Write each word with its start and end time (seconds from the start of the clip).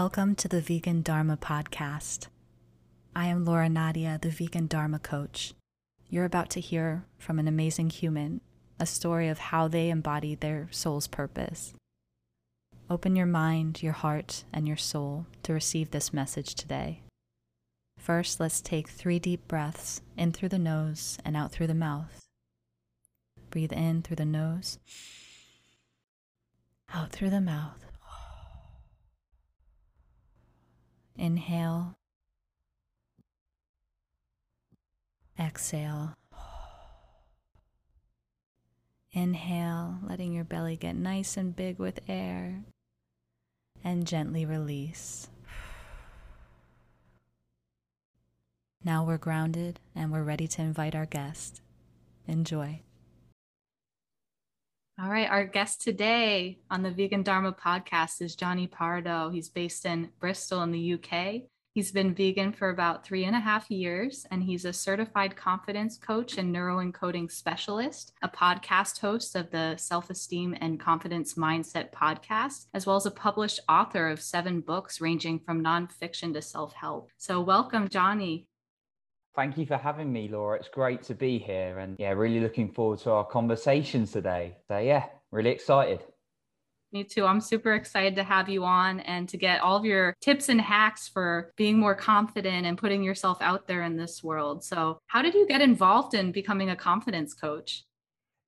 Welcome 0.00 0.36
to 0.36 0.46
the 0.46 0.60
Vegan 0.60 1.02
Dharma 1.02 1.36
Podcast. 1.36 2.28
I 3.16 3.26
am 3.26 3.44
Laura 3.44 3.68
Nadia, 3.68 4.16
the 4.22 4.30
Vegan 4.30 4.68
Dharma 4.68 5.00
Coach. 5.00 5.54
You're 6.08 6.24
about 6.24 6.50
to 6.50 6.60
hear 6.60 7.04
from 7.18 7.40
an 7.40 7.48
amazing 7.48 7.90
human 7.90 8.40
a 8.78 8.86
story 8.86 9.26
of 9.26 9.40
how 9.40 9.66
they 9.66 9.90
embody 9.90 10.36
their 10.36 10.68
soul's 10.70 11.08
purpose. 11.08 11.74
Open 12.88 13.16
your 13.16 13.26
mind, 13.26 13.82
your 13.82 13.92
heart, 13.92 14.44
and 14.52 14.68
your 14.68 14.76
soul 14.76 15.26
to 15.42 15.52
receive 15.52 15.90
this 15.90 16.12
message 16.12 16.54
today. 16.54 17.02
First, 17.98 18.38
let's 18.38 18.60
take 18.60 18.88
three 18.88 19.18
deep 19.18 19.48
breaths 19.48 20.00
in 20.16 20.30
through 20.30 20.50
the 20.50 20.60
nose 20.60 21.18
and 21.24 21.36
out 21.36 21.50
through 21.50 21.66
the 21.66 21.74
mouth. 21.74 22.24
Breathe 23.50 23.72
in 23.72 24.02
through 24.02 24.16
the 24.16 24.24
nose, 24.24 24.78
out 26.94 27.10
through 27.10 27.30
the 27.30 27.40
mouth. 27.40 27.87
Inhale, 31.18 31.96
exhale. 35.38 36.14
Inhale, 39.10 39.98
letting 40.08 40.32
your 40.32 40.44
belly 40.44 40.76
get 40.76 40.94
nice 40.94 41.36
and 41.36 41.56
big 41.56 41.80
with 41.80 41.98
air, 42.08 42.62
and 43.82 44.06
gently 44.06 44.46
release. 44.46 45.28
Now 48.84 49.04
we're 49.04 49.18
grounded 49.18 49.80
and 49.96 50.12
we're 50.12 50.22
ready 50.22 50.46
to 50.46 50.62
invite 50.62 50.94
our 50.94 51.06
guest. 51.06 51.60
Enjoy. 52.28 52.82
All 55.00 55.08
right, 55.08 55.30
our 55.30 55.44
guest 55.44 55.80
today 55.80 56.58
on 56.72 56.82
the 56.82 56.90
Vegan 56.90 57.22
Dharma 57.22 57.52
podcast 57.52 58.20
is 58.20 58.34
Jonny 58.34 58.66
Pardoe. 58.66 59.32
He's 59.32 59.48
based 59.48 59.86
in 59.86 60.10
Bristol 60.18 60.62
in 60.62 60.72
the 60.72 60.94
UK. 60.94 61.42
He's 61.72 61.92
been 61.92 62.16
vegan 62.16 62.52
for 62.52 62.70
about 62.70 63.06
three 63.06 63.24
and 63.24 63.36
a 63.36 63.38
half 63.38 63.70
years, 63.70 64.26
and 64.32 64.42
he's 64.42 64.64
a 64.64 64.72
certified 64.72 65.36
confidence 65.36 65.98
coach 65.98 66.36
and 66.36 66.52
neuroencoding 66.52 67.30
specialist, 67.30 68.12
a 68.22 68.28
podcast 68.28 68.98
host 68.98 69.36
of 69.36 69.52
the 69.52 69.76
Self 69.76 70.10
Esteem 70.10 70.56
and 70.60 70.80
Confidence 70.80 71.34
Mindset 71.34 71.92
podcast, 71.92 72.66
as 72.74 72.84
well 72.84 72.96
as 72.96 73.06
a 73.06 73.12
published 73.12 73.60
author 73.68 74.08
of 74.08 74.20
seven 74.20 74.60
books 74.60 75.00
ranging 75.00 75.38
from 75.38 75.62
nonfiction 75.62 76.32
to 76.32 76.42
self 76.42 76.72
help. 76.72 77.08
So, 77.18 77.40
welcome, 77.40 77.86
Jonny. 77.86 78.48
Thank 79.38 79.56
you 79.56 79.66
for 79.66 79.76
having 79.76 80.12
me, 80.12 80.26
Laura. 80.26 80.58
It's 80.58 80.68
great 80.68 81.04
to 81.04 81.14
be 81.14 81.38
here 81.38 81.78
and 81.78 81.94
yeah, 81.96 82.10
really 82.10 82.40
looking 82.40 82.72
forward 82.72 82.98
to 83.00 83.12
our 83.12 83.24
conversations 83.24 84.10
today. 84.10 84.56
So, 84.66 84.78
yeah, 84.78 85.04
really 85.30 85.50
excited. 85.50 86.02
Me 86.90 87.04
too. 87.04 87.24
I'm 87.24 87.40
super 87.40 87.74
excited 87.74 88.16
to 88.16 88.24
have 88.24 88.48
you 88.48 88.64
on 88.64 88.98
and 88.98 89.28
to 89.28 89.36
get 89.36 89.60
all 89.60 89.76
of 89.76 89.84
your 89.84 90.16
tips 90.20 90.48
and 90.48 90.60
hacks 90.60 91.06
for 91.06 91.52
being 91.56 91.78
more 91.78 91.94
confident 91.94 92.66
and 92.66 92.76
putting 92.76 93.04
yourself 93.04 93.38
out 93.40 93.68
there 93.68 93.84
in 93.84 93.96
this 93.96 94.24
world. 94.24 94.64
So, 94.64 94.98
how 95.06 95.22
did 95.22 95.34
you 95.34 95.46
get 95.46 95.60
involved 95.60 96.14
in 96.14 96.32
becoming 96.32 96.70
a 96.70 96.76
confidence 96.76 97.32
coach? 97.32 97.84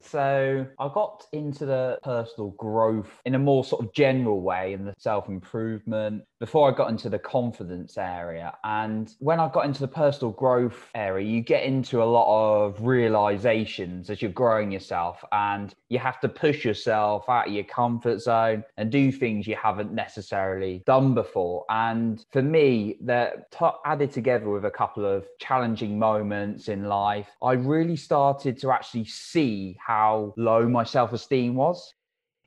So 0.03 0.67
I 0.79 0.89
got 0.93 1.27
into 1.33 1.67
the 1.67 1.99
personal 2.03 2.51
growth 2.59 3.11
in 3.27 3.35
a 3.35 3.39
more 3.39 3.65
sort 3.65 3.85
of 3.85 3.93
general 3.93 4.41
way 4.41 4.73
in 4.73 4.85
the 4.85 4.95
self 4.99 5.29
improvement 5.29 6.25
before 6.41 6.73
I 6.73 6.75
got 6.75 6.89
into 6.89 7.11
the 7.11 7.19
confidence 7.19 7.99
area. 7.99 8.57
And 8.65 9.15
when 9.19 9.39
I 9.39 9.49
got 9.49 9.67
into 9.67 9.81
the 9.81 9.89
personal 9.89 10.33
growth 10.33 10.89
area, 10.95 11.27
you 11.27 11.43
get 11.43 11.65
into 11.65 12.03
a 12.03 12.05
lot 12.05 12.65
of 12.65 12.81
realizations 12.85 14.09
as 14.09 14.23
you're 14.23 14.31
growing 14.31 14.73
yourself 14.73 15.23
and 15.33 15.75
you 15.91 15.99
have 15.99 16.19
to 16.21 16.29
push 16.29 16.65
yourself 16.65 17.29
out 17.29 17.49
of 17.49 17.53
your 17.53 17.65
comfort 17.65 18.21
zone 18.21 18.65
and 18.79 18.91
do 18.91 19.13
things 19.13 19.47
you 19.47 19.55
haven't 19.55 19.93
necessarily 19.93 20.83
done 20.87 21.13
before. 21.15 21.67
And 21.69 22.25
for 22.33 22.43
me, 22.43 22.97
that 23.03 23.53
t- 23.53 23.67
added 23.85 24.11
together 24.11 24.49
with 24.49 24.65
a 24.65 24.71
couple 24.71 25.05
of 25.05 25.27
challenging 25.39 25.99
moments 25.99 26.69
in 26.69 26.85
life, 26.85 27.29
I 27.43 27.53
really 27.53 27.97
started 27.97 28.59
to 28.61 28.73
actually 28.73 29.05
see 29.05 29.77
how 29.79 30.33
low 30.39 30.67
my 30.67 30.85
self 30.85 31.13
esteem 31.13 31.55
was. 31.55 31.95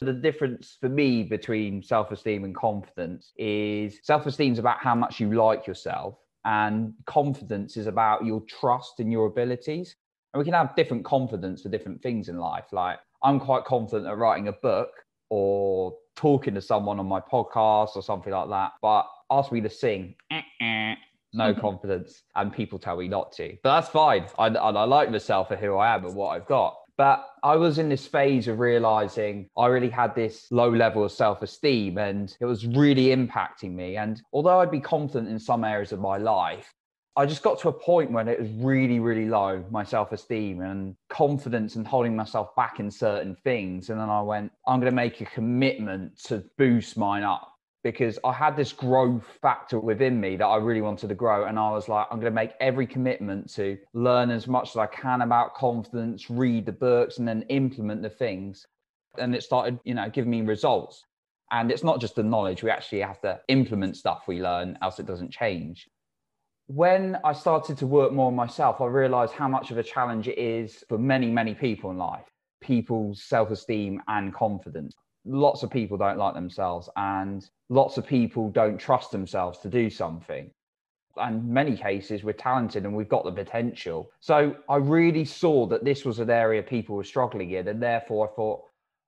The 0.01 0.13
difference 0.13 0.77
for 0.81 0.89
me 0.89 1.23
between 1.23 1.81
self 1.81 2.11
esteem 2.11 2.43
and 2.43 2.55
confidence 2.55 3.31
is 3.37 3.99
self 4.03 4.25
esteem 4.25 4.53
is 4.53 4.59
about 4.59 4.79
how 4.79 4.95
much 4.95 5.19
you 5.19 5.33
like 5.33 5.65
yourself, 5.65 6.15
and 6.45 6.93
confidence 7.05 7.77
is 7.77 7.87
about 7.87 8.25
your 8.25 8.41
trust 8.41 8.99
in 8.99 9.11
your 9.11 9.27
abilities. 9.27 9.95
And 10.33 10.39
we 10.39 10.45
can 10.45 10.53
have 10.53 10.75
different 10.75 11.05
confidence 11.05 11.61
for 11.61 11.69
different 11.69 12.01
things 12.01 12.27
in 12.27 12.37
life. 12.37 12.65
Like, 12.71 12.99
I'm 13.21 13.39
quite 13.39 13.65
confident 13.65 14.07
at 14.07 14.17
writing 14.17 14.47
a 14.47 14.53
book 14.53 14.89
or 15.29 15.95
talking 16.15 16.53
to 16.55 16.61
someone 16.61 16.99
on 16.99 17.07
my 17.07 17.19
podcast 17.19 17.95
or 17.95 18.01
something 18.01 18.33
like 18.33 18.49
that. 18.49 18.71
But 18.81 19.07
ask 19.29 19.51
me 19.51 19.61
to 19.61 19.69
sing, 19.69 20.15
no 20.31 20.35
mm-hmm. 21.51 21.59
confidence, 21.59 22.23
and 22.35 22.51
people 22.51 22.79
tell 22.79 22.97
me 22.97 23.07
not 23.07 23.31
to. 23.33 23.55
But 23.63 23.75
that's 23.75 23.89
fine. 23.89 24.25
I, 24.37 24.47
I 24.47 24.83
like 24.85 25.11
myself 25.11 25.47
for 25.47 25.55
who 25.55 25.75
I 25.75 25.95
am 25.95 26.05
and 26.05 26.15
what 26.15 26.29
I've 26.29 26.45
got. 26.45 26.75
But 26.97 27.27
I 27.41 27.55
was 27.55 27.79
in 27.79 27.89
this 27.89 28.05
phase 28.05 28.47
of 28.47 28.59
realizing 28.59 29.49
I 29.57 29.67
really 29.67 29.89
had 29.89 30.13
this 30.13 30.47
low 30.51 30.69
level 30.69 31.03
of 31.03 31.11
self 31.11 31.41
esteem 31.41 31.97
and 31.97 32.35
it 32.39 32.45
was 32.45 32.67
really 32.67 33.07
impacting 33.07 33.73
me. 33.73 33.97
And 33.97 34.21
although 34.31 34.59
I'd 34.59 34.71
be 34.71 34.79
confident 34.79 35.29
in 35.29 35.39
some 35.39 35.63
areas 35.63 35.91
of 35.91 35.99
my 35.99 36.17
life, 36.17 36.71
I 37.15 37.25
just 37.25 37.43
got 37.43 37.59
to 37.59 37.69
a 37.69 37.73
point 37.73 38.11
when 38.11 38.27
it 38.27 38.39
was 38.39 38.49
really, 38.51 38.99
really 38.99 39.27
low, 39.27 39.63
my 39.71 39.83
self 39.83 40.11
esteem 40.11 40.61
and 40.61 40.95
confidence 41.09 41.75
and 41.75 41.87
holding 41.87 42.15
myself 42.15 42.55
back 42.55 42.79
in 42.79 42.91
certain 42.91 43.35
things. 43.43 43.89
And 43.89 43.99
then 43.99 44.09
I 44.09 44.21
went, 44.21 44.51
I'm 44.67 44.79
going 44.79 44.91
to 44.91 44.95
make 44.95 45.21
a 45.21 45.25
commitment 45.25 46.19
to 46.25 46.43
boost 46.57 46.97
mine 46.97 47.23
up 47.23 47.52
because 47.83 48.17
I 48.23 48.31
had 48.31 48.55
this 48.55 48.71
growth 48.71 49.25
factor 49.41 49.79
within 49.79 50.19
me 50.19 50.37
that 50.37 50.45
I 50.45 50.57
really 50.57 50.81
wanted 50.81 51.09
to 51.09 51.15
grow. 51.15 51.45
And 51.45 51.59
I 51.59 51.71
was 51.71 51.89
like, 51.89 52.07
I'm 52.09 52.19
going 52.19 52.31
to 52.31 52.35
make 52.35 52.53
every 52.61 52.87
commitment 52.87 53.53
to 53.55 53.77
learn 53.93 54.31
as 54.31 54.47
much 54.47 54.69
as 54.69 54.77
I 54.77 54.85
can 54.87 55.21
about 55.21 55.53
confidence, 55.53 56.29
read 56.29 56.65
the 56.65 56.71
books, 56.71 57.17
and 57.17 57.27
then 57.27 57.43
implement 57.49 58.01
the 58.01 58.09
things. 58.09 58.65
And 59.17 59.35
it 59.35 59.43
started, 59.43 59.79
you 59.83 59.93
know, 59.93 60.09
giving 60.09 60.31
me 60.31 60.41
results. 60.41 61.03
And 61.51 61.71
it's 61.71 61.83
not 61.83 61.99
just 61.99 62.15
the 62.15 62.23
knowledge, 62.23 62.63
we 62.63 62.71
actually 62.71 63.01
have 63.01 63.21
to 63.21 63.39
implement 63.49 63.97
stuff 63.97 64.23
we 64.27 64.41
learn, 64.41 64.77
else 64.81 64.99
it 64.99 65.05
doesn't 65.05 65.31
change. 65.31 65.87
When 66.67 67.17
I 67.23 67.33
started 67.33 67.77
to 67.79 67.85
work 67.85 68.13
more 68.13 68.27
on 68.27 68.35
myself, 68.35 68.79
I 68.79 68.85
realized 68.85 69.33
how 69.33 69.49
much 69.49 69.69
of 69.69 69.77
a 69.77 69.83
challenge 69.83 70.29
it 70.29 70.37
is 70.37 70.83
for 70.87 70.97
many, 70.97 71.29
many 71.29 71.53
people 71.53 71.91
in 71.91 71.97
life 71.97 72.25
people's 72.61 73.21
self 73.21 73.51
esteem 73.51 74.01
and 74.07 74.33
confidence 74.33 74.95
lots 75.25 75.63
of 75.63 75.69
people 75.69 75.97
don't 75.97 76.17
like 76.17 76.33
themselves 76.33 76.89
and 76.95 77.49
lots 77.69 77.97
of 77.97 78.05
people 78.05 78.49
don't 78.49 78.77
trust 78.77 79.11
themselves 79.11 79.59
to 79.59 79.69
do 79.69 79.89
something. 79.89 80.51
And 81.15 81.47
many 81.47 81.77
cases 81.77 82.23
we're 82.23 82.33
talented 82.33 82.85
and 82.85 82.95
we've 82.95 83.09
got 83.09 83.23
the 83.23 83.31
potential. 83.31 84.09
So 84.19 84.55
i 84.67 84.77
really 84.77 85.25
saw 85.25 85.65
that 85.67 85.85
this 85.85 86.05
was 86.05 86.19
an 86.19 86.29
area 86.29 86.63
people 86.63 86.95
were 86.95 87.03
struggling 87.03 87.51
in 87.51 87.67
and 87.67 87.81
therefore 87.81 88.29
i 88.29 88.35
thought 88.35 88.61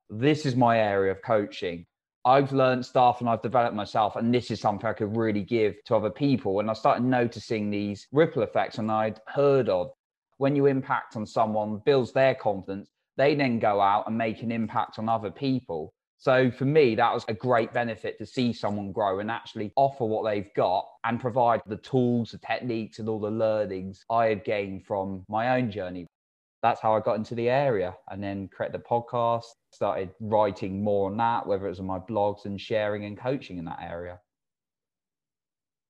this 0.10 0.46
is 0.46 0.56
my 0.56 0.80
area 0.80 1.12
of 1.12 1.22
coaching. 1.22 1.86
I've 2.24 2.52
learned 2.52 2.86
stuff 2.86 3.22
and 3.22 3.30
i've 3.30 3.42
developed 3.42 3.76
myself 3.76 4.16
and 4.16 4.34
this 4.34 4.52
is 4.52 4.62
something 4.62 4.88
i 4.88 4.94
could 4.94 5.18
really 5.18 5.44
give 5.44 5.76
to 5.86 5.96
other 5.96 6.12
people. 6.12 6.60
And 6.60 6.70
i 6.70 6.74
started 6.74 7.04
noticing 7.04 7.70
these 7.70 8.08
ripple 8.12 8.44
effects 8.44 8.78
and 8.78 8.92
i'd 8.92 9.20
heard 9.28 9.68
of. 9.70 9.92
When 10.38 10.56
you 10.56 10.66
impact 10.66 11.16
on 11.16 11.26
someone 11.26 11.82
builds 11.86 12.14
their 12.14 12.36
confidence 12.36 12.90
they 13.18 13.34
then 13.34 13.60
go 13.60 13.82
out 13.82 14.08
and 14.08 14.18
make 14.18 14.44
an 14.44 14.52
impact 14.52 15.00
on 15.00 15.10
other 15.10 15.32
people 15.32 15.94
so 16.26 16.50
for 16.50 16.66
me, 16.66 16.96
that 16.96 17.14
was 17.14 17.24
a 17.28 17.36
great 17.36 17.72
benefit 17.72 18.18
to 18.18 18.26
see 18.26 18.52
someone 18.52 18.92
grow 18.92 19.20
and 19.20 19.30
actually 19.30 19.72
offer 19.76 20.06
what 20.06 20.28
they've 20.28 20.52
got 20.56 20.88
and 21.04 21.22
provide 21.22 21.62
the 21.68 21.78
tools, 21.78 22.32
the 22.32 22.40
techniques, 22.40 22.98
and 22.98 23.08
all 23.08 23.20
the 23.20 23.30
learnings 23.30 24.04
I 24.10 24.26
had 24.26 24.44
gained 24.44 24.88
from 24.88 25.24
my 25.30 25.56
own 25.56 25.70
journey. 25.70 26.08
That's 26.64 26.82
how 26.82 26.96
I 26.96 27.00
got 27.00 27.18
into 27.18 27.36
the 27.36 27.48
area 27.48 27.94
and 28.10 28.24
then 28.24 28.48
created 28.48 28.74
the 28.74 28.84
podcast, 28.84 29.44
started 29.72 30.16
writing 30.20 30.84
more 30.84 31.12
on 31.12 31.18
that, 31.18 31.46
whether 31.46 31.68
it 31.68 31.70
was 31.70 31.80
on 31.80 31.86
my 31.86 32.00
blogs 32.00 32.46
and 32.46 32.60
sharing 32.60 33.06
and 33.06 33.16
coaching 33.16 33.60
in 33.60 33.66
that 33.66 33.84
area. 33.84 34.20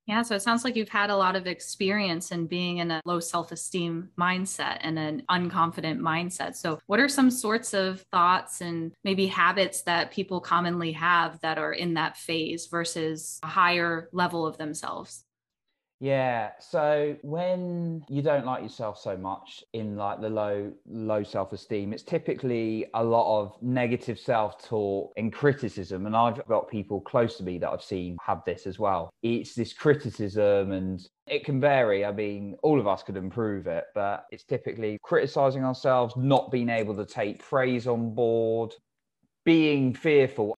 Yeah, 0.08 0.22
so 0.22 0.36
it 0.36 0.44
sounds 0.44 0.64
like 0.64 0.76
you've 0.76 0.88
had 0.90 1.10
a 1.10 1.18
lot 1.18 1.36
of 1.36 1.48
experience 1.48 2.32
in 2.32 2.46
being 2.46 2.78
in 2.78 2.92
a 2.92 3.02
low 3.06 3.20
self 3.20 3.52
esteem 3.52 4.10
mindset 4.20 4.78
and 4.82 5.00
an 5.00 5.24
unconfident 5.32 6.00
mindset. 6.00 6.56
So, 6.56 6.80
what 6.86 7.00
are 7.00 7.10
some 7.10 7.32
sorts 7.32 7.74
of 7.74 8.02
thoughts 8.12 8.62
and 8.62 8.94
maybe 9.04 9.26
habits 9.26 9.82
that 9.84 10.12
people 10.12 10.40
commonly 10.40 10.92
have 10.92 11.40
that 11.42 11.58
are 11.58 11.74
in 11.74 11.96
that 11.96 12.18
phase 12.18 12.68
versus 12.68 13.40
a 13.42 13.48
higher 13.48 14.10
level 14.12 14.46
of 14.46 14.58
themselves? 14.58 15.25
Yeah. 16.02 16.52
So 16.60 17.16
when 17.22 18.04
you 18.10 18.22
don't 18.22 18.46
like 18.46 18.62
yourself 18.62 19.00
so 19.00 19.16
much 19.16 19.64
in 19.74 19.96
like 19.96 20.20
the 20.20 20.30
low 20.30 20.74
low 20.86 21.24
self-esteem, 21.24 21.94
it's 21.94 22.04
typically 22.04 22.88
a 22.94 23.04
lot 23.04 23.42
of 23.42 23.56
negative 23.62 24.20
self-talk 24.20 25.14
and 25.16 25.32
criticism. 25.32 26.06
And 26.06 26.16
I've 26.16 26.46
got 26.48 26.70
people 26.70 27.00
close 27.00 27.38
to 27.38 27.44
me 27.44 27.58
that 27.60 27.70
I've 27.70 27.82
seen 27.82 28.18
have 28.26 28.44
this 28.46 28.68
as 28.68 28.78
well. 28.78 29.10
It's 29.24 29.56
this 29.56 29.72
criticism 29.72 30.74
and 30.74 31.02
it 31.28 31.46
can 31.46 31.62
vary. 31.62 32.04
I 32.04 32.12
mean, 32.12 32.56
all 32.62 32.80
of 32.80 32.88
us 32.88 33.02
could 33.02 33.16
improve 33.16 33.66
it, 33.66 33.86
but 33.96 34.26
it's 34.32 34.44
typically 34.44 34.98
criticizing 35.02 35.64
ourselves, 35.64 36.14
not 36.18 36.52
being 36.52 36.70
able 36.70 36.96
to 36.98 37.06
take 37.06 37.42
praise 37.42 37.88
on 37.88 38.14
board, 38.14 38.74
being 39.46 39.94
fearful 39.94 40.56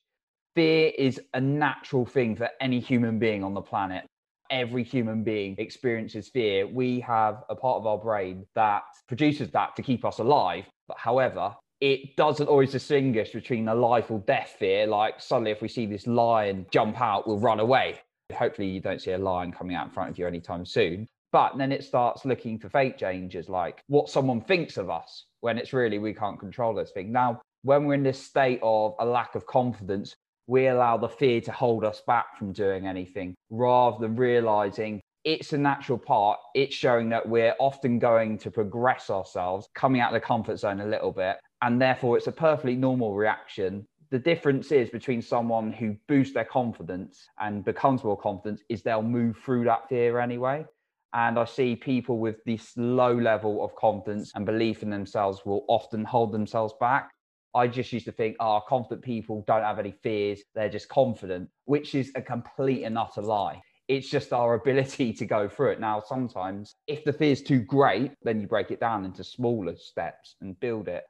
fear 0.56 0.92
is 0.98 1.22
a 1.36 1.40
natural 1.40 2.04
thing 2.04 2.36
for 2.36 2.50
any 2.60 2.80
human 2.80 3.20
being 3.20 3.44
on 3.44 3.54
the 3.54 3.62
planet. 3.62 4.04
Every 4.50 4.84
human 4.84 5.24
being 5.24 5.56
experiences 5.58 6.30
fear. 6.30 6.68
We 6.68 7.00
have 7.02 7.44
a 7.50 7.56
part 7.56 7.78
of 7.78 7.88
our 7.88 7.98
brain 7.98 8.46
that 8.56 8.84
produces 9.08 9.50
that 9.52 9.76
to 9.76 9.82
keep 9.82 10.06
us 10.06 10.20
alive. 10.20 10.66
But 10.88 10.98
however, 10.98 11.56
it 11.82 12.16
doesn't 12.16 12.48
always 12.48 12.72
distinguish 12.72 13.32
between 13.32 13.68
a 13.68 13.76
life 13.76 14.10
or 14.10 14.20
death 14.20 14.56
fear. 14.58 14.88
Like 14.88 15.22
suddenly, 15.22 15.52
if 15.52 15.62
we 15.62 15.68
see 15.68 15.86
this 15.86 16.08
lion 16.08 16.66
jump 16.72 17.00
out, 17.02 17.28
we'll 17.28 17.40
run 17.40 17.60
away. 17.60 18.00
Hopefully, 18.34 18.68
you 18.68 18.80
don't 18.80 19.02
see 19.02 19.12
a 19.12 19.18
lion 19.18 19.52
coming 19.52 19.76
out 19.76 19.88
in 19.88 19.94
front 19.94 20.10
of 20.10 20.18
you 20.18 20.28
anytime 20.28 20.66
soon. 20.66 21.08
But 21.32 21.58
then 21.58 21.72
it 21.72 21.84
starts 21.84 22.26
looking 22.26 22.58
for 22.58 22.70
fate 22.70 22.98
changes, 22.98 23.50
like 23.50 23.82
what 23.88 24.10
someone 24.10 24.42
thinks 24.42 24.78
of 24.78 24.90
us, 24.90 25.26
when 25.42 25.58
it's 25.58 25.74
really 25.74 26.00
we 26.00 26.14
can't 26.14 26.40
control 26.40 26.74
those 26.74 26.92
things. 26.92 27.12
Now, 27.12 27.42
when 27.64 27.86
we're 27.86 27.96
in 27.96 28.04
this 28.04 28.22
state 28.22 28.60
of 28.64 28.96
a 29.00 29.06
lack 29.06 29.36
of 29.36 29.46
confidence, 29.46 30.16
we 30.48 30.68
allow 30.68 30.98
the 30.98 31.10
fear 31.10 31.42
to 31.42 31.52
hold 31.52 31.84
us 31.84 32.02
back 32.08 32.38
from 32.38 32.54
doing 32.54 32.88
anything 32.88 33.36
rather 33.50 33.98
than 34.00 34.16
realizing 34.16 35.02
it's 35.26 35.52
a 35.52 35.58
natural 35.58 35.98
part. 35.98 36.40
It's 36.56 36.74
showing 36.74 37.10
that 37.10 37.28
we're 37.28 37.54
often 37.60 38.00
going 38.00 38.38
to 38.40 38.50
progress 38.50 39.10
ourselves, 39.10 39.68
coming 39.76 40.00
out 40.00 40.16
of 40.16 40.22
the 40.22 40.26
comfort 40.26 40.58
zone 40.58 40.80
a 40.80 40.86
little 40.86 41.12
bit. 41.12 41.36
And 41.62 41.82
therefore, 41.82 42.16
it's 42.18 42.28
a 42.28 42.32
perfectly 42.32 42.76
normal 42.76 43.14
reaction. 43.14 43.86
The 44.10 44.20
difference 44.20 44.72
is 44.72 44.90
between 44.90 45.22
someone 45.22 45.74
who 45.74 45.98
boosts 46.08 46.34
their 46.34 46.46
confidence 46.46 47.28
and 47.42 47.66
becomes 47.66 48.06
more 48.06 48.18
confident 48.18 48.62
is 48.70 48.82
they'll 48.82 49.02
move 49.02 49.38
through 49.44 49.66
that 49.66 49.90
fear 49.90 50.20
anyway. 50.20 50.66
And 51.14 51.38
I 51.38 51.44
see 51.44 51.76
people 51.76 52.20
with 52.20 52.42
this 52.46 52.72
low 52.78 53.14
level 53.14 53.66
of 53.66 53.76
confidence 53.76 54.32
and 54.34 54.46
belief 54.46 54.82
in 54.82 54.90
themselves 54.90 55.42
will 55.46 55.66
often 55.68 56.06
hold 56.06 56.32
themselves 56.32 56.74
back. 56.80 57.12
I 57.58 57.68
just 57.68 57.92
used 57.92 58.06
to 58.06 58.12
think, 58.12 58.36
oh, 58.40 58.62
confident 58.68 59.02
people 59.02 59.44
don't 59.48 59.64
have 59.64 59.80
any 59.80 59.92
fears. 59.92 60.42
They're 60.54 60.70
just 60.70 60.90
confident, 60.90 61.50
which 61.66 61.96
is 61.96 62.12
a 62.14 62.22
complete 62.22 62.84
and 62.84 63.00
utter 63.00 63.24
lie. 63.24 63.60
It's 63.88 64.10
just 64.10 64.32
our 64.32 64.54
ability 64.62 65.12
to 65.14 65.26
go 65.26 65.50
through 65.50 65.72
it. 65.72 65.80
Now, 65.80 66.00
sometimes 66.00 66.76
if 66.86 67.04
the 67.04 67.14
fear 67.14 67.32
is 67.32 67.42
too 67.42 67.62
great, 67.62 68.12
then 68.22 68.40
you 68.40 68.46
break 68.46 68.70
it 68.70 68.80
down 68.80 69.06
into 69.06 69.24
smaller 69.24 69.76
steps 69.76 70.36
and 70.40 70.60
build 70.60 70.88
it. 70.88 71.06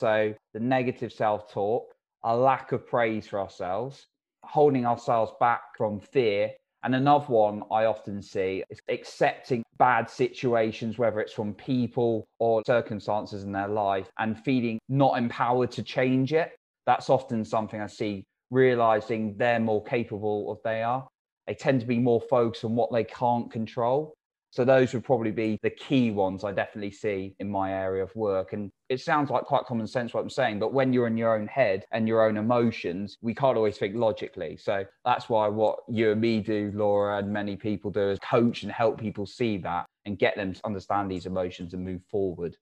So 0.00 0.34
the 0.54 0.60
negative 0.60 1.12
self 1.12 1.52
talk, 1.52 1.92
a 2.24 2.34
lack 2.34 2.72
of 2.72 2.86
praise 2.86 3.26
for 3.26 3.38
ourselves, 3.38 4.06
holding 4.42 4.86
ourselves 4.86 5.32
back 5.38 5.60
from 5.76 6.00
fear 6.00 6.50
and 6.82 6.94
another 6.94 7.26
one 7.26 7.62
I 7.70 7.84
often 7.84 8.22
see 8.22 8.64
is 8.70 8.80
accepting 8.88 9.62
bad 9.78 10.08
situations, 10.08 10.98
whether 10.98 11.20
it's 11.20 11.32
from 11.32 11.54
people 11.54 12.26
or 12.38 12.62
circumstances 12.66 13.44
in 13.44 13.52
their 13.52 13.68
life, 13.68 14.10
and 14.18 14.38
feeling 14.38 14.78
not 14.88 15.18
empowered 15.18 15.70
to 15.72 15.82
change 15.82 16.32
it. 16.32 16.52
That's 16.86 17.10
often 17.10 17.44
something 17.44 17.80
I 17.80 17.86
see, 17.86 18.24
realizing 18.50 19.36
they're 19.36 19.60
more 19.60 19.84
capable 19.84 20.50
of 20.50 20.58
they 20.64 20.82
are. 20.82 21.06
They 21.46 21.54
tend 21.54 21.80
to 21.80 21.86
be 21.86 21.98
more 21.98 22.20
focused 22.20 22.64
on 22.64 22.74
what 22.74 22.92
they 22.92 23.04
can't 23.04 23.50
control 23.50 24.14
so 24.50 24.64
those 24.64 24.92
would 24.92 25.04
probably 25.04 25.30
be 25.30 25.58
the 25.62 25.70
key 25.70 26.10
ones 26.10 26.44
I 26.44 26.52
definitely 26.52 26.90
see 26.90 27.34
in 27.38 27.48
my 27.48 27.72
area 27.72 28.02
of 28.02 28.14
work. 28.16 28.52
And 28.52 28.70
it 28.90 29.00
sounds 29.00 29.30
like 29.30 29.44
quite 29.44 29.64
common 29.66 29.86
sense 29.86 30.12
what 30.12 30.20
I'm 30.20 30.28
saying, 30.28 30.58
but 30.58 30.72
when 30.72 30.92
you're 30.92 31.06
in 31.06 31.16
your 31.16 31.38
own 31.38 31.46
head 31.46 31.84
and 31.92 32.08
your 32.08 32.26
own 32.26 32.36
emotions, 32.36 33.18
we 33.22 33.32
can't 33.32 33.56
always 33.56 33.78
think 33.78 33.94
logically. 33.94 34.56
So 34.56 34.84
that's 35.04 35.28
why 35.28 35.46
what 35.46 35.78
you 35.88 36.10
and 36.10 36.20
me 36.20 36.40
do, 36.40 36.72
Laura, 36.74 37.18
and 37.18 37.32
many 37.32 37.54
people 37.54 37.92
do 37.92 38.10
is 38.10 38.18
coach 38.18 38.64
and 38.64 38.72
help 38.72 39.00
people 39.00 39.26
see 39.26 39.58
that 39.58 39.86
and 40.06 40.18
get 40.18 40.34
them 40.34 40.52
to 40.54 40.60
understand 40.66 41.08
these 41.08 41.26
emotions 41.26 41.72
and 41.72 41.84
move 41.84 42.02
forward. 42.10 42.56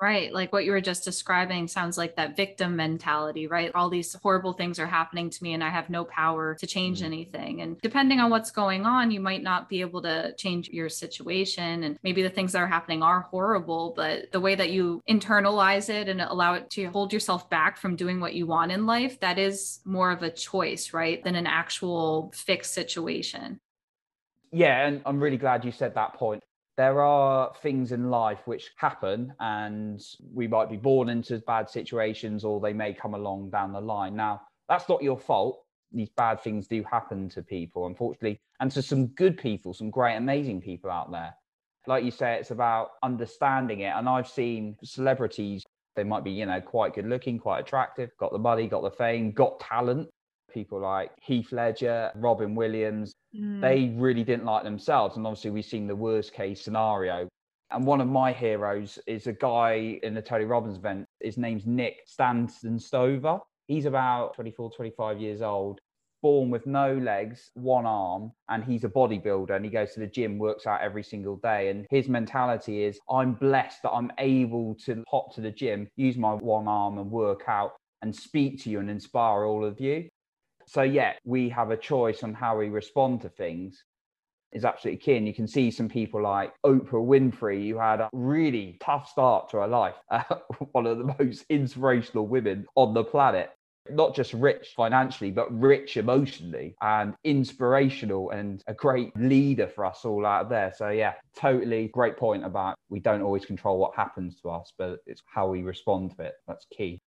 Right. 0.00 0.32
Like 0.32 0.52
what 0.52 0.64
you 0.64 0.70
were 0.70 0.80
just 0.80 1.02
describing 1.02 1.66
sounds 1.66 1.98
like 1.98 2.14
that 2.14 2.36
victim 2.36 2.76
mentality, 2.76 3.48
right? 3.48 3.72
All 3.74 3.90
these 3.90 4.14
horrible 4.22 4.52
things 4.52 4.78
are 4.78 4.86
happening 4.86 5.28
to 5.28 5.42
me 5.42 5.54
and 5.54 5.64
I 5.64 5.70
have 5.70 5.90
no 5.90 6.04
power 6.04 6.54
to 6.54 6.66
change 6.68 6.98
mm-hmm. 6.98 7.06
anything. 7.06 7.62
And 7.62 7.80
depending 7.80 8.20
on 8.20 8.30
what's 8.30 8.52
going 8.52 8.86
on, 8.86 9.10
you 9.10 9.18
might 9.18 9.42
not 9.42 9.68
be 9.68 9.80
able 9.80 10.00
to 10.02 10.34
change 10.36 10.68
your 10.68 10.88
situation. 10.88 11.82
And 11.82 11.98
maybe 12.04 12.22
the 12.22 12.30
things 12.30 12.52
that 12.52 12.62
are 12.62 12.68
happening 12.68 13.02
are 13.02 13.22
horrible, 13.22 13.92
but 13.96 14.30
the 14.30 14.38
way 14.38 14.54
that 14.54 14.70
you 14.70 15.02
internalize 15.10 15.88
it 15.88 16.08
and 16.08 16.20
allow 16.20 16.54
it 16.54 16.70
to 16.70 16.86
hold 16.90 17.12
yourself 17.12 17.50
back 17.50 17.76
from 17.76 17.96
doing 17.96 18.20
what 18.20 18.34
you 18.34 18.46
want 18.46 18.70
in 18.70 18.86
life, 18.86 19.18
that 19.18 19.36
is 19.36 19.80
more 19.84 20.12
of 20.12 20.22
a 20.22 20.30
choice, 20.30 20.92
right? 20.92 21.24
Than 21.24 21.34
an 21.34 21.48
actual 21.48 22.32
fixed 22.36 22.72
situation. 22.72 23.58
Yeah, 24.52 24.86
and 24.86 25.02
I'm 25.04 25.18
really 25.20 25.38
glad 25.38 25.64
you 25.64 25.72
said 25.72 25.96
that 25.96 26.14
point 26.14 26.44
there 26.78 27.02
are 27.02 27.52
things 27.60 27.90
in 27.90 28.08
life 28.08 28.38
which 28.44 28.70
happen 28.76 29.34
and 29.40 30.00
we 30.32 30.46
might 30.46 30.70
be 30.70 30.76
born 30.76 31.08
into 31.08 31.36
bad 31.40 31.68
situations 31.68 32.44
or 32.44 32.60
they 32.60 32.72
may 32.72 32.94
come 32.94 33.14
along 33.14 33.50
down 33.50 33.72
the 33.72 33.80
line. 33.80 34.14
Now, 34.14 34.42
that's 34.68 34.88
not 34.88 35.02
your 35.02 35.18
fault. 35.18 35.64
These 35.92 36.10
bad 36.10 36.40
things 36.40 36.68
do 36.68 36.84
happen 36.88 37.28
to 37.30 37.42
people, 37.42 37.86
unfortunately, 37.86 38.40
and 38.60 38.70
to 38.70 38.80
some 38.80 39.08
good 39.08 39.36
people, 39.36 39.74
some 39.74 39.90
great, 39.90 40.14
amazing 40.14 40.60
people 40.60 40.88
out 40.88 41.10
there. 41.10 41.34
Like 41.88 42.04
you 42.04 42.12
say, 42.12 42.36
it's 42.36 42.52
about 42.52 42.90
understanding 43.02 43.80
it. 43.80 43.92
And 43.96 44.08
I've 44.08 44.28
seen 44.28 44.76
celebrities, 44.84 45.64
they 45.96 46.04
might 46.04 46.22
be, 46.22 46.30
you 46.30 46.46
know, 46.46 46.60
quite 46.60 46.94
good 46.94 47.08
looking, 47.08 47.40
quite 47.40 47.58
attractive, 47.58 48.10
got 48.20 48.30
the 48.30 48.38
money, 48.38 48.68
got 48.68 48.84
the 48.84 48.90
fame, 48.92 49.32
got 49.32 49.58
talent, 49.58 50.08
people 50.52 50.80
like 50.80 51.10
Heath 51.22 51.52
Ledger, 51.52 52.10
Robin 52.14 52.54
Williams, 52.54 53.12
mm. 53.36 53.60
they 53.60 53.94
really 53.96 54.24
didn't 54.24 54.44
like 54.44 54.64
themselves. 54.64 55.16
And 55.16 55.26
obviously, 55.26 55.50
we've 55.50 55.64
seen 55.64 55.86
the 55.86 55.96
worst 55.96 56.32
case 56.32 56.62
scenario. 56.62 57.28
And 57.70 57.84
one 57.84 58.00
of 58.00 58.08
my 58.08 58.32
heroes 58.32 58.98
is 59.06 59.26
a 59.26 59.32
guy 59.32 60.00
in 60.02 60.14
the 60.14 60.22
Tony 60.22 60.44
Robbins 60.44 60.78
event. 60.78 61.04
His 61.20 61.36
name's 61.36 61.66
Nick 61.66 62.06
Santonastasso. 62.08 63.40
He's 63.66 63.84
about 63.84 64.34
24, 64.34 64.70
25 64.72 65.20
years 65.20 65.42
old, 65.42 65.78
born 66.22 66.48
with 66.48 66.66
no 66.66 66.94
legs, 66.96 67.50
one 67.52 67.84
arm, 67.84 68.32
and 68.48 68.64
he's 68.64 68.84
a 68.84 68.88
bodybuilder 68.88 69.50
and 69.50 69.64
he 69.64 69.70
goes 69.70 69.92
to 69.92 70.00
the 70.00 70.06
gym, 70.06 70.38
works 70.38 70.66
out 70.66 70.80
every 70.80 71.02
single 71.02 71.36
day. 71.36 71.68
And 71.68 71.86
his 71.90 72.08
mentality 72.08 72.84
is 72.84 72.98
I'm 73.10 73.34
blessed 73.34 73.82
that 73.82 73.90
I'm 73.90 74.10
able 74.18 74.74
to 74.86 75.04
hop 75.08 75.34
to 75.34 75.42
the 75.42 75.50
gym, 75.50 75.88
use 75.96 76.16
my 76.16 76.32
one 76.32 76.66
arm 76.66 76.96
and 76.96 77.10
work 77.10 77.42
out 77.46 77.72
and 78.00 78.14
speak 78.14 78.62
to 78.62 78.70
you 78.70 78.80
and 78.80 78.88
inspire 78.88 79.44
all 79.44 79.64
of 79.64 79.78
you. 79.78 80.08
So, 80.68 80.82
yeah, 80.82 81.14
we 81.24 81.48
have 81.48 81.70
a 81.70 81.76
choice 81.78 82.22
on 82.22 82.34
how 82.34 82.58
we 82.58 82.68
respond 82.68 83.22
to 83.22 83.30
things 83.30 83.84
is 84.52 84.66
absolutely 84.66 84.98
key. 84.98 85.16
And 85.16 85.26
you 85.26 85.32
can 85.32 85.48
see 85.48 85.70
some 85.70 85.88
people 85.88 86.22
like 86.22 86.52
Oprah 86.64 86.92
Winfrey, 86.92 87.70
who 87.70 87.78
had 87.78 88.00
a 88.00 88.10
really 88.12 88.76
tough 88.80 89.08
start 89.08 89.48
to 89.50 89.58
her 89.58 89.66
life, 89.66 89.94
uh, 90.10 90.22
one 90.72 90.86
of 90.86 90.98
the 90.98 91.14
most 91.18 91.46
inspirational 91.48 92.26
women 92.26 92.66
on 92.74 92.92
the 92.92 93.04
planet. 93.04 93.50
Not 93.90 94.14
just 94.14 94.34
rich 94.34 94.74
financially, 94.76 95.30
but 95.30 95.50
rich 95.58 95.96
emotionally 95.96 96.74
and 96.82 97.14
inspirational 97.24 98.28
and 98.30 98.62
a 98.66 98.74
great 98.74 99.16
leader 99.16 99.66
for 99.66 99.86
us 99.86 100.04
all 100.04 100.26
out 100.26 100.50
there. 100.50 100.74
So, 100.76 100.90
yeah, 100.90 101.14
totally 101.34 101.88
great 101.88 102.18
point 102.18 102.44
about 102.44 102.74
we 102.90 103.00
don't 103.00 103.22
always 103.22 103.46
control 103.46 103.78
what 103.78 103.96
happens 103.96 104.38
to 104.42 104.50
us, 104.50 104.74
but 104.76 104.98
it's 105.06 105.22
how 105.24 105.48
we 105.48 105.62
respond 105.62 106.14
to 106.16 106.24
it. 106.24 106.34
That's 106.46 106.66
key. 106.66 107.00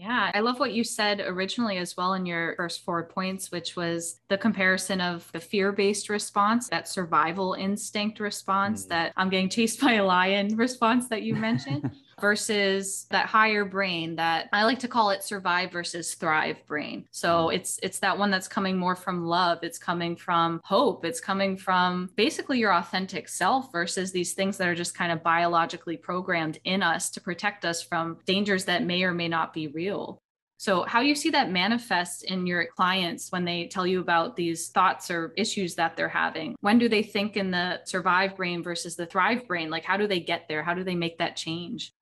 Yeah, 0.00 0.30
I 0.32 0.40
love 0.40 0.58
what 0.58 0.72
you 0.72 0.82
said 0.82 1.20
originally 1.20 1.76
as 1.76 1.94
well 1.94 2.14
in 2.14 2.24
your 2.24 2.54
first 2.56 2.86
four 2.86 3.04
points, 3.04 3.52
which 3.52 3.76
was 3.76 4.18
the 4.28 4.38
comparison 4.38 4.98
of 4.98 5.30
the 5.32 5.40
fear 5.40 5.72
based 5.72 6.08
response, 6.08 6.70
that 6.70 6.88
survival 6.88 7.52
instinct 7.52 8.18
response, 8.18 8.86
mm. 8.86 8.88
that 8.88 9.12
I'm 9.18 9.28
getting 9.28 9.50
chased 9.50 9.78
by 9.82 9.94
a 9.94 10.04
lion 10.04 10.56
response 10.56 11.08
that 11.08 11.20
you 11.20 11.34
mentioned. 11.34 11.90
versus 12.20 13.06
that 13.10 13.26
higher 13.26 13.64
brain 13.64 14.16
that 14.16 14.48
I 14.52 14.64
like 14.64 14.78
to 14.80 14.88
call 14.88 15.10
it 15.10 15.22
survive 15.22 15.72
versus 15.72 16.14
thrive 16.14 16.64
brain. 16.66 17.06
So 17.10 17.46
mm. 17.46 17.54
it's 17.54 17.78
it's 17.82 17.98
that 18.00 18.18
one 18.18 18.30
that's 18.30 18.48
coming 18.48 18.76
more 18.76 18.96
from 18.96 19.26
love, 19.26 19.58
it's 19.62 19.78
coming 19.78 20.16
from 20.16 20.60
hope, 20.64 21.04
it's 21.04 21.20
coming 21.20 21.56
from 21.56 22.10
basically 22.16 22.58
your 22.58 22.74
authentic 22.74 23.28
self 23.28 23.72
versus 23.72 24.12
these 24.12 24.34
things 24.34 24.56
that 24.58 24.68
are 24.68 24.74
just 24.74 24.94
kind 24.94 25.12
of 25.12 25.22
biologically 25.22 25.96
programmed 25.96 26.58
in 26.64 26.82
us 26.82 27.10
to 27.10 27.20
protect 27.20 27.64
us 27.64 27.82
from 27.82 28.18
dangers 28.26 28.64
that 28.64 28.84
may 28.84 29.02
or 29.02 29.14
may 29.14 29.28
not 29.28 29.52
be 29.52 29.68
real. 29.68 30.20
So, 30.60 30.82
how 30.82 31.00
you 31.00 31.14
see 31.14 31.30
that 31.30 31.50
manifest 31.50 32.22
in 32.24 32.46
your 32.46 32.66
clients 32.66 33.32
when 33.32 33.46
they 33.46 33.66
tell 33.68 33.86
you 33.86 33.98
about 33.98 34.36
these 34.36 34.68
thoughts 34.68 35.10
or 35.10 35.32
issues 35.34 35.74
that 35.76 35.96
they're 35.96 36.06
having? 36.06 36.54
When 36.60 36.78
do 36.78 36.86
they 36.86 37.02
think 37.02 37.38
in 37.38 37.50
the 37.50 37.80
survive 37.86 38.36
brain 38.36 38.62
versus 38.62 38.94
the 38.94 39.06
thrive 39.06 39.48
brain? 39.48 39.70
Like, 39.70 39.84
how 39.84 39.96
do 39.96 40.06
they 40.06 40.20
get 40.20 40.48
there? 40.48 40.62
How 40.62 40.74
do 40.74 40.84
they 40.84 40.94
make 40.94 41.16
that 41.16 41.34
change? 41.34 41.94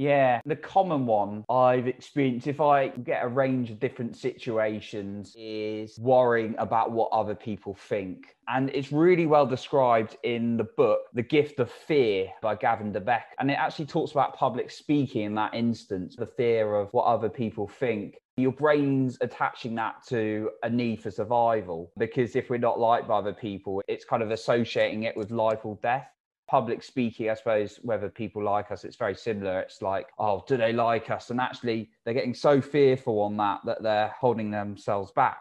Yeah, 0.00 0.40
the 0.46 0.56
common 0.56 1.04
one 1.04 1.44
I've 1.50 1.86
experienced 1.86 2.46
if 2.46 2.58
I 2.58 2.88
get 2.88 3.22
a 3.22 3.28
range 3.28 3.70
of 3.70 3.78
different 3.78 4.16
situations 4.16 5.34
is 5.36 5.98
worrying 5.98 6.54
about 6.56 6.90
what 6.90 7.12
other 7.12 7.34
people 7.34 7.74
think. 7.74 8.34
And 8.48 8.70
it's 8.70 8.92
really 8.92 9.26
well 9.26 9.44
described 9.44 10.16
in 10.22 10.56
the 10.56 10.64
book, 10.78 11.00
The 11.12 11.22
Gift 11.22 11.60
of 11.60 11.70
Fear 11.70 12.30
by 12.40 12.54
Gavin 12.54 12.92
de 12.92 13.00
Becker. 13.00 13.26
And 13.40 13.50
it 13.50 13.58
actually 13.58 13.84
talks 13.84 14.12
about 14.12 14.34
public 14.34 14.70
speaking 14.70 15.24
in 15.24 15.34
that 15.34 15.52
instance, 15.52 16.16
the 16.16 16.24
fear 16.24 16.76
of 16.76 16.88
what 16.94 17.04
other 17.04 17.28
people 17.28 17.68
think. 17.68 18.16
Your 18.38 18.52
brain's 18.52 19.18
attaching 19.20 19.74
that 19.74 19.96
to 20.08 20.48
a 20.62 20.70
need 20.70 21.02
for 21.02 21.10
survival 21.10 21.92
because 21.98 22.36
if 22.36 22.48
we're 22.48 22.56
not 22.56 22.80
liked 22.80 23.06
by 23.06 23.18
other 23.18 23.34
people, 23.34 23.82
it's 23.86 24.06
kind 24.06 24.22
of 24.22 24.30
associating 24.30 25.02
it 25.02 25.14
with 25.14 25.30
life 25.30 25.66
or 25.66 25.78
death. 25.82 26.08
Public 26.50 26.82
speaking, 26.82 27.30
I 27.30 27.34
suppose, 27.34 27.78
whether 27.82 28.08
people 28.08 28.42
like 28.42 28.72
us, 28.72 28.84
it's 28.84 28.96
very 28.96 29.14
similar. 29.14 29.60
It's 29.60 29.82
like, 29.82 30.08
oh, 30.18 30.42
do 30.48 30.56
they 30.56 30.72
like 30.72 31.08
us? 31.08 31.30
And 31.30 31.40
actually, 31.40 31.90
they're 32.04 32.14
getting 32.14 32.34
so 32.34 32.60
fearful 32.60 33.20
on 33.20 33.36
that 33.36 33.60
that 33.64 33.82
they're 33.82 34.12
holding 34.18 34.50
themselves 34.50 35.12
back. 35.12 35.38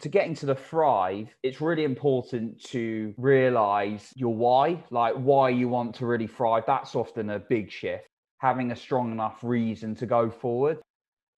To 0.00 0.08
get 0.08 0.26
into 0.26 0.46
the 0.46 0.54
thrive, 0.54 1.28
it's 1.44 1.60
really 1.60 1.84
important 1.84 2.60
to 2.64 3.14
realize 3.18 4.10
your 4.16 4.34
why, 4.34 4.82
like 4.90 5.14
why 5.14 5.50
you 5.50 5.68
want 5.68 5.94
to 5.96 6.06
really 6.06 6.26
thrive. 6.26 6.64
That's 6.66 6.96
often 6.96 7.30
a 7.30 7.38
big 7.38 7.70
shift. 7.70 8.08
Having 8.38 8.72
a 8.72 8.76
strong 8.76 9.12
enough 9.12 9.38
reason 9.44 9.94
to 9.96 10.06
go 10.06 10.28
forward 10.28 10.78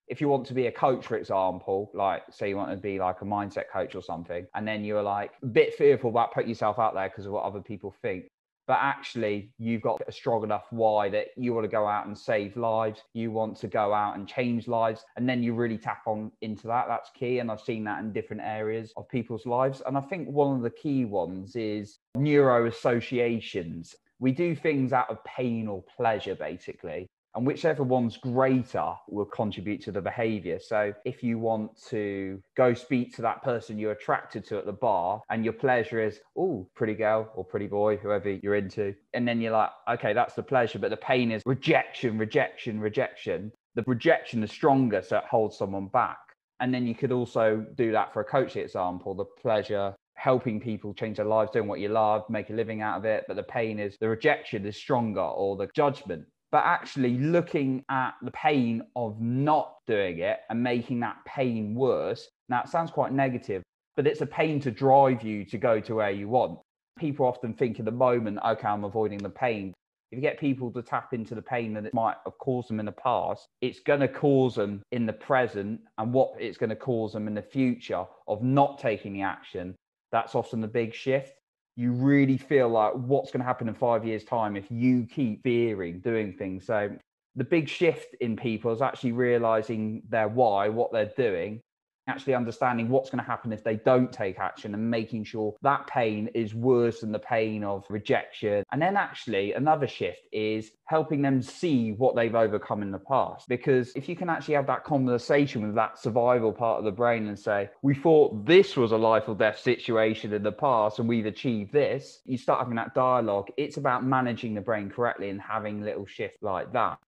if 0.08 0.20
you 0.20 0.28
want 0.28 0.46
to 0.46 0.54
be 0.54 0.66
a 0.66 0.72
coach, 0.72 1.06
for 1.06 1.16
example, 1.16 1.90
like 1.94 2.22
say 2.30 2.48
you 2.50 2.56
want 2.56 2.70
to 2.70 2.76
be 2.76 2.98
like 2.98 3.22
a 3.22 3.24
mindset 3.24 3.64
coach 3.72 3.94
or 3.94 4.02
something, 4.02 4.46
and 4.54 4.68
then 4.68 4.84
you're 4.84 5.02
like 5.02 5.32
a 5.42 5.46
bit 5.46 5.74
fearful 5.74 6.10
about 6.10 6.32
putting 6.32 6.48
yourself 6.48 6.78
out 6.78 6.94
there 6.94 7.08
because 7.08 7.26
of 7.26 7.32
what 7.32 7.44
other 7.44 7.60
people 7.60 7.94
think. 8.02 8.26
But 8.66 8.78
actually, 8.80 9.52
you've 9.58 9.82
got 9.82 10.00
a 10.06 10.12
strong 10.12 10.42
enough 10.42 10.64
why 10.70 11.10
that 11.10 11.28
you 11.36 11.52
want 11.52 11.64
to 11.64 11.70
go 11.70 11.86
out 11.86 12.06
and 12.06 12.16
save 12.16 12.56
lives. 12.56 13.02
You 13.12 13.30
want 13.30 13.58
to 13.58 13.68
go 13.68 13.92
out 13.92 14.16
and 14.16 14.26
change 14.26 14.68
lives. 14.68 15.04
And 15.16 15.28
then 15.28 15.42
you 15.42 15.54
really 15.54 15.78
tap 15.78 16.02
on 16.06 16.32
into 16.40 16.66
that. 16.68 16.86
That's 16.88 17.10
key. 17.10 17.40
And 17.40 17.50
I've 17.50 17.60
seen 17.60 17.84
that 17.84 18.00
in 18.00 18.12
different 18.12 18.42
areas 18.42 18.92
of 18.96 19.08
people's 19.08 19.44
lives. 19.44 19.82
And 19.86 19.98
I 19.98 20.00
think 20.00 20.28
one 20.28 20.56
of 20.56 20.62
the 20.62 20.70
key 20.70 21.04
ones 21.04 21.56
is 21.56 21.98
neuro 22.14 22.66
associations. 22.66 23.94
We 24.18 24.32
do 24.32 24.54
things 24.54 24.92
out 24.92 25.10
of 25.10 25.22
pain 25.24 25.68
or 25.68 25.84
pleasure, 25.96 26.34
basically 26.34 27.10
and 27.34 27.46
whichever 27.46 27.82
one's 27.82 28.16
greater 28.16 28.92
will 29.08 29.24
contribute 29.24 29.82
to 29.82 29.92
the 29.92 30.00
behavior. 30.00 30.58
So 30.60 30.92
if 31.04 31.22
you 31.22 31.38
want 31.38 31.70
to 31.88 32.40
go 32.56 32.74
speak 32.74 33.14
to 33.16 33.22
that 33.22 33.42
person 33.42 33.78
you're 33.78 33.92
attracted 33.92 34.44
to 34.46 34.58
at 34.58 34.66
the 34.66 34.72
bar 34.72 35.22
and 35.30 35.44
your 35.44 35.52
pleasure 35.52 36.00
is, 36.00 36.20
oh, 36.36 36.68
pretty 36.74 36.94
girl 36.94 37.30
or 37.34 37.44
pretty 37.44 37.66
boy, 37.66 37.96
whoever 37.96 38.30
you're 38.30 38.54
into, 38.54 38.94
and 39.12 39.26
then 39.26 39.40
you're 39.40 39.52
like, 39.52 39.70
okay, 39.88 40.12
that's 40.12 40.34
the 40.34 40.42
pleasure, 40.42 40.78
but 40.78 40.90
the 40.90 40.96
pain 40.96 41.32
is 41.32 41.42
rejection, 41.46 42.18
rejection, 42.18 42.80
rejection. 42.80 43.52
The 43.74 43.84
rejection 43.86 44.42
is 44.44 44.50
stronger, 44.50 45.02
so 45.02 45.18
it 45.18 45.24
holds 45.24 45.58
someone 45.58 45.88
back. 45.88 46.18
And 46.60 46.72
then 46.72 46.86
you 46.86 46.94
could 46.94 47.10
also 47.10 47.66
do 47.74 47.90
that 47.92 48.12
for 48.12 48.20
a 48.20 48.24
coaching 48.24 48.62
example, 48.62 49.14
the 49.14 49.24
pleasure 49.24 49.94
helping 50.14 50.60
people 50.60 50.94
change 50.94 51.16
their 51.16 51.26
lives, 51.26 51.50
doing 51.50 51.66
what 51.66 51.80
you 51.80 51.88
love, 51.88 52.22
make 52.30 52.48
a 52.48 52.52
living 52.52 52.80
out 52.80 52.98
of 52.98 53.04
it. 53.04 53.24
But 53.26 53.34
the 53.36 53.42
pain 53.42 53.80
is 53.80 53.96
the 53.98 54.08
rejection 54.08 54.64
is 54.64 54.76
stronger 54.76 55.20
or 55.20 55.56
the 55.56 55.68
judgment 55.74 56.24
but 56.54 56.64
actually 56.64 57.18
looking 57.18 57.84
at 57.90 58.14
the 58.22 58.30
pain 58.30 58.80
of 58.94 59.20
not 59.20 59.78
doing 59.88 60.20
it 60.20 60.38
and 60.48 60.62
making 60.62 61.00
that 61.00 61.16
pain 61.26 61.74
worse. 61.74 62.28
Now, 62.48 62.62
it 62.62 62.68
sounds 62.68 62.92
quite 62.92 63.12
negative, 63.12 63.64
but 63.96 64.06
it's 64.06 64.20
a 64.20 64.26
pain 64.26 64.60
to 64.60 64.70
drive 64.70 65.24
you 65.24 65.44
to 65.46 65.58
go 65.58 65.80
to 65.80 65.96
where 65.96 66.12
you 66.12 66.28
want. 66.28 66.60
People 66.96 67.26
often 67.26 67.54
think 67.54 67.80
in 67.80 67.84
the 67.84 67.90
moment, 67.90 68.38
okay, 68.46 68.68
I'm 68.68 68.84
avoiding 68.84 69.18
the 69.18 69.30
pain. 69.30 69.74
If 70.12 70.18
you 70.18 70.22
get 70.22 70.38
people 70.38 70.70
to 70.70 70.80
tap 70.80 71.12
into 71.12 71.34
the 71.34 71.42
pain 71.42 71.74
that 71.74 71.86
it 71.86 71.92
might 71.92 72.18
have 72.24 72.38
caused 72.38 72.68
them 72.68 72.78
in 72.78 72.86
the 72.86 72.92
past, 72.92 73.48
it's 73.60 73.80
going 73.80 73.98
to 73.98 74.06
cause 74.06 74.54
them 74.54 74.80
in 74.92 75.06
the 75.06 75.12
present 75.12 75.80
and 75.98 76.12
what 76.12 76.34
it's 76.38 76.56
going 76.56 76.70
to 76.70 76.76
cause 76.76 77.14
them 77.14 77.26
in 77.26 77.34
the 77.34 77.42
future 77.42 78.04
of 78.28 78.44
not 78.44 78.78
taking 78.78 79.12
the 79.12 79.22
action. 79.22 79.74
That's 80.12 80.36
often 80.36 80.60
the 80.60 80.68
big 80.68 80.94
shift 80.94 81.32
you 81.76 81.92
really 81.92 82.38
feel 82.38 82.68
like 82.68 82.92
what's 82.94 83.30
going 83.30 83.40
to 83.40 83.46
happen 83.46 83.68
in 83.68 83.74
five 83.74 84.04
years' 84.04 84.24
time 84.24 84.56
if 84.56 84.70
you 84.70 85.06
keep 85.06 85.42
fearing 85.42 86.00
doing 86.00 86.32
things. 86.32 86.64
So 86.66 86.90
the 87.36 87.44
big 87.44 87.68
shift 87.68 88.14
in 88.20 88.36
people 88.36 88.72
is 88.72 88.80
actually 88.80 89.12
realizing 89.12 90.02
their 90.08 90.28
why, 90.28 90.68
what 90.68 90.92
they're 90.92 91.12
doing, 91.16 91.60
actually 92.06 92.34
understanding 92.34 92.88
what's 92.88 93.10
going 93.10 93.22
to 93.22 93.28
happen 93.28 93.52
if 93.52 93.64
they 93.64 93.76
don't 93.76 94.12
take 94.12 94.38
action 94.38 94.74
and 94.74 94.90
making 94.90 95.24
sure 95.24 95.54
that 95.62 95.86
pain 95.86 96.28
is 96.34 96.54
worse 96.54 97.00
than 97.00 97.12
the 97.12 97.18
pain 97.18 97.64
of 97.64 97.84
rejection. 97.88 98.64
And 98.72 98.80
then 98.80 98.96
actually 98.96 99.52
another 99.54 99.86
shift 99.86 100.22
is 100.32 100.72
helping 100.84 101.22
them 101.22 101.40
see 101.40 101.92
what 101.92 102.14
they've 102.14 102.34
overcome 102.34 102.82
in 102.82 102.90
the 102.90 102.98
past. 102.98 103.48
Because 103.48 103.92
if 103.96 104.08
you 104.08 104.16
can 104.16 104.28
actually 104.28 104.54
have 104.54 104.66
that 104.66 104.84
conversation 104.84 105.62
with 105.66 105.74
that 105.76 105.98
survival 105.98 106.52
part 106.52 106.78
of 106.78 106.84
the 106.84 106.92
brain 106.92 107.26
and 107.28 107.38
say, 107.38 107.70
we 107.82 107.94
thought 107.94 108.44
this 108.44 108.76
was 108.76 108.92
a 108.92 108.96
life 108.96 109.28
or 109.28 109.34
death 109.34 109.58
situation 109.58 110.32
in 110.32 110.42
the 110.42 110.52
past 110.52 110.98
and 110.98 111.08
we've 111.08 111.26
achieved 111.26 111.72
this, 111.72 112.20
you 112.24 112.36
start 112.36 112.60
having 112.60 112.76
that 112.76 112.94
dialogue. 112.94 113.48
It's 113.56 113.76
about 113.76 114.04
managing 114.04 114.54
the 114.54 114.60
brain 114.60 114.90
correctly 114.90 115.30
and 115.30 115.40
having 115.40 115.82
little 115.82 116.06
shifts 116.06 116.42
like 116.42 116.72
that 116.72 116.98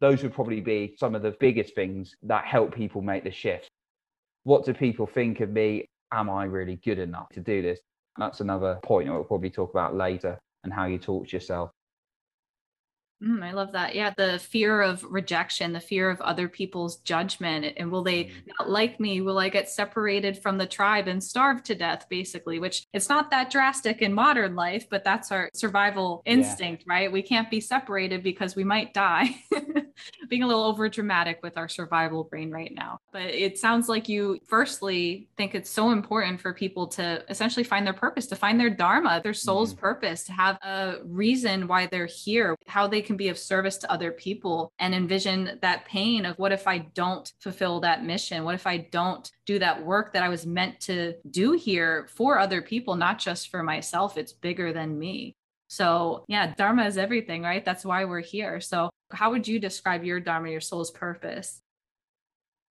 those 0.00 0.22
would 0.22 0.32
probably 0.32 0.62
be 0.62 0.94
some 0.98 1.14
of 1.14 1.20
the 1.20 1.36
biggest 1.40 1.74
things 1.74 2.16
that 2.22 2.46
help 2.46 2.74
people 2.74 3.02
make 3.02 3.22
the 3.22 3.30
shift 3.30 3.70
what 4.44 4.64
do 4.64 4.74
people 4.74 5.06
think 5.06 5.40
of 5.40 5.50
me? 5.50 5.86
Am 6.12 6.28
I 6.28 6.44
really 6.44 6.76
good 6.76 6.98
enough 6.98 7.28
to 7.30 7.40
do 7.40 7.62
this? 7.62 7.80
That's 8.18 8.40
another 8.40 8.78
point 8.82 9.08
we'll 9.08 9.24
probably 9.24 9.50
talk 9.50 9.70
about 9.70 9.94
later 9.94 10.38
and 10.64 10.72
how 10.72 10.86
you 10.86 10.98
talk 10.98 11.28
to 11.28 11.36
yourself. 11.36 11.70
Mm, 13.22 13.44
I 13.44 13.52
love 13.52 13.72
that. 13.72 13.94
Yeah, 13.94 14.14
the 14.16 14.38
fear 14.38 14.80
of 14.80 15.04
rejection, 15.04 15.74
the 15.74 15.80
fear 15.80 16.08
of 16.08 16.22
other 16.22 16.48
people's 16.48 17.00
judgment, 17.00 17.74
and 17.76 17.92
will 17.92 18.02
they 18.02 18.24
mm. 18.24 18.32
not 18.58 18.70
like 18.70 18.98
me? 18.98 19.20
Will 19.20 19.38
I 19.38 19.50
get 19.50 19.68
separated 19.68 20.38
from 20.38 20.56
the 20.56 20.66
tribe 20.66 21.06
and 21.06 21.22
starve 21.22 21.62
to 21.64 21.74
death, 21.74 22.06
basically? 22.08 22.58
Which 22.58 22.86
it's 22.94 23.10
not 23.10 23.30
that 23.30 23.50
drastic 23.50 24.00
in 24.00 24.14
modern 24.14 24.54
life, 24.56 24.86
but 24.88 25.04
that's 25.04 25.30
our 25.30 25.50
survival 25.52 26.22
instinct, 26.24 26.84
yeah. 26.86 26.94
right? 26.94 27.12
We 27.12 27.20
can't 27.20 27.50
be 27.50 27.60
separated 27.60 28.22
because 28.22 28.56
we 28.56 28.64
might 28.64 28.94
die. 28.94 29.36
Being 30.28 30.42
a 30.42 30.46
little 30.46 30.64
over 30.64 30.88
dramatic 30.88 31.40
with 31.42 31.56
our 31.56 31.68
survival 31.68 32.24
brain 32.24 32.50
right 32.50 32.72
now. 32.74 32.98
But 33.12 33.22
it 33.22 33.58
sounds 33.58 33.88
like 33.88 34.08
you, 34.08 34.40
firstly, 34.48 35.28
think 35.36 35.54
it's 35.54 35.70
so 35.70 35.90
important 35.90 36.40
for 36.40 36.52
people 36.52 36.86
to 36.88 37.24
essentially 37.28 37.64
find 37.64 37.86
their 37.86 37.94
purpose, 37.94 38.26
to 38.28 38.36
find 38.36 38.58
their 38.58 38.70
dharma, 38.70 39.20
their 39.22 39.34
soul's 39.34 39.72
mm-hmm. 39.72 39.80
purpose, 39.80 40.24
to 40.24 40.32
have 40.32 40.56
a 40.62 40.96
reason 41.04 41.66
why 41.66 41.86
they're 41.86 42.06
here, 42.06 42.56
how 42.66 42.86
they 42.86 43.02
can 43.02 43.16
be 43.16 43.28
of 43.28 43.38
service 43.38 43.76
to 43.78 43.90
other 43.90 44.12
people 44.12 44.72
and 44.78 44.94
envision 44.94 45.58
that 45.62 45.84
pain 45.84 46.24
of 46.26 46.38
what 46.38 46.52
if 46.52 46.66
I 46.66 46.78
don't 46.78 47.30
fulfill 47.40 47.80
that 47.80 48.04
mission? 48.04 48.44
What 48.44 48.54
if 48.54 48.66
I 48.66 48.78
don't 48.78 49.30
do 49.46 49.58
that 49.58 49.84
work 49.84 50.12
that 50.12 50.22
I 50.22 50.28
was 50.28 50.46
meant 50.46 50.80
to 50.80 51.14
do 51.30 51.52
here 51.52 52.06
for 52.14 52.38
other 52.38 52.62
people, 52.62 52.96
not 52.96 53.18
just 53.18 53.50
for 53.50 53.62
myself? 53.62 54.16
It's 54.16 54.32
bigger 54.32 54.72
than 54.72 54.98
me. 54.98 55.34
So, 55.68 56.24
yeah, 56.26 56.52
Dharma 56.54 56.84
is 56.86 56.98
everything, 56.98 57.42
right? 57.42 57.64
That's 57.64 57.84
why 57.84 58.04
we're 58.04 58.20
here. 58.20 58.60
So, 58.60 58.90
how 59.12 59.30
would 59.30 59.46
you 59.46 59.58
describe 59.58 60.04
your 60.04 60.20
Dharma, 60.20 60.50
your 60.50 60.60
soul's 60.60 60.90
purpose? 60.90 61.60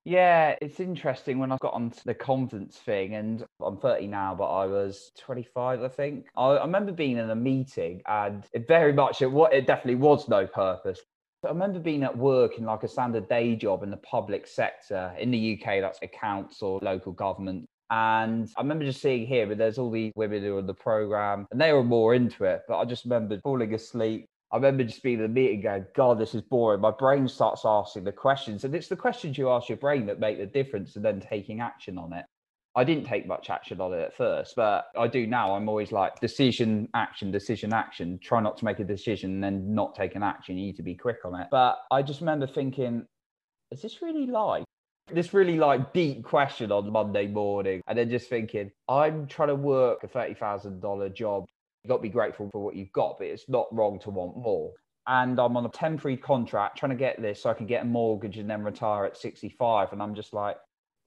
Yeah, 0.05 0.55
it's 0.62 0.79
interesting 0.79 1.39
when 1.39 1.51
I 1.51 1.58
got 1.62 1.74
onto 1.74 2.00
the 2.05 2.13
confidence 2.13 2.77
thing, 2.77 3.15
and 3.15 3.46
I'm 3.63 3.77
30 3.77 4.08
now, 4.08 4.34
but 4.34 4.46
I 4.46 4.65
was 4.65 5.12
25, 5.19 5.84
I 5.84 5.88
think. 5.88 6.25
I, 6.36 6.43
I 6.43 6.65
remember 6.65 6.91
being 6.91 7.17
in 7.17 7.29
a 7.29 7.36
meeting, 7.36 8.01
and 8.08 8.46
it 8.53 8.67
very 8.67 8.93
much 8.93 9.22
it 9.22 9.31
what 9.31 9.53
it 9.53 9.67
definitely 9.67 9.96
was 9.96 10.27
no 10.27 10.48
purpose. 10.48 11.01
I 11.46 11.50
remember 11.50 11.79
being 11.79 12.03
at 12.03 12.17
work 12.17 12.58
in 12.58 12.65
like 12.65 12.84
a 12.84 12.88
standard 12.88 13.29
day 13.29 13.55
job 13.55 13.84
in 13.84 13.91
the 13.91 13.98
public 13.98 14.46
sector 14.46 15.13
in 15.17 15.31
the 15.31 15.60
UK, 15.62 15.79
that's 15.79 16.00
accounts 16.01 16.62
or 16.62 16.79
local 16.81 17.13
government. 17.13 17.65
And 17.91 18.50
I 18.58 18.62
remember 18.62 18.86
just 18.86 19.01
seeing 19.01 19.25
here, 19.25 19.48
but 19.48 19.58
there's 19.58 19.77
all 19.77 19.89
these 19.89 20.12
women 20.15 20.43
who 20.43 20.58
are 20.58 20.60
in 20.60 20.67
the 20.67 20.74
program 20.74 21.48
and 21.51 21.60
they 21.60 21.72
were 21.72 21.84
more 21.84 22.13
into 22.13 22.43
it. 22.43 22.63
But 22.67 22.79
I 22.79 22.86
just 22.86 23.05
remember 23.05 23.39
falling 23.41 23.74
asleep, 23.74 24.25
I 24.51 24.55
remember 24.55 24.83
just 24.83 25.03
being 25.03 25.17
in 25.17 25.21
the 25.21 25.27
meeting 25.27 25.61
going, 25.61 25.85
God, 25.95 26.19
this 26.19 26.33
is 26.33 26.41
boring. 26.41 26.81
My 26.81 26.91
brain 26.91 27.27
starts 27.27 27.61
asking 27.65 28.03
the 28.03 28.11
questions. 28.11 28.63
And 28.63 28.73
it's 28.73 28.87
the 28.87 28.95
questions 28.95 29.37
you 29.37 29.49
ask 29.49 29.69
your 29.69 29.77
brain 29.77 30.07
that 30.07 30.19
make 30.19 30.39
the 30.39 30.47
difference 30.47 30.95
and 30.95 31.05
then 31.05 31.19
taking 31.19 31.61
action 31.61 31.97
on 31.99 32.13
it. 32.13 32.25
I 32.75 32.83
didn't 32.83 33.05
take 33.05 33.27
much 33.27 33.49
action 33.49 33.81
on 33.81 33.93
it 33.93 33.99
at 33.99 34.15
first, 34.15 34.55
but 34.55 34.85
I 34.97 35.07
do 35.07 35.27
now. 35.27 35.55
I'm 35.55 35.67
always 35.67 35.91
like 35.91 36.19
decision, 36.19 36.87
action, 36.93 37.31
decision, 37.31 37.73
action. 37.73 38.19
Try 38.21 38.41
not 38.41 38.57
to 38.57 38.65
make 38.65 38.79
a 38.79 38.83
decision 38.83 39.31
and 39.33 39.43
then 39.43 39.73
not 39.73 39.95
take 39.95 40.15
an 40.15 40.23
action. 40.23 40.57
You 40.57 40.67
need 40.67 40.77
to 40.77 40.83
be 40.83 40.95
quick 40.95 41.25
on 41.25 41.39
it. 41.39 41.47
But 41.51 41.79
I 41.91 42.01
just 42.01 42.21
remember 42.21 42.47
thinking, 42.47 43.05
is 43.71 43.81
this 43.81 44.01
really 44.01 44.27
life? 44.27 44.63
This 45.11 45.33
really 45.33 45.57
like 45.57 45.93
deep 45.93 46.23
question 46.23 46.71
on 46.71 46.91
Monday 46.91 47.27
morning, 47.27 47.81
and 47.87 47.97
then 47.97 48.09
just 48.11 48.29
thinking, 48.29 48.71
I'm 48.87 49.25
trying 49.25 49.49
to 49.49 49.55
work 49.55 50.03
a 50.03 50.07
$30,000 50.07 51.13
job 51.13 51.45
You've 51.83 51.89
got 51.89 51.98
to 51.98 52.01
be 52.01 52.09
grateful 52.09 52.50
for 52.51 52.59
what 52.63 52.75
you've 52.75 52.91
got, 52.91 53.17
but 53.17 53.27
it's 53.27 53.48
not 53.48 53.74
wrong 53.74 54.00
to 54.00 54.09
want 54.09 54.38
more. 54.38 54.71
And 55.07 55.39
I'm 55.39 55.57
on 55.57 55.65
a 55.65 55.69
temporary 55.69 56.17
contract 56.17 56.77
trying 56.77 56.91
to 56.91 56.95
get 56.95 57.21
this 57.21 57.41
so 57.41 57.50
I 57.50 57.53
can 57.53 57.65
get 57.65 57.83
a 57.83 57.86
mortgage 57.86 58.38
and 58.38 58.50
then 58.50 58.63
retire 58.63 59.05
at 59.05 59.17
65. 59.17 59.91
And 59.91 60.03
I'm 60.03 60.13
just 60.13 60.33
like, 60.33 60.57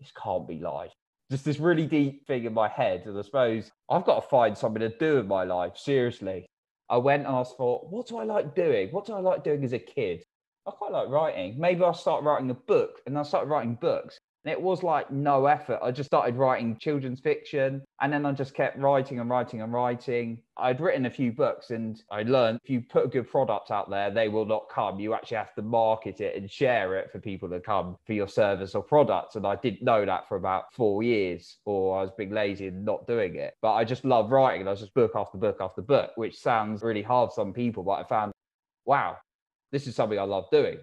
this 0.01 0.13
can't 0.21 0.49
be 0.49 0.59
life. 0.59 0.93
Just 1.31 1.45
this 1.45 1.61
really 1.61 1.87
deep 1.87 2.27
thing 2.27 2.45
in 2.45 2.55
my 2.55 2.69
head. 2.69 3.05
And 3.07 3.17
I 3.17 3.23
suppose 3.23 3.71
I've 3.89 4.05
got 4.05 4.23
to 4.23 4.29
find 4.29 4.57
something 4.57 4.81
to 4.81 4.89
do 4.89 5.19
in 5.19 5.29
my 5.29 5.45
life. 5.45 5.77
Seriously. 5.77 6.47
I 6.91 6.97
went 6.97 7.27
and 7.27 7.37
I 7.37 7.45
thought, 7.45 7.91
what 7.91 8.09
do 8.09 8.19
I 8.19 8.25
like 8.25 8.55
doing? 8.55 8.89
What 8.91 9.07
do 9.07 9.13
I 9.13 9.21
like 9.21 9.45
doing 9.45 9.63
as 9.65 9.73
a 9.73 9.79
kid? 9.79 10.25
I 10.67 10.71
quite 10.73 10.93
like 10.93 11.09
writing. 11.09 11.55
Maybe 11.59 11.85
I'll 11.85 11.95
start 11.95 12.25
writing 12.25 12.51
a 12.51 12.55
book. 12.55 13.01
And 13.07 13.17
I 13.19 13.23
started 13.23 13.51
writing 13.51 13.79
books. 13.81 14.19
And 14.45 14.53
it 14.53 14.61
was 14.61 14.83
like 14.83 15.11
no 15.11 15.47
effort. 15.47 15.79
I 15.83 15.93
just 15.93 16.09
started 16.09 16.35
writing 16.35 16.77
children's 16.77 17.21
fiction 17.21 17.83
and 18.01 18.13
then 18.13 18.27
I 18.27 18.33
just 18.33 18.55
kept 18.55 18.77
writing 18.77 19.21
and 19.21 19.31
writing 19.31 19.63
and 19.63 19.73
writing. 19.73 20.43
I'd 20.57 20.81
written 20.81 21.07
a 21.07 21.11
few 21.11 21.31
books 21.31 21.71
and 21.71 22.03
I 22.11 22.25
learned 22.25 22.59
if 22.65 22.71
you 22.71 22.81
put 22.81 23.05
a 23.05 23.09
good 23.09 23.31
product 23.31 23.71
out 23.71 23.89
there, 23.89 24.11
they 24.11 24.29
will 24.29 24.45
not 24.45 24.69
come. 24.69 24.99
You 24.99 25.15
actually 25.15 25.37
have 25.37 25.55
to 25.55 25.63
market 25.63 26.21
it 26.21 26.37
and 26.37 26.51
share 26.51 26.97
it 26.97 27.13
for 27.13 27.21
people 27.21 27.49
to 27.51 27.61
come 27.61 27.97
for 28.05 28.15
your 28.15 28.27
service 28.27 28.75
or 28.75 28.83
product. 28.83 29.37
And 29.37 29.47
I 29.47 29.55
didn't 29.55 29.83
know 29.83 30.05
that 30.05 30.29
for 30.29 30.37
about 30.37 30.73
four 30.75 31.05
years, 31.05 31.59
or 31.65 31.99
I 31.99 32.03
was 32.03 32.11
being 32.19 32.33
lazy 32.33 32.67
and 32.67 32.85
not 32.85 33.07
doing 33.07 33.37
it. 33.37 33.55
But 33.63 33.75
I 33.75 33.85
just 33.85 34.05
love 34.05 34.33
writing 34.33 34.63
and 34.63 34.69
I 34.69 34.73
was 34.73 34.81
just 34.81 34.95
book 34.95 35.13
after 35.15 35.39
book 35.39 35.59
after 35.61 35.83
book, 35.83 36.11
which 36.17 36.37
sounds 36.37 36.83
really 36.83 37.03
hard 37.03 37.31
for 37.31 37.35
some 37.35 37.53
people. 37.53 37.85
But 37.85 38.01
I 38.01 38.05
found, 38.05 38.33
wow, 38.87 39.19
this 39.71 39.87
is 39.87 39.95
something 39.95 40.19
I 40.19 40.25
love 40.25 40.47
doing. 40.51 40.79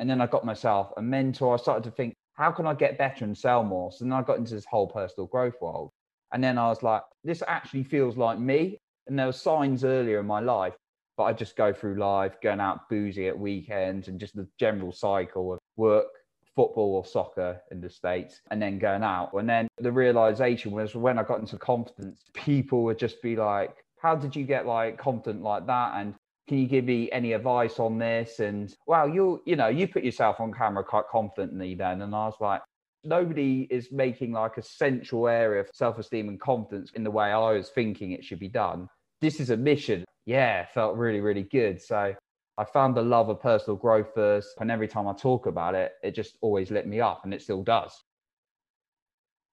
And 0.00 0.10
then 0.10 0.20
I 0.20 0.26
got 0.26 0.44
myself 0.44 0.92
a 0.96 1.02
mentor. 1.02 1.54
I 1.54 1.56
started 1.56 1.84
to 1.84 1.90
think, 1.92 2.14
how 2.36 2.52
can 2.52 2.66
I 2.66 2.74
get 2.74 2.98
better 2.98 3.24
and 3.24 3.36
sell 3.36 3.64
more? 3.64 3.90
So 3.90 4.04
then 4.04 4.12
I 4.12 4.22
got 4.22 4.38
into 4.38 4.54
this 4.54 4.66
whole 4.66 4.86
personal 4.86 5.26
growth 5.26 5.54
world. 5.60 5.90
And 6.32 6.42
then 6.42 6.58
I 6.58 6.68
was 6.68 6.82
like, 6.82 7.02
this 7.24 7.42
actually 7.46 7.84
feels 7.84 8.16
like 8.16 8.38
me. 8.38 8.78
And 9.06 9.18
there 9.18 9.26
were 9.26 9.32
signs 9.32 9.84
earlier 9.84 10.20
in 10.20 10.26
my 10.26 10.40
life, 10.40 10.74
but 11.16 11.24
I 11.24 11.32
just 11.32 11.56
go 11.56 11.72
through 11.72 11.98
life, 11.98 12.34
going 12.42 12.60
out 12.60 12.88
boozing 12.90 13.26
at 13.26 13.38
weekends 13.38 14.08
and 14.08 14.20
just 14.20 14.36
the 14.36 14.46
general 14.58 14.92
cycle 14.92 15.54
of 15.54 15.58
work, 15.76 16.06
football 16.54 16.96
or 16.96 17.06
soccer 17.06 17.60
in 17.70 17.80
the 17.80 17.88
States, 17.88 18.40
and 18.50 18.60
then 18.60 18.78
going 18.78 19.02
out. 19.02 19.32
And 19.32 19.48
then 19.48 19.68
the 19.78 19.92
realization 19.92 20.72
was 20.72 20.94
when 20.94 21.18
I 21.18 21.22
got 21.22 21.40
into 21.40 21.56
confidence, 21.56 22.22
people 22.34 22.82
would 22.84 22.98
just 22.98 23.22
be 23.22 23.36
like, 23.36 23.76
how 23.98 24.14
did 24.14 24.36
you 24.36 24.44
get 24.44 24.66
like 24.66 24.98
confident 24.98 25.42
like 25.42 25.66
that? 25.66 25.92
And 25.96 26.14
can 26.48 26.58
you 26.58 26.66
give 26.66 26.84
me 26.84 27.10
any 27.10 27.32
advice 27.32 27.78
on 27.78 27.98
this? 27.98 28.38
And 28.40 28.74
wow, 28.86 29.06
you 29.06 29.42
you 29.46 29.56
know, 29.56 29.68
you 29.68 29.88
put 29.88 30.04
yourself 30.04 30.40
on 30.40 30.52
camera 30.52 30.84
quite 30.84 31.08
confidently 31.10 31.74
then. 31.74 32.02
And 32.02 32.14
I 32.14 32.26
was 32.26 32.36
like, 32.40 32.62
nobody 33.04 33.66
is 33.70 33.90
making 33.90 34.32
like 34.32 34.56
a 34.56 34.62
central 34.62 35.28
area 35.28 35.60
of 35.60 35.68
self-esteem 35.72 36.28
and 36.28 36.40
confidence 36.40 36.92
in 36.94 37.04
the 37.04 37.10
way 37.10 37.32
I 37.32 37.52
was 37.52 37.70
thinking 37.70 38.12
it 38.12 38.24
should 38.24 38.38
be 38.38 38.48
done. 38.48 38.88
This 39.20 39.40
is 39.40 39.50
a 39.50 39.56
mission. 39.56 40.04
Yeah, 40.24 40.66
felt 40.66 40.96
really, 40.96 41.20
really 41.20 41.44
good. 41.44 41.80
So 41.80 42.14
I 42.58 42.64
found 42.64 42.96
the 42.96 43.02
love 43.02 43.28
of 43.28 43.40
personal 43.40 43.76
growth 43.76 44.08
first. 44.14 44.54
And 44.60 44.70
every 44.70 44.88
time 44.88 45.08
I 45.08 45.14
talk 45.14 45.46
about 45.46 45.74
it, 45.74 45.92
it 46.02 46.14
just 46.14 46.36
always 46.40 46.70
lit 46.70 46.86
me 46.86 47.00
up 47.00 47.22
and 47.24 47.34
it 47.34 47.42
still 47.42 47.62
does. 47.62 47.92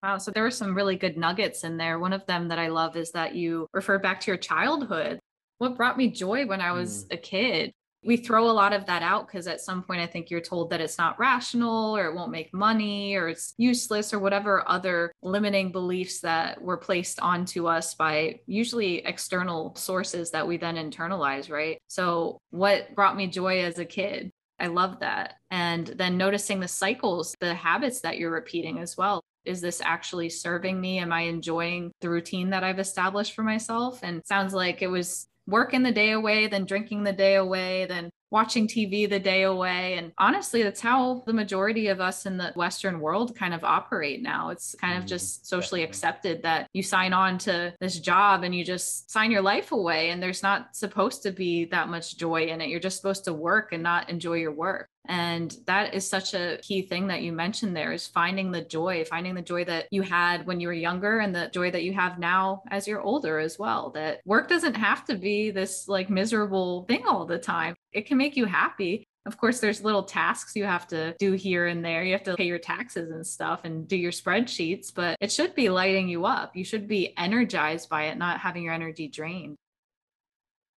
Wow. 0.04 0.18
So 0.18 0.32
there 0.32 0.44
were 0.44 0.52
some 0.52 0.76
really 0.76 0.98
good 0.98 1.18
nuggets 1.18 1.64
in 1.64 1.78
there. 1.78 1.98
One 1.98 2.12
of 2.12 2.26
them 2.26 2.50
that 2.50 2.60
I 2.60 2.68
love 2.68 2.98
is 2.98 3.12
that 3.12 3.36
you 3.36 3.68
refer 3.72 4.00
back 4.00 4.20
to 4.22 4.32
your 4.32 4.38
childhood 4.38 5.20
what 5.58 5.78
brought 5.78 5.98
me 5.98 6.10
joy 6.10 6.46
when 6.46 6.62
I 6.62 6.72
was 6.72 7.06
mm. 7.06 7.14
a 7.14 7.18
kid. 7.18 7.74
We 8.06 8.18
throw 8.18 8.50
a 8.50 8.52
lot 8.52 8.74
of 8.74 8.86
that 8.88 9.02
out 9.02 9.28
because 9.28 9.48
at 9.48 9.62
some 9.62 9.82
point 9.82 10.02
I 10.02 10.08
think 10.08 10.30
you're 10.30 10.42
told 10.42 10.72
that 10.72 10.82
it's 10.82 10.98
not 10.98 11.18
rational 11.18 11.96
or 11.96 12.08
it 12.08 12.14
won't 12.14 12.32
make 12.32 12.54
money 12.54 13.16
or 13.16 13.30
it's 13.30 13.54
useless 13.58 14.14
or 14.14 14.20
whatever 14.20 14.68
other 14.68 15.14
limiting 15.22 15.72
beliefs 15.72 16.20
that 16.20 16.62
were 16.62 16.76
placed 16.76 17.22
onto 17.22 17.68
us 17.68 17.96
by 17.96 18.42
usually 18.46 18.98
external 19.06 19.74
sources 19.76 20.32
that 20.32 20.46
we 20.46 20.58
then 20.58 20.76
internalize, 20.76 21.50
right? 21.50 21.80
So, 21.88 22.40
what 22.50 22.94
brought 22.94 23.16
me 23.16 23.28
joy 23.28 23.64
as 23.64 23.80
a 23.80 23.86
kid? 23.86 24.32
I 24.60 24.68
love 24.68 25.00
that. 25.00 25.36
And 25.50 25.88
then 25.88 26.18
noticing 26.18 26.60
the 26.60 26.68
cycles, 26.68 27.36
the 27.40 27.54
habits 27.54 28.02
that 28.02 28.18
you're 28.18 28.32
repeating 28.32 28.80
as 28.80 28.98
well 28.98 29.24
is 29.46 29.62
this 29.62 29.82
actually 29.84 30.30
serving 30.30 30.80
me 30.80 31.00
am 31.00 31.12
i 31.12 31.22
enjoying 31.22 31.92
the 32.02 32.10
routine 32.10 32.50
that 32.52 32.64
i've 32.64 32.80
established 32.80 33.34
for 33.34 33.44
myself 33.44 34.00
and 34.04 34.22
sounds 34.26 34.54
like 34.54 34.82
it 34.82 34.88
was 34.88 35.28
working 35.48 35.84
the 35.84 35.92
day 35.92 36.12
away, 36.12 36.48
then 36.48 36.66
drinking 36.66 37.04
the 37.04 37.14
day 37.14 37.36
away, 37.36 37.86
then 37.86 38.10
watching 38.34 38.68
TV 38.68 39.08
the 39.08 39.20
day 39.20 39.44
away. 39.44 39.94
And 39.94 40.12
honestly, 40.18 40.64
that's 40.64 40.82
how 40.82 41.24
the 41.28 41.34
majority 41.34 41.88
of 41.90 42.02
us 42.02 42.26
in 42.26 42.36
the 42.36 42.52
Western 42.56 43.00
world 43.00 43.36
kind 43.38 43.54
of 43.54 43.64
operate 43.64 44.24
now. 44.24 44.50
It's 44.50 44.74
kind 44.82 44.98
of 44.98 45.06
just 45.06 45.38
mm-hmm. 45.38 45.46
socially 45.46 45.84
accepted 45.84 46.42
that 46.42 46.68
you 46.74 46.82
sign 46.82 47.14
on 47.14 47.38
to 47.40 47.76
this 47.80 48.00
job 48.00 48.44
and 48.44 48.56
you 48.56 48.66
just 48.66 49.12
sign 49.12 49.30
your 49.30 49.44
life 49.44 49.72
away. 49.72 50.10
And 50.10 50.22
there's 50.22 50.42
not 50.42 50.76
supposed 50.76 51.22
to 51.24 51.32
be 51.32 51.66
that 51.66 51.90
much 51.90 52.18
joy 52.18 52.46
in 52.46 52.60
it. 52.60 52.70
You're 52.70 52.80
just 52.80 52.98
supposed 52.98 53.26
to 53.26 53.34
work 53.34 53.72
and 53.72 53.84
not 53.84 54.10
enjoy 54.10 54.38
your 54.38 54.52
work. 54.52 54.90
And 55.08 55.56
that 55.66 55.94
is 55.94 56.08
such 56.08 56.34
a 56.34 56.60
key 56.62 56.82
thing 56.82 57.08
that 57.08 57.22
you 57.22 57.34
mentioned 57.34 57.76
there 57.76 57.92
is 57.92 58.08
finding 58.08 58.52
the 58.52 58.62
joy, 58.62 59.04
finding 59.06 59.36
the 59.36 59.42
joy 59.42 59.66
that 59.66 59.88
you 59.92 60.02
had 60.02 60.46
when 60.48 60.60
you 60.60 60.68
were 60.68 60.74
younger 60.74 61.20
and 61.20 61.36
the 61.36 61.50
joy 61.54 61.72
that 61.72 61.84
you 61.84 61.94
have 61.94 62.20
now 62.20 62.64
as 62.72 62.88
you're 62.88 63.02
older 63.02 63.40
as 63.40 63.60
well. 63.60 63.90
That 63.92 64.22
work 64.26 64.48
doesn't 64.48 64.76
have 64.76 65.04
to 65.06 65.16
be 65.16 65.52
this 65.52 65.88
like 65.88 66.10
miserable 66.10 66.84
thing 66.84 67.06
all 67.06 67.26
the 67.26 67.38
time. 67.38 67.76
It 67.92 68.06
can 68.06 68.18
make 68.18 68.38
you 68.38 68.46
happy. 68.46 69.04
Of 69.26 69.38
course, 69.38 69.60
there's 69.60 69.84
little 69.84 70.04
tasks 70.04 70.56
you 70.56 70.66
have 70.66 70.86
to 70.88 71.16
do 71.18 71.32
here 71.34 71.68
and 71.68 71.84
there. 71.84 72.04
You 72.04 72.12
have 72.14 72.24
to 72.24 72.36
pay 72.36 72.46
your 72.46 72.60
taxes 72.60 73.10
and 73.10 73.26
stuff 73.26 73.62
and 73.64 73.88
do 73.88 73.96
your 73.96 74.12
spreadsheets, 74.12 74.94
but 74.94 75.18
it 75.22 75.32
should 75.32 75.56
be 75.56 75.70
lighting 75.70 76.10
you 76.10 76.26
up. 76.26 76.56
You 76.56 76.66
should 76.66 76.90
be 76.90 77.14
energized 77.18 77.88
by 77.88 78.06
it, 78.06 78.18
not 78.18 78.42
having 78.42 78.64
your 78.64 78.74
energy 78.74 79.08
drained. 79.08 79.56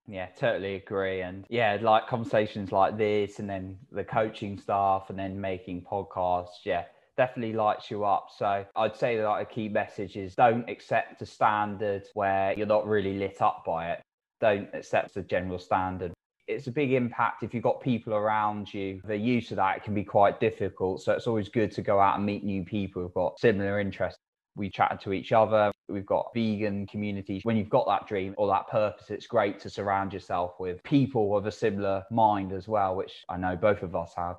Yeah, 0.08 0.28
totally 0.38 0.76
agree. 0.76 1.22
And 1.22 1.46
yeah, 1.50 1.78
like 1.82 2.08
conversations 2.08 2.72
like 2.72 2.98
this, 2.98 3.40
and 3.40 3.50
then 3.50 3.78
the 3.92 4.04
coaching 4.04 4.58
staff, 4.58 5.10
and 5.10 5.18
then 5.18 5.40
making 5.40 5.82
podcasts. 5.82 6.64
Yeah, 6.64 6.84
definitely 7.18 7.54
lights 7.54 7.90
you 7.90 8.06
up. 8.06 8.28
So 8.36 8.66
I'd 8.76 8.96
say 8.96 9.18
that 9.18 9.24
like 9.24 9.50
a 9.50 9.54
key 9.54 9.70
message 9.70 10.16
is 10.16 10.36
don't 10.36 10.70
accept 10.70 11.22
a 11.22 11.26
standard 11.26 12.04
where 12.14 12.54
you're 12.56 12.68
not 12.68 12.88
really 12.88 13.18
lit 13.18 13.42
up 13.42 13.64
by 13.66 13.92
it. 13.92 14.02
Don't 14.40 14.70
accept 14.74 15.14
the 15.16 15.24
general 15.24 15.58
standard. 15.58 16.14
It's 16.48 16.68
a 16.68 16.72
big 16.72 16.94
impact 16.94 17.42
if 17.42 17.56
you've 17.56 17.64
got 17.64 17.82
people 17.82 18.14
around 18.14 18.72
you. 18.72 19.02
They're 19.04 19.16
used 19.16 19.50
to 19.50 19.56
that. 19.56 19.84
Can 19.84 19.96
be 19.96 20.04
quite 20.04 20.40
difficult. 20.40 21.02
So 21.02 21.14
it's 21.14 21.26
always 21.26 21.50
good 21.50 21.72
to 21.72 21.82
go 21.82 22.00
out 22.00 22.18
and 22.18 22.26
meet 22.26 22.44
new 22.44 22.64
people 22.64 23.02
who've 23.02 23.14
got 23.14 23.40
similar 23.40 23.80
interests 23.80 24.20
we 24.56 24.70
chatted 24.70 25.02
to 25.02 25.14
each 25.14 25.32
other. 25.32 25.72
We've 25.88 26.06
got 26.06 26.32
vegan 26.34 26.88
communities. 26.88 27.46
When 27.46 27.58
you've 27.58 27.70
got 27.70 27.88
that 27.88 28.08
dream 28.08 28.34
or 28.38 28.48
that 28.48 28.68
purpose, 28.68 29.10
it's 29.10 29.28
great 29.28 29.60
to 29.62 29.70
surround 29.70 30.14
yourself 30.14 30.60
with 30.60 30.84
people 30.84 31.38
of 31.38 31.46
a 31.46 31.52
similar 31.52 32.04
mind 32.10 32.52
as 32.54 32.68
well, 32.68 32.96
which 32.96 33.24
I 33.30 33.38
know 33.38 33.56
both 33.56 33.84
of 33.84 33.96
us 33.96 34.14
have. 34.18 34.38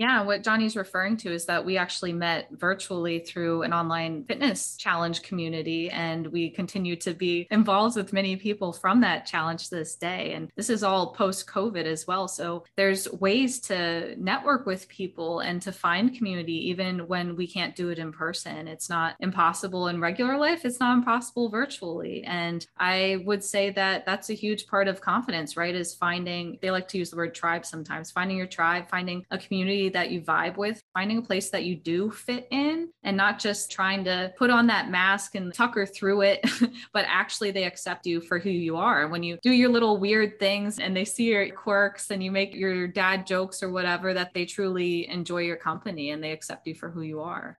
Yeah, 0.00 0.22
what 0.22 0.42
Jonny's 0.42 0.76
referring 0.76 1.18
to 1.18 1.30
is 1.30 1.44
that 1.44 1.62
we 1.62 1.76
actually 1.76 2.14
met 2.14 2.48
virtually 2.52 3.18
through 3.18 3.64
an 3.64 3.74
online 3.74 4.24
fitness 4.24 4.74
challenge 4.78 5.20
community, 5.20 5.90
and 5.90 6.26
we 6.28 6.48
continue 6.48 6.96
to 6.96 7.12
be 7.12 7.46
involved 7.50 7.96
with 7.96 8.14
many 8.14 8.36
people 8.36 8.72
from 8.72 9.02
that 9.02 9.26
challenge 9.26 9.68
to 9.68 9.74
this 9.74 9.96
day. 9.96 10.32
And 10.32 10.50
this 10.56 10.70
is 10.70 10.82
all 10.82 11.12
post 11.12 11.46
COVID 11.48 11.84
as 11.84 12.06
well. 12.06 12.28
So 12.28 12.64
there's 12.78 13.12
ways 13.12 13.60
to 13.60 14.14
network 14.16 14.64
with 14.64 14.88
people 14.88 15.40
and 15.40 15.60
to 15.60 15.70
find 15.70 16.16
community 16.16 16.70
even 16.70 17.00
when 17.00 17.36
we 17.36 17.46
can't 17.46 17.76
do 17.76 17.90
it 17.90 17.98
in 17.98 18.10
person. 18.10 18.68
It's 18.68 18.88
not 18.88 19.16
impossible 19.20 19.88
in 19.88 20.00
regular 20.00 20.38
life, 20.38 20.64
it's 20.64 20.80
not 20.80 20.96
impossible 20.96 21.50
virtually. 21.50 22.24
And 22.24 22.66
I 22.78 23.22
would 23.26 23.44
say 23.44 23.68
that 23.72 24.06
that's 24.06 24.30
a 24.30 24.34
huge 24.34 24.66
part 24.66 24.88
of 24.88 25.02
confidence, 25.02 25.58
right? 25.58 25.74
Is 25.74 25.92
finding, 25.92 26.58
they 26.62 26.70
like 26.70 26.88
to 26.88 26.96
use 26.96 27.10
the 27.10 27.16
word 27.18 27.34
tribe 27.34 27.66
sometimes, 27.66 28.10
finding 28.10 28.38
your 28.38 28.46
tribe, 28.46 28.88
finding 28.88 29.26
a 29.30 29.36
community 29.36 29.89
that 29.90 30.10
you 30.10 30.20
vibe 30.20 30.56
with, 30.56 30.82
finding 30.94 31.18
a 31.18 31.22
place 31.22 31.50
that 31.50 31.64
you 31.64 31.76
do 31.76 32.10
fit 32.10 32.48
in 32.50 32.88
and 33.02 33.16
not 33.16 33.38
just 33.38 33.70
trying 33.70 34.04
to 34.04 34.32
put 34.36 34.50
on 34.50 34.66
that 34.68 34.90
mask 34.90 35.34
and 35.34 35.52
tucker 35.52 35.86
through 35.86 36.22
it, 36.22 36.44
but 36.92 37.04
actually 37.08 37.50
they 37.50 37.64
accept 37.64 38.06
you 38.06 38.20
for 38.20 38.38
who 38.38 38.50
you 38.50 38.76
are. 38.76 39.08
When 39.08 39.22
you 39.22 39.38
do 39.42 39.52
your 39.52 39.68
little 39.68 39.98
weird 39.98 40.38
things 40.38 40.78
and 40.78 40.96
they 40.96 41.04
see 41.04 41.30
your 41.30 41.50
quirks 41.50 42.10
and 42.10 42.22
you 42.22 42.30
make 42.30 42.54
your 42.54 42.86
dad 42.88 43.26
jokes 43.26 43.62
or 43.62 43.70
whatever, 43.70 44.14
that 44.14 44.34
they 44.34 44.44
truly 44.44 45.08
enjoy 45.08 45.42
your 45.42 45.56
company 45.56 46.10
and 46.10 46.22
they 46.22 46.32
accept 46.32 46.66
you 46.66 46.74
for 46.74 46.90
who 46.90 47.02
you 47.02 47.20
are. 47.20 47.58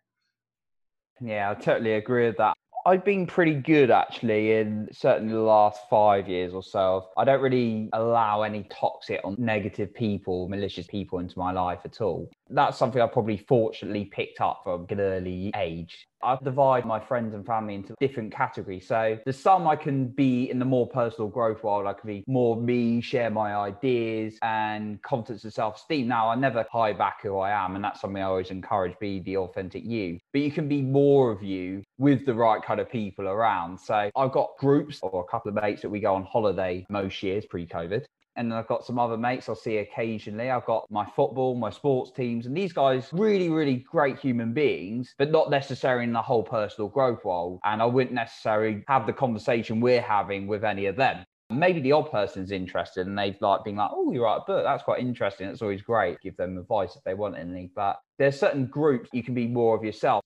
Yeah, 1.20 1.52
I 1.52 1.54
totally 1.54 1.94
agree 1.94 2.28
with 2.28 2.38
that. 2.38 2.58
I've 2.86 3.06
been 3.06 3.28
pretty 3.28 3.56
good 3.56 3.92
actually 3.92 4.54
in 4.54 4.88
certainly 4.92 5.34
the 5.34 5.40
last 5.40 5.82
five 5.90 6.28
years 6.28 6.54
or 6.54 6.64
so. 6.64 7.10
I 7.18 7.24
don't 7.24 7.42
really 7.42 7.90
allow 7.94 8.42
any 8.42 8.64
toxic 8.72 9.22
or 9.24 9.36
negative 9.38 9.94
people, 9.94 10.48
malicious 10.50 10.88
people 10.88 11.20
into 11.20 11.38
my 11.38 11.52
life 11.52 11.82
at 11.86 12.02
all. 12.02 12.30
That's 12.54 12.78
something 12.78 13.02
I 13.02 13.08
probably 13.08 13.38
fortunately 13.38 14.06
picked 14.06 14.42
up 14.42 14.62
from 14.64 14.86
an 14.90 15.00
early 15.00 15.52
age. 15.56 16.08
I 16.24 16.38
divide 16.44 16.86
my 16.86 17.00
friends 17.00 17.34
and 17.34 17.46
family 17.46 17.76
into 17.76 17.96
different 18.00 18.32
categories. 18.32 18.88
So 18.88 19.18
there's 19.24 19.40
some 19.40 19.68
I 19.68 19.76
can 19.76 20.08
be 20.10 20.52
in 20.52 20.60
the 20.60 20.66
more 20.66 20.88
personal 20.88 21.30
growth 21.30 21.64
world. 21.64 21.88
I 21.88 21.94
can 21.94 22.08
be 22.08 22.24
more 22.28 22.56
me, 22.56 23.02
share 23.02 23.32
my 23.32 23.56
ideas 23.56 24.38
and 24.44 25.02
confidence 25.02 25.44
and 25.46 25.54
self-esteem. 25.54 26.08
Now 26.08 26.30
I 26.30 26.36
never 26.36 26.66
hide 26.72 26.98
back 26.98 27.24
who 27.24 27.38
I 27.40 27.52
am, 27.52 27.76
and 27.76 27.84
that's 27.84 28.02
something 28.02 28.22
I 28.22 28.26
always 28.26 28.52
encourage: 28.52 28.94
be 29.00 29.22
the 29.22 29.38
authentic 29.38 29.84
you. 29.84 30.20
But 30.34 30.42
you 30.42 30.52
can 30.52 30.68
be 30.68 30.82
more 30.82 31.32
of 31.32 31.42
you 31.42 31.84
with 31.98 32.26
the 32.26 32.36
right 32.36 32.62
kind 32.62 32.80
of 32.80 32.90
people 32.90 33.28
around. 33.28 33.80
So 33.80 34.12
I've 34.16 34.32
got 34.32 34.50
groups 34.60 35.00
or 35.02 35.22
a 35.22 35.32
couple 35.32 35.50
of 35.50 35.56
mates 35.56 35.82
that 35.82 35.90
we 35.90 36.00
go 36.00 36.14
on 36.14 36.24
holiday 36.24 36.86
most 36.90 37.24
years 37.24 37.46
pre-COVID 37.46 38.06
and 38.36 38.52
then 38.52 38.58
I've 38.58 38.68
got 38.68 38.86
some 38.86 38.98
other 39.00 39.18
mates 39.18 39.50
I'll 39.50 39.56
see 39.56 39.78
occasionally. 39.78 40.50
I've 40.50 40.66
got 40.66 40.86
my 40.90 41.06
football, 41.16 41.56
my 41.56 41.70
sports 41.70 42.12
teams, 42.12 42.46
and 42.46 42.56
these 42.56 42.74
guys 42.74 43.10
really, 43.12 43.50
really 43.50 43.86
great 43.90 44.20
human 44.20 44.54
beings, 44.54 45.14
but 45.18 45.32
not 45.32 45.50
necessarily 45.50 46.06
in 46.06 46.14
the 46.14 46.22
whole 46.22 46.44
personal 46.44 46.90
growth 46.90 47.24
world. 47.26 47.60
And 47.64 47.82
I 47.82 47.86
wouldn't 47.86 48.14
necessarily 48.14 48.84
have 48.88 49.06
the 49.06 49.14
conversation 49.14 49.82
we're 49.82 50.02
having 50.02 50.48
with 50.48 50.64
any 50.64 50.86
of 50.86 50.96
them. 50.96 51.26
Maybe 51.50 51.82
the 51.82 51.92
odd 51.92 52.10
person's 52.10 52.52
interested 52.52 53.08
and 53.08 53.18
they've 53.20 53.36
like 53.42 53.66
been 53.66 53.76
like, 53.76 53.90
oh, 53.92 54.12
you 54.14 54.24
write 54.24 54.38
a 54.38 54.46
book. 54.48 54.64
That's 54.64 54.84
quite 54.84 55.02
interesting. 55.02 55.50
It's 55.50 55.62
always 55.62 55.82
great. 55.82 56.22
Give 56.22 56.38
them 56.38 56.58
advice 56.58 56.96
if 56.96 57.04
they 57.04 57.14
want 57.14 57.38
any. 57.38 57.70
But 57.76 58.00
there's 58.18 58.40
certain 58.40 58.68
groups 58.68 59.10
you 59.12 59.22
can 59.22 59.34
be 59.34 59.48
more 59.48 59.76
of 59.76 59.84
yourself. 59.84 60.21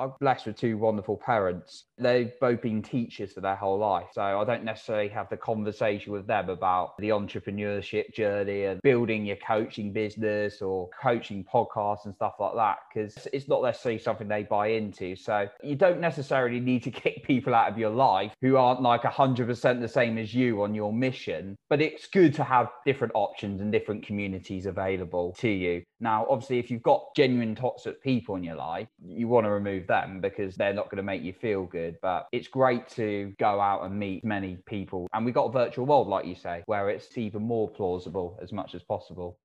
I'm 0.00 0.12
blessed 0.18 0.46
with 0.46 0.56
two 0.56 0.78
wonderful 0.78 1.18
parents. 1.18 1.84
They've 1.98 2.32
both 2.40 2.62
been 2.62 2.82
teachers 2.82 3.32
for 3.32 3.42
their 3.42 3.54
whole 3.54 3.78
life. 3.78 4.06
So 4.12 4.22
I 4.22 4.44
don't 4.44 4.64
necessarily 4.64 5.08
have 5.08 5.28
the 5.28 5.36
conversation 5.36 6.12
with 6.12 6.26
them 6.26 6.48
about 6.48 6.96
the 6.98 7.10
entrepreneurship 7.10 8.14
journey 8.14 8.64
and 8.64 8.80
building 8.82 9.26
your 9.26 9.36
coaching 9.36 9.92
business 9.92 10.62
or 10.62 10.88
coaching 11.00 11.44
podcasts 11.44 12.06
and 12.06 12.14
stuff 12.14 12.34
like 12.40 12.54
that, 12.54 12.78
because 12.88 13.28
it's 13.32 13.46
not 13.46 13.62
necessarily 13.62 13.98
something 13.98 14.26
they 14.26 14.44
buy 14.44 14.68
into. 14.68 15.14
So 15.16 15.48
you 15.62 15.76
don't 15.76 16.00
necessarily 16.00 16.60
need 16.60 16.82
to 16.84 16.90
kick 17.02 17.22
people 17.24 17.54
out 17.54 17.70
of 17.70 17.76
your 17.76 17.90
life 17.90 18.32
who 18.40 18.56
aren't 18.56 18.80
like 18.80 19.02
100% 19.02 19.80
the 19.80 19.88
same 19.88 20.16
as 20.16 20.32
you 20.32 20.62
on 20.62 20.74
your 20.74 20.92
mission. 20.92 21.56
But 21.68 21.82
it's 21.82 22.06
good 22.06 22.34
to 22.34 22.44
have 22.44 22.70
different 22.86 23.12
options 23.14 23.60
and 23.60 23.70
different 23.70 24.06
communities 24.06 24.64
available 24.64 25.34
to 25.40 25.48
you. 25.48 25.82
Now, 26.00 26.26
obviously, 26.28 26.58
if 26.58 26.70
you've 26.70 26.82
got 26.82 27.14
genuine 27.14 27.54
toxic 27.54 28.02
people 28.02 28.36
in 28.36 28.42
your 28.42 28.56
life, 28.56 28.88
you 29.04 29.28
want 29.28 29.44
to 29.44 29.50
remove 29.50 29.86
them 29.86 30.20
because 30.20 30.56
they're 30.56 30.72
not 30.72 30.86
going 30.86 30.96
to 30.96 31.02
make 31.02 31.22
you 31.22 31.32
feel 31.32 31.64
good. 31.64 31.98
But 32.00 32.26
it's 32.32 32.48
great 32.48 32.88
to 32.90 33.34
go 33.38 33.60
out 33.60 33.84
and 33.84 33.98
meet 33.98 34.24
many 34.24 34.56
people. 34.66 35.06
And 35.12 35.24
we've 35.24 35.34
got 35.34 35.46
a 35.46 35.52
virtual 35.52 35.86
world, 35.86 36.08
like 36.08 36.26
you 36.26 36.34
say, 36.34 36.62
where 36.66 36.88
it's 36.88 37.16
even 37.18 37.42
more 37.42 37.68
plausible 37.68 38.38
as 38.42 38.52
much 38.52 38.74
as 38.74 38.82
possible. 38.82 39.38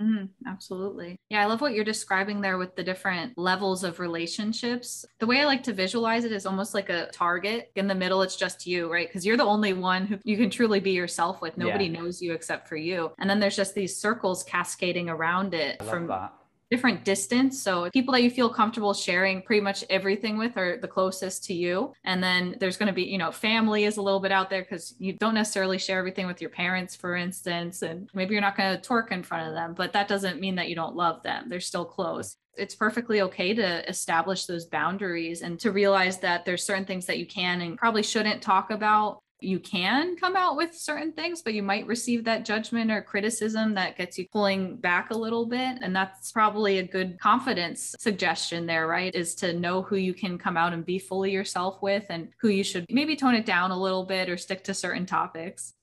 Mm, 0.00 0.28
absolutely. 0.46 1.16
Yeah, 1.30 1.42
I 1.42 1.46
love 1.46 1.60
what 1.60 1.74
you're 1.74 1.84
describing 1.84 2.40
there 2.40 2.58
with 2.58 2.74
the 2.74 2.82
different 2.82 3.36
levels 3.38 3.84
of 3.84 4.00
relationships. 4.00 5.04
The 5.20 5.26
way 5.26 5.40
I 5.40 5.44
like 5.44 5.62
to 5.64 5.72
visualize 5.72 6.24
it 6.24 6.32
is 6.32 6.46
almost 6.46 6.74
like 6.74 6.88
a 6.90 7.08
target. 7.12 7.70
In 7.76 7.86
the 7.86 7.94
middle, 7.94 8.22
it's 8.22 8.36
just 8.36 8.66
you, 8.66 8.92
right? 8.92 9.08
Because 9.08 9.24
you're 9.24 9.36
the 9.36 9.44
only 9.44 9.72
one 9.72 10.06
who 10.06 10.18
you 10.24 10.36
can 10.36 10.50
truly 10.50 10.80
be 10.80 10.90
yourself 10.90 11.40
with. 11.40 11.56
Nobody 11.56 11.86
yeah. 11.86 12.00
knows 12.00 12.20
you 12.20 12.32
except 12.32 12.68
for 12.68 12.76
you. 12.76 13.12
And 13.18 13.30
then 13.30 13.38
there's 13.40 13.56
just 13.56 13.74
these 13.74 13.96
circles 13.96 14.42
cascading 14.42 15.08
around 15.08 15.54
it 15.54 15.82
from 15.84 16.08
that 16.08 16.32
different 16.74 17.04
distance. 17.04 17.62
So 17.62 17.88
people 17.90 18.12
that 18.12 18.22
you 18.22 18.30
feel 18.30 18.48
comfortable 18.48 18.94
sharing 18.94 19.42
pretty 19.42 19.60
much 19.60 19.84
everything 19.88 20.36
with 20.36 20.56
are 20.56 20.76
the 20.80 20.88
closest 20.88 21.44
to 21.44 21.54
you. 21.54 21.92
And 22.04 22.20
then 22.20 22.56
there's 22.58 22.76
going 22.76 22.88
to 22.88 22.92
be, 22.92 23.04
you 23.04 23.18
know, 23.18 23.30
family 23.30 23.84
is 23.84 23.96
a 23.96 24.02
little 24.02 24.18
bit 24.18 24.32
out 24.32 24.50
there 24.50 24.62
because 24.62 24.94
you 24.98 25.12
don't 25.12 25.34
necessarily 25.34 25.78
share 25.78 25.98
everything 25.98 26.26
with 26.26 26.40
your 26.40 26.50
parents, 26.50 26.96
for 26.96 27.14
instance. 27.14 27.82
And 27.82 28.10
maybe 28.12 28.32
you're 28.34 28.40
not 28.40 28.56
going 28.56 28.76
to 28.76 28.88
twerk 28.88 29.12
in 29.12 29.22
front 29.22 29.46
of 29.48 29.54
them, 29.54 29.74
but 29.74 29.92
that 29.92 30.08
doesn't 30.08 30.40
mean 30.40 30.56
that 30.56 30.68
you 30.68 30.74
don't 30.74 30.96
love 30.96 31.22
them. 31.22 31.48
They're 31.48 31.60
still 31.60 31.84
close 31.84 32.36
it's 32.56 32.76
perfectly 32.76 33.20
okay 33.20 33.52
to 33.52 33.88
establish 33.88 34.46
those 34.46 34.66
boundaries 34.66 35.42
and 35.42 35.58
to 35.58 35.72
realize 35.72 36.18
that 36.18 36.44
there's 36.44 36.64
certain 36.64 36.84
things 36.84 37.06
that 37.06 37.18
you 37.18 37.26
can 37.26 37.60
and 37.60 37.76
probably 37.76 38.02
shouldn't 38.02 38.40
talk 38.40 38.70
about 38.70 39.23
you 39.44 39.58
can 39.60 40.16
come 40.16 40.36
out 40.36 40.56
with 40.56 40.74
certain 40.74 41.12
things, 41.12 41.42
but 41.42 41.54
you 41.54 41.62
might 41.62 41.86
receive 41.86 42.24
that 42.24 42.44
judgment 42.44 42.90
or 42.90 43.02
criticism 43.02 43.74
that 43.74 43.96
gets 43.96 44.18
you 44.18 44.26
pulling 44.32 44.76
back 44.76 45.10
a 45.10 45.16
little 45.16 45.46
bit. 45.46 45.78
And 45.80 45.94
that's 45.94 46.32
probably 46.32 46.78
a 46.78 46.82
good 46.82 47.18
confidence 47.20 47.94
suggestion 47.98 48.66
there, 48.66 48.86
right? 48.86 49.14
Is 49.14 49.34
to 49.36 49.52
know 49.52 49.82
who 49.82 49.96
you 49.96 50.14
can 50.14 50.38
come 50.38 50.56
out 50.56 50.72
and 50.72 50.84
be 50.84 50.98
fully 50.98 51.30
yourself 51.30 51.80
with 51.82 52.04
and 52.10 52.28
who 52.40 52.48
you 52.48 52.64
should 52.64 52.86
maybe 52.90 53.16
tone 53.16 53.34
it 53.34 53.46
down 53.46 53.70
a 53.70 53.80
little 53.80 54.04
bit 54.04 54.28
or 54.28 54.36
stick 54.36 54.64
to 54.64 54.74
certain 54.74 55.06
topics. 55.06 55.74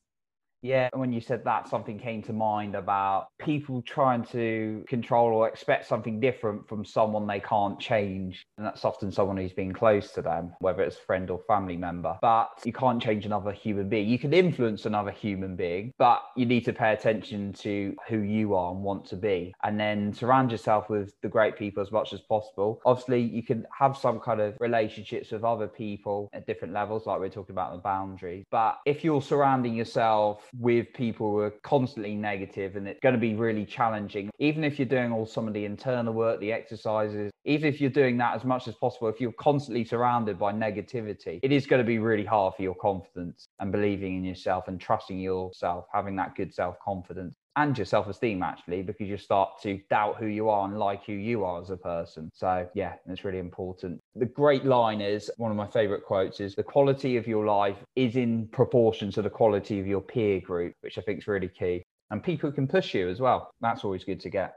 Yeah, 0.64 0.90
when 0.94 1.12
you 1.12 1.22
said 1.22 1.44
that, 1.46 1.68
something 1.68 1.98
came 1.98 2.22
to 2.24 2.34
mind 2.34 2.76
about 2.76 3.30
people 3.40 3.82
trying 3.82 4.24
to 4.26 4.86
control 4.88 5.34
or 5.34 5.48
expect 5.48 5.88
something 5.88 6.20
different 6.20 6.70
from 6.70 6.86
someone 6.86 7.26
they 7.26 7.40
can't 7.40 7.80
change. 7.80 8.46
And 8.58 8.68
that's 8.68 8.86
often 8.86 9.12
someone 9.12 9.38
who's 9.38 9.54
been 9.54 9.74
close 9.74 10.12
to 10.12 10.22
them, 10.22 10.54
whether 10.60 10.84
it's 10.84 10.98
a 10.98 11.02
friend 11.02 11.32
or 11.32 11.40
family 11.48 11.78
member. 11.78 12.16
But 12.22 12.52
you 12.64 12.74
can't 12.74 13.02
change 13.02 13.26
another 13.26 13.52
human 13.52 13.90
being. 13.90 14.08
You 14.08 14.20
can 14.20 14.34
influence 14.34 14.86
another 14.86 15.10
human 15.10 15.56
being, 15.56 15.94
but 15.98 16.22
you 16.38 16.46
need 16.46 16.66
to 16.66 16.74
pay 16.74 16.94
attention 16.94 17.54
to 17.54 17.96
who 18.08 18.20
you 18.20 18.54
are 18.54 18.72
and 18.72 18.84
want 18.84 19.06
to 19.08 19.16
be. 19.16 19.56
And 19.64 19.80
then 19.80 20.14
surround 20.14 20.52
yourself 20.52 20.92
with 20.92 21.20
the 21.22 21.30
great 21.30 21.58
people 21.58 21.82
as 21.82 21.92
much 21.92 22.14
as 22.14 22.22
possible. 22.22 22.82
Obviously, 22.86 23.22
you 23.22 23.42
can 23.42 23.66
have 23.80 23.98
some 23.98 24.20
kind 24.20 24.40
of 24.40 24.58
relationships 24.60 25.32
with 25.32 25.44
other 25.44 25.68
people 25.68 26.30
at 26.34 26.46
different 26.46 26.72
levels, 26.72 27.08
like 27.08 27.20
we're 27.20 27.30
talking 27.30 27.56
about 27.56 27.72
the 27.74 27.80
boundaries. 27.80 28.46
But 28.52 28.78
if 28.86 29.04
you're 29.04 29.24
surrounding 29.24 29.74
yourself 29.74 30.51
with 30.60 30.94
people 30.94 31.32
who 31.32 31.40
are 31.40 31.52
constantly 31.64 32.16
negative 32.16 32.76
and 32.76 32.88
it's 32.88 33.00
going 33.02 33.16
to 33.16 33.20
be 33.20 33.36
really 33.36 33.66
challenging. 33.66 34.30
Even 34.40 34.64
if 34.64 34.80
you're 34.80 34.88
doing 34.88 35.12
all 35.12 35.26
some 35.26 35.48
of 35.48 35.54
the 35.54 35.66
internal 35.66 36.14
work, 36.14 36.40
the 36.40 36.52
exercises, 36.52 37.32
even 37.46 37.68
if 37.74 37.82
you're 37.82 37.90
doing 37.90 38.18
that 38.18 38.36
as 38.36 38.44
much 38.44 38.68
as 38.68 38.76
possible, 38.76 39.08
if 39.08 39.20
you're 39.20 39.32
constantly 39.34 39.84
surrounded 39.84 40.38
by 40.38 40.52
negativity, 40.52 41.40
it 41.42 41.52
is 41.52 41.66
going 41.66 41.82
to 41.82 41.88
be 41.88 42.00
really 42.00 42.26
hard 42.26 42.54
for 42.56 42.62
your 42.62 42.76
confidence 42.76 43.46
and 43.60 43.72
believing 43.72 44.18
in 44.18 44.24
yourself 44.24 44.68
and 44.68 44.80
trusting 44.80 45.20
yourself, 45.20 45.86
having 45.94 46.16
that 46.16 46.36
good 46.36 46.54
self 46.54 46.76
confidence 46.84 47.36
and 47.56 47.78
your 47.78 47.86
self 47.86 48.08
esteem 48.08 48.44
actually, 48.44 48.82
because 48.82 49.08
you 49.08 49.18
start 49.18 49.62
to 49.64 49.80
doubt 49.90 50.18
who 50.18 50.28
you 50.28 50.50
are 50.50 50.68
and 50.68 50.78
like 50.78 51.06
who 51.06 51.14
you 51.14 51.44
are 51.44 51.62
as 51.62 51.70
a 51.70 51.78
person. 51.78 52.30
So, 52.34 52.68
yeah, 52.74 52.96
it's 53.08 53.24
really 53.24 53.40
important. 53.40 54.00
The 54.16 54.26
great 54.26 54.66
line 54.66 55.02
is 55.02 55.30
one 55.38 55.52
of 55.52 55.58
my 55.58 55.68
favorite 55.68 56.06
quotes 56.06 56.40
is 56.40 56.56
the 56.56 56.64
quality 56.64 57.18
of 57.18 57.28
your 57.28 57.46
life 57.46 57.78
is 57.96 58.16
in 58.16 58.48
proportion 58.48 59.12
to 59.12 59.22
the 59.22 59.30
quality 59.30 59.80
of 59.80 59.88
your 59.88 60.02
peer 60.02 60.40
group, 60.40 60.74
which 60.82 60.98
I 60.98 61.02
think 61.02 61.20
is 61.20 61.28
really 61.28 61.50
key. 61.50 61.84
And 62.10 62.22
people 62.22 62.52
can 62.52 62.68
push 62.68 62.94
you 62.94 63.10
as 63.10 63.20
well. 63.20 63.52
That's 63.62 63.84
always 63.84 64.04
good 64.04 64.20
to 64.22 64.30
get. 64.30 64.56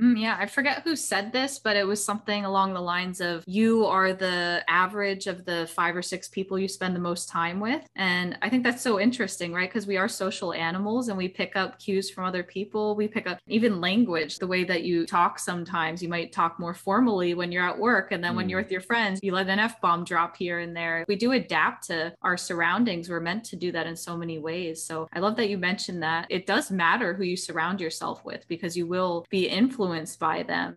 Mm, 0.00 0.20
yeah, 0.20 0.36
I 0.38 0.46
forget 0.46 0.82
who 0.82 0.96
said 0.96 1.32
this, 1.32 1.58
but 1.58 1.76
it 1.76 1.86
was 1.86 2.04
something 2.04 2.44
along 2.44 2.74
the 2.74 2.80
lines 2.80 3.20
of 3.20 3.44
you 3.46 3.86
are 3.86 4.12
the 4.12 4.64
average 4.68 5.26
of 5.26 5.44
the 5.44 5.68
five 5.72 5.94
or 5.94 6.02
six 6.02 6.28
people 6.28 6.58
you 6.58 6.66
spend 6.68 6.96
the 6.96 7.00
most 7.00 7.28
time 7.28 7.60
with. 7.60 7.86
And 7.94 8.36
I 8.42 8.48
think 8.48 8.64
that's 8.64 8.82
so 8.82 8.98
interesting, 8.98 9.52
right? 9.52 9.68
Because 9.68 9.86
we 9.86 9.96
are 9.96 10.08
social 10.08 10.52
animals 10.52 11.08
and 11.08 11.16
we 11.16 11.28
pick 11.28 11.54
up 11.54 11.78
cues 11.78 12.10
from 12.10 12.24
other 12.24 12.42
people. 12.42 12.96
We 12.96 13.06
pick 13.06 13.28
up 13.28 13.38
even 13.46 13.80
language, 13.80 14.38
the 14.38 14.46
way 14.46 14.64
that 14.64 14.82
you 14.82 15.06
talk 15.06 15.38
sometimes. 15.38 16.02
You 16.02 16.08
might 16.08 16.32
talk 16.32 16.58
more 16.58 16.74
formally 16.74 17.34
when 17.34 17.52
you're 17.52 17.68
at 17.68 17.78
work. 17.78 18.10
And 18.10 18.22
then 18.22 18.32
mm. 18.32 18.36
when 18.36 18.48
you're 18.48 18.60
mm. 18.60 18.64
with 18.64 18.72
your 18.72 18.80
friends, 18.80 19.20
you 19.22 19.32
let 19.32 19.48
an 19.48 19.60
F 19.60 19.80
bomb 19.80 20.04
drop 20.04 20.36
here 20.36 20.58
and 20.58 20.76
there. 20.76 21.04
We 21.06 21.16
do 21.16 21.32
adapt 21.32 21.86
to 21.86 22.14
our 22.22 22.36
surroundings. 22.36 23.08
We're 23.08 23.20
meant 23.20 23.44
to 23.44 23.56
do 23.56 23.70
that 23.72 23.86
in 23.86 23.96
so 23.96 24.16
many 24.16 24.38
ways. 24.38 24.84
So 24.84 25.08
I 25.12 25.20
love 25.20 25.36
that 25.36 25.48
you 25.48 25.58
mentioned 25.58 26.02
that. 26.02 26.26
It 26.30 26.46
does 26.46 26.70
matter 26.70 27.14
who 27.14 27.22
you 27.22 27.36
surround 27.36 27.80
yourself 27.80 28.24
with 28.24 28.46
because 28.48 28.76
you 28.76 28.86
will 28.88 29.24
be 29.30 29.48
influenced 29.48 29.83
influenced 29.84 30.18
by 30.18 30.42
them. 30.42 30.76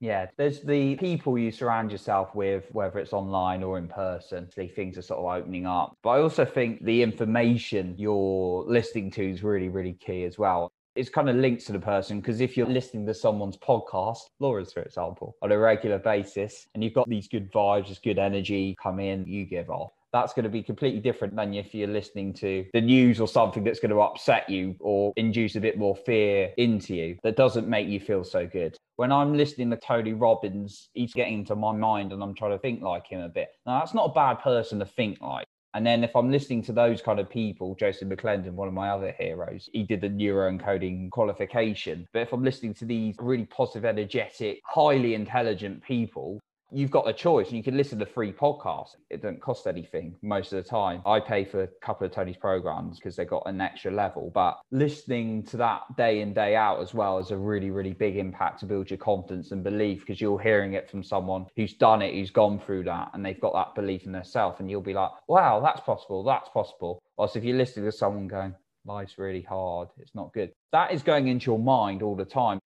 Yeah, 0.00 0.26
there's 0.38 0.62
the 0.62 0.96
people 0.96 1.38
you 1.38 1.52
surround 1.52 1.92
yourself 1.92 2.34
with, 2.34 2.64
whether 2.72 2.98
it's 2.98 3.12
online 3.12 3.62
or 3.62 3.76
in 3.76 3.86
person. 3.86 4.46
Things 4.46 4.96
are 4.96 5.02
sort 5.02 5.20
of 5.20 5.26
opening 5.26 5.66
up. 5.66 5.94
But 6.02 6.10
I 6.10 6.20
also 6.20 6.46
think 6.46 6.82
the 6.84 7.02
information 7.02 7.94
you're 7.98 8.64
listening 8.66 9.10
to 9.12 9.30
is 9.30 9.42
really, 9.42 9.68
really 9.68 9.92
key 9.92 10.24
as 10.24 10.38
well. 10.38 10.72
It's 10.96 11.10
kind 11.10 11.28
of 11.28 11.36
linked 11.36 11.66
to 11.66 11.72
the 11.72 11.78
person 11.78 12.20
because 12.20 12.40
if 12.40 12.56
you're 12.56 12.66
listening 12.66 13.06
to 13.06 13.14
someone's 13.14 13.58
podcast, 13.58 14.20
Laura's, 14.38 14.72
for 14.72 14.82
example, 14.82 15.36
on 15.42 15.52
a 15.52 15.58
regular 15.58 15.98
basis, 15.98 16.66
and 16.74 16.82
you've 16.82 16.94
got 16.94 17.08
these 17.08 17.28
good 17.28 17.52
vibes, 17.52 17.88
this 17.88 17.98
good 17.98 18.18
energy 18.18 18.76
come 18.82 19.00
in, 19.00 19.26
you 19.26 19.44
give 19.44 19.68
off 19.68 19.92
that's 20.12 20.32
going 20.32 20.44
to 20.44 20.50
be 20.50 20.62
completely 20.62 21.00
different 21.00 21.36
than 21.36 21.54
if 21.54 21.74
you're 21.74 21.88
listening 21.88 22.32
to 22.34 22.66
the 22.72 22.80
news 22.80 23.20
or 23.20 23.28
something 23.28 23.64
that's 23.64 23.80
going 23.80 23.90
to 23.90 24.00
upset 24.00 24.48
you 24.48 24.74
or 24.80 25.12
induce 25.16 25.56
a 25.56 25.60
bit 25.60 25.78
more 25.78 25.96
fear 25.96 26.50
into 26.56 26.94
you 26.94 27.16
that 27.22 27.36
doesn't 27.36 27.68
make 27.68 27.88
you 27.88 28.00
feel 28.00 28.24
so 28.24 28.46
good. 28.46 28.76
When 28.96 29.12
I'm 29.12 29.36
listening 29.36 29.70
to 29.70 29.76
Tony 29.76 30.12
Robbins, 30.12 30.88
he's 30.92 31.14
getting 31.14 31.34
into 31.40 31.56
my 31.56 31.72
mind 31.72 32.12
and 32.12 32.22
I'm 32.22 32.34
trying 32.34 32.52
to 32.52 32.58
think 32.58 32.82
like 32.82 33.06
him 33.06 33.20
a 33.20 33.28
bit. 33.28 33.48
Now, 33.66 33.78
that's 33.78 33.94
not 33.94 34.10
a 34.10 34.12
bad 34.12 34.40
person 34.40 34.78
to 34.80 34.84
think 34.84 35.20
like. 35.20 35.46
And 35.72 35.86
then 35.86 36.02
if 36.02 36.16
I'm 36.16 36.32
listening 36.32 36.62
to 36.64 36.72
those 36.72 37.00
kind 37.00 37.20
of 37.20 37.30
people, 37.30 37.76
Joseph 37.76 38.08
McClendon, 38.08 38.52
one 38.52 38.66
of 38.66 38.74
my 38.74 38.90
other 38.90 39.14
heroes, 39.16 39.70
he 39.72 39.84
did 39.84 40.00
the 40.00 40.08
neuroencoding 40.08 41.10
qualification. 41.10 42.08
But 42.12 42.22
if 42.22 42.32
I'm 42.32 42.42
listening 42.42 42.74
to 42.74 42.84
these 42.84 43.14
really 43.20 43.46
positive, 43.46 43.84
energetic, 43.84 44.60
highly 44.64 45.14
intelligent 45.14 45.84
people, 45.84 46.40
you've 46.72 46.90
got 46.90 47.08
a 47.08 47.12
choice. 47.12 47.50
You 47.50 47.62
can 47.62 47.76
listen 47.76 47.98
to 47.98 48.06
free 48.06 48.32
podcasts. 48.32 48.96
It 49.10 49.22
doesn't 49.22 49.40
cost 49.40 49.66
anything 49.66 50.16
most 50.22 50.52
of 50.52 50.62
the 50.62 50.68
time. 50.68 51.02
I 51.04 51.20
pay 51.20 51.44
for 51.44 51.62
a 51.62 51.68
couple 51.82 52.06
of 52.06 52.12
Tony's 52.12 52.36
programs 52.36 52.98
because 52.98 53.16
they 53.16 53.24
got 53.24 53.42
an 53.46 53.60
extra 53.60 53.90
level. 53.90 54.30
But 54.34 54.60
listening 54.70 55.42
to 55.44 55.56
that 55.58 55.82
day 55.96 56.20
in, 56.20 56.32
day 56.32 56.56
out 56.56 56.80
as 56.80 56.94
well 56.94 57.18
is 57.18 57.30
a 57.30 57.36
really, 57.36 57.70
really 57.70 57.92
big 57.92 58.16
impact 58.16 58.60
to 58.60 58.66
build 58.66 58.90
your 58.90 58.98
confidence 58.98 59.52
and 59.52 59.64
belief 59.64 60.00
because 60.00 60.20
you're 60.20 60.40
hearing 60.40 60.74
it 60.74 60.90
from 60.90 61.02
someone 61.02 61.46
who's 61.56 61.74
done 61.74 62.02
it, 62.02 62.14
who's 62.14 62.30
gone 62.30 62.60
through 62.60 62.84
that, 62.84 63.10
and 63.14 63.24
they've 63.24 63.40
got 63.40 63.54
that 63.54 63.74
belief 63.74 64.04
in 64.04 64.12
themselves. 64.12 64.60
And 64.60 64.70
you'll 64.70 64.80
be 64.80 64.94
like, 64.94 65.10
wow, 65.28 65.60
that's 65.60 65.80
possible. 65.80 66.22
That's 66.24 66.48
possible. 66.50 67.02
Whilst 67.16 67.36
if 67.36 67.44
you're 67.44 67.56
listening 67.56 67.86
to 67.86 67.92
someone 67.92 68.28
going, 68.28 68.54
life's 68.84 69.18
really 69.18 69.42
hard, 69.42 69.88
it's 69.98 70.14
not 70.14 70.32
good, 70.32 70.52
that 70.72 70.92
is 70.92 71.02
going 71.02 71.28
into 71.28 71.50
your 71.50 71.58
mind 71.58 72.02
all 72.02 72.16
the 72.16 72.24
time 72.24 72.59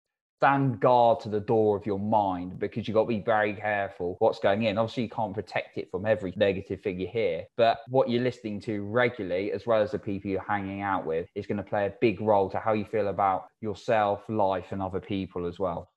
stand 0.43 0.77
guard 0.81 1.21
to 1.21 1.29
the 1.29 1.39
door 1.39 1.77
of 1.77 1.85
your 1.85 1.97
mind 1.97 2.59
because 2.59 2.85
you've 2.85 2.95
got 2.95 3.03
to 3.03 3.07
be 3.07 3.21
very 3.21 3.53
careful 3.53 4.17
what's 4.19 4.39
going 4.39 4.63
in. 4.63 4.77
Obviously, 4.77 5.03
you 5.03 5.09
can't 5.09 5.33
protect 5.33 5.77
it 5.77 5.89
from 5.89 6.05
every 6.05 6.33
negative 6.35 6.81
thing 6.81 6.99
you 6.99 7.07
hear, 7.07 7.45
but 7.55 7.77
what 7.87 8.09
you're 8.09 8.21
listening 8.21 8.59
to 8.59 8.81
regularly, 8.83 9.53
as 9.53 9.65
well 9.65 9.81
as 9.81 9.91
the 9.91 9.99
people 9.99 10.29
you're 10.29 10.43
hanging 10.45 10.81
out 10.81 11.05
with, 11.05 11.29
is 11.33 11.47
going 11.47 11.55
to 11.55 11.63
play 11.63 11.85
a 11.85 11.93
big 12.01 12.19
role 12.19 12.49
to 12.49 12.59
how 12.59 12.73
you 12.73 12.83
feel 12.83 13.07
about 13.07 13.45
yourself, 13.61 14.19
life, 14.27 14.65
and 14.71 14.81
other 14.81 14.99
people 14.99 15.47
as 15.47 15.59
well. 15.59 15.92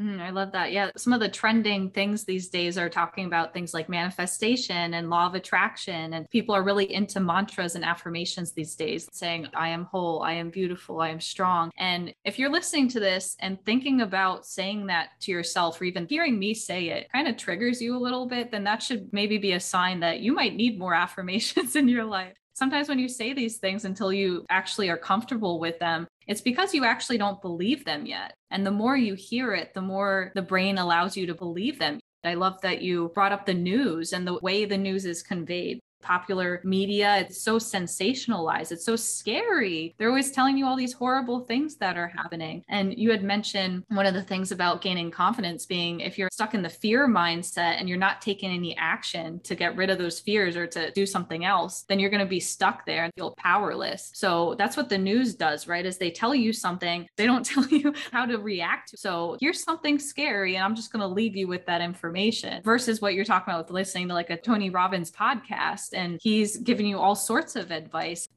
Mm, 0.00 0.20
I 0.20 0.30
love 0.30 0.52
that. 0.52 0.72
Yeah. 0.72 0.90
Some 0.96 1.12
of 1.12 1.20
the 1.20 1.28
trending 1.28 1.90
things 1.90 2.24
these 2.24 2.48
days 2.48 2.78
are 2.78 2.88
talking 2.88 3.26
about 3.26 3.52
things 3.52 3.74
like 3.74 3.88
manifestation 3.88 4.94
and 4.94 5.10
law 5.10 5.26
of 5.26 5.34
attraction. 5.34 6.14
And 6.14 6.28
people 6.30 6.54
are 6.54 6.62
really 6.62 6.90
into 6.92 7.20
mantras 7.20 7.74
and 7.74 7.84
affirmations 7.84 8.52
these 8.52 8.74
days, 8.76 9.08
saying, 9.12 9.48
I 9.54 9.68
am 9.68 9.84
whole, 9.84 10.22
I 10.22 10.32
am 10.32 10.48
beautiful, 10.48 11.00
I 11.00 11.10
am 11.10 11.20
strong. 11.20 11.70
And 11.76 12.14
if 12.24 12.38
you're 12.38 12.50
listening 12.50 12.88
to 12.90 13.00
this 13.00 13.36
and 13.40 13.62
thinking 13.64 14.00
about 14.00 14.46
saying 14.46 14.86
that 14.86 15.10
to 15.22 15.32
yourself, 15.32 15.80
or 15.80 15.84
even 15.84 16.06
hearing 16.08 16.38
me 16.38 16.54
say 16.54 16.88
it 16.88 17.08
kind 17.12 17.28
of 17.28 17.36
triggers 17.36 17.82
you 17.82 17.94
a 17.94 17.98
little 17.98 18.26
bit, 18.26 18.50
then 18.50 18.64
that 18.64 18.82
should 18.82 19.12
maybe 19.12 19.36
be 19.36 19.52
a 19.52 19.60
sign 19.60 20.00
that 20.00 20.20
you 20.20 20.32
might 20.32 20.54
need 20.54 20.78
more 20.78 20.94
affirmations 21.00 21.76
in 21.76 21.88
your 21.88 22.04
life 22.04 22.34
sometimes 22.60 22.90
when 22.90 22.98
you 22.98 23.08
say 23.08 23.32
these 23.32 23.56
things 23.56 23.86
until 23.86 24.12
you 24.12 24.44
actually 24.50 24.90
are 24.90 24.98
comfortable 24.98 25.58
with 25.58 25.78
them, 25.78 26.06
it's 26.30 26.40
because 26.40 26.72
you 26.72 26.84
actually 26.84 27.18
don't 27.18 27.42
believe 27.42 27.84
them 27.84 28.06
yet. 28.06 28.34
And 28.52 28.64
the 28.64 28.70
more 28.70 28.96
you 28.96 29.14
hear 29.14 29.52
it, 29.52 29.74
the 29.74 29.82
more 29.82 30.30
the 30.36 30.42
brain 30.42 30.78
allows 30.78 31.16
you 31.16 31.26
to 31.26 31.34
believe 31.34 31.80
them. 31.80 31.98
I 32.22 32.34
love 32.34 32.60
that 32.60 32.82
you 32.82 33.10
brought 33.14 33.32
up 33.32 33.46
the 33.46 33.54
news 33.54 34.12
and 34.12 34.24
the 34.24 34.38
way 34.40 34.64
the 34.64 34.78
news 34.78 35.06
is 35.06 35.24
conveyed 35.24 35.80
popular 36.00 36.60
media. 36.64 37.18
It's 37.18 37.40
so 37.40 37.58
sensationalized. 37.58 38.72
It's 38.72 38.84
so 38.84 38.96
scary. 38.96 39.94
They're 39.98 40.08
always 40.08 40.32
telling 40.32 40.56
you 40.56 40.66
all 40.66 40.76
these 40.76 40.92
horrible 40.92 41.40
things 41.40 41.76
that 41.76 41.96
are 41.96 42.08
happening. 42.08 42.64
And 42.68 42.96
you 42.98 43.10
had 43.10 43.22
mentioned 43.22 43.84
one 43.88 44.06
of 44.06 44.14
the 44.14 44.22
things 44.22 44.52
about 44.52 44.82
gaining 44.82 45.10
confidence 45.10 45.66
being 45.66 46.00
if 46.00 46.18
you're 46.18 46.28
stuck 46.32 46.54
in 46.54 46.62
the 46.62 46.68
fear 46.68 47.08
mindset 47.08 47.78
and 47.78 47.88
you're 47.88 47.98
not 47.98 48.20
taking 48.20 48.50
any 48.50 48.76
action 48.76 49.40
to 49.40 49.54
get 49.54 49.76
rid 49.76 49.90
of 49.90 49.98
those 49.98 50.20
fears 50.20 50.56
or 50.56 50.66
to 50.66 50.90
do 50.92 51.06
something 51.06 51.44
else, 51.44 51.82
then 51.88 51.98
you're 51.98 52.10
going 52.10 52.24
to 52.24 52.26
be 52.26 52.40
stuck 52.40 52.86
there 52.86 53.04
and 53.04 53.12
feel 53.14 53.34
powerless. 53.36 54.10
So 54.14 54.54
that's 54.58 54.76
what 54.76 54.88
the 54.88 54.98
news 54.98 55.34
does, 55.34 55.66
right? 55.66 55.84
Is 55.84 55.98
they 55.98 56.10
tell 56.10 56.34
you 56.34 56.52
something, 56.52 57.08
they 57.16 57.26
don't 57.26 57.44
tell 57.46 57.66
you 57.66 57.94
how 58.12 58.26
to 58.26 58.38
react. 58.38 58.98
So 58.98 59.36
here's 59.40 59.62
something 59.62 59.98
scary 59.98 60.56
and 60.56 60.64
I'm 60.64 60.74
just 60.74 60.92
going 60.92 61.00
to 61.00 61.06
leave 61.06 61.36
you 61.36 61.48
with 61.48 61.66
that 61.66 61.80
information 61.80 62.62
versus 62.62 63.00
what 63.00 63.14
you're 63.14 63.24
talking 63.24 63.52
about 63.52 63.66
with 63.66 63.74
listening 63.74 64.08
to 64.08 64.14
like 64.14 64.30
a 64.30 64.36
Tony 64.36 64.70
Robbins 64.70 65.10
podcast 65.10 65.89
and 65.92 66.18
he's 66.22 66.56
giving 66.58 66.86
you 66.86 66.98
all 66.98 67.14
sorts 67.14 67.56
of 67.56 67.70
advice. 67.70 68.28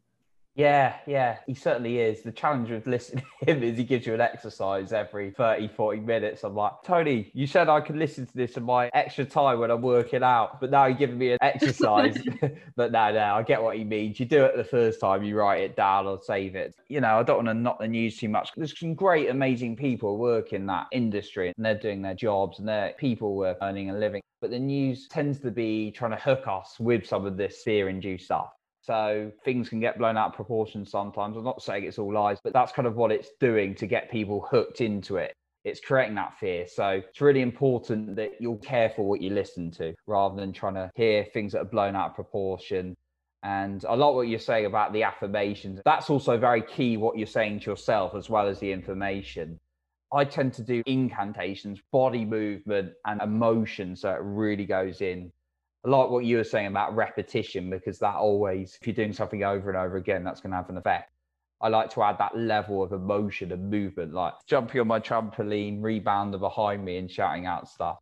Yeah, 0.55 0.97
yeah, 1.07 1.37
he 1.47 1.55
certainly 1.55 1.97
is. 1.97 2.21
The 2.21 2.31
challenge 2.31 2.69
with 2.69 2.85
listening 2.85 3.25
to 3.39 3.51
him 3.51 3.63
is 3.63 3.75
he 3.75 3.83
gives 3.83 4.05
you 4.05 4.13
an 4.13 4.21
exercise 4.21 4.93
every 4.93 5.31
30, 5.31 5.67
40 5.69 5.99
minutes. 6.01 6.43
I'm 6.43 6.53
like, 6.53 6.73
Tony, 6.85 7.31
you 7.33 7.47
said 7.47 7.69
I 7.69 7.81
could 7.81 7.95
listen 7.95 8.27
to 8.27 8.33
this 8.35 8.55
in 8.55 8.63
my 8.63 8.91
extra 8.93 9.25
time 9.25 9.57
when 9.57 9.71
I'm 9.71 9.81
working 9.81 10.21
out, 10.21 10.61
but 10.61 10.69
now 10.69 10.85
you're 10.85 10.97
giving 10.97 11.17
me 11.17 11.31
an 11.31 11.39
exercise. 11.41 12.15
but 12.75 12.91
no, 12.91 13.11
no, 13.11 13.19
I 13.35 13.41
get 13.41 13.63
what 13.63 13.77
he 13.77 13.83
means. 13.83 14.19
You 14.19 14.27
do 14.27 14.43
it 14.43 14.55
the 14.55 14.63
first 14.63 14.99
time, 14.99 15.23
you 15.23 15.35
write 15.35 15.63
it 15.63 15.75
down 15.75 16.05
or 16.05 16.19
save 16.21 16.55
it. 16.55 16.75
You 16.87 17.01
know, 17.01 17.17
I 17.17 17.23
don't 17.23 17.37
want 17.37 17.47
to 17.47 17.55
knock 17.55 17.79
the 17.79 17.87
news 17.87 18.17
too 18.17 18.29
much. 18.29 18.51
There's 18.55 18.79
some 18.79 18.93
great, 18.93 19.29
amazing 19.29 19.75
people 19.75 20.19
work 20.19 20.53
in 20.53 20.67
that 20.67 20.85
industry 20.91 21.51
and 21.57 21.65
they're 21.65 21.79
doing 21.79 22.03
their 22.03 22.13
jobs 22.13 22.59
and 22.59 22.67
they're 22.67 22.93
people 22.99 23.35
were 23.35 23.57
earning 23.63 23.89
a 23.89 23.97
living. 23.97 24.21
But 24.39 24.51
the 24.51 24.59
news 24.59 25.07
tends 25.07 25.39
to 25.39 25.49
be 25.49 25.89
trying 25.89 26.11
to 26.11 26.17
hook 26.17 26.43
us 26.47 26.75
with 26.79 27.07
some 27.07 27.25
of 27.25 27.37
this 27.37 27.63
fear 27.63 27.89
induced 27.89 28.25
stuff. 28.25 28.51
So 28.83 29.31
things 29.45 29.69
can 29.69 29.79
get 29.79 29.97
blown 29.97 30.17
out 30.17 30.31
of 30.31 30.33
proportion 30.33 30.85
sometimes. 30.85 31.37
I'm 31.37 31.45
not 31.45 31.63
saying 31.63 31.85
it's 31.85 31.97
all 31.97 32.13
lies, 32.13 32.39
but 32.43 32.51
that's 32.51 32.73
kind 32.73 32.85
of 32.85 32.97
what 32.97 33.13
it's 33.13 33.29
doing 33.39 33.75
to 33.75 33.87
get 33.87 34.11
people 34.11 34.45
hooked 34.51 34.81
into 34.81 35.15
it. 35.15 35.33
It's 35.63 35.79
creating 35.79 36.15
that 36.15 36.37
fear. 36.37 36.67
So 36.67 37.01
it's 37.07 37.21
really 37.21 37.41
important 37.41 38.17
that 38.17 38.31
you're 38.41 38.57
careful 38.57 39.05
what 39.05 39.21
you 39.21 39.29
listen 39.29 39.71
to 39.71 39.93
rather 40.05 40.35
than 40.35 40.51
trying 40.51 40.73
to 40.73 40.91
hear 40.95 41.23
things 41.23 41.53
that 41.53 41.61
are 41.61 41.65
blown 41.65 41.95
out 41.95 42.09
of 42.09 42.15
proportion. 42.15 42.93
And 43.43 43.85
I 43.87 43.95
like 43.95 44.15
what 44.15 44.27
you're 44.27 44.39
saying 44.39 44.65
about 44.65 44.91
the 44.91 45.03
affirmations. 45.03 45.79
That's 45.85 46.09
also 46.09 46.37
very 46.37 46.61
key 46.61 46.97
what 46.97 47.17
you're 47.17 47.25
saying 47.25 47.61
to 47.61 47.71
yourself 47.71 48.15
as 48.15 48.29
well 48.29 48.49
as 48.49 48.59
the 48.59 48.73
information. 48.73 49.61
I 50.11 50.25
tend 50.25 50.51
to 50.55 50.61
do 50.61 50.83
incantations, 50.85 51.79
body 51.93 52.25
movement, 52.25 52.91
and 53.05 53.21
emotion. 53.21 53.95
So 53.95 54.11
it 54.11 54.19
really 54.21 54.65
goes 54.65 54.99
in 54.99 55.31
I 55.85 55.89
like 55.89 56.09
what 56.09 56.23
you 56.23 56.37
were 56.37 56.45
saying 56.45 56.67
about 56.67 56.95
repetition 56.95 57.69
because 57.69 57.99
that 57.99 58.15
always, 58.15 58.77
if 58.79 58.87
you're 58.87 58.95
doing 58.95 59.11
something 59.11 59.43
over 59.43 59.69
and 59.69 59.77
over 59.77 59.97
again, 59.97 60.23
that's 60.23 60.39
going 60.39 60.51
to 60.51 60.57
have 60.57 60.69
an 60.69 60.77
effect. 60.77 61.11
I 61.61 61.67
like 61.67 61.89
to 61.91 62.03
add 62.03 62.17
that 62.19 62.37
level 62.37 62.83
of 62.83 62.91
emotion 62.93 63.51
and 63.51 63.69
movement, 63.69 64.13
like 64.13 64.33
jumping 64.47 64.81
on 64.81 64.87
my 64.87 64.99
trampoline, 64.99 65.81
rebounder 65.81 66.39
behind 66.39 66.83
me, 66.83 66.97
and 66.97 67.09
shouting 67.09 67.45
out 67.45 67.67
stuff. 67.69 67.97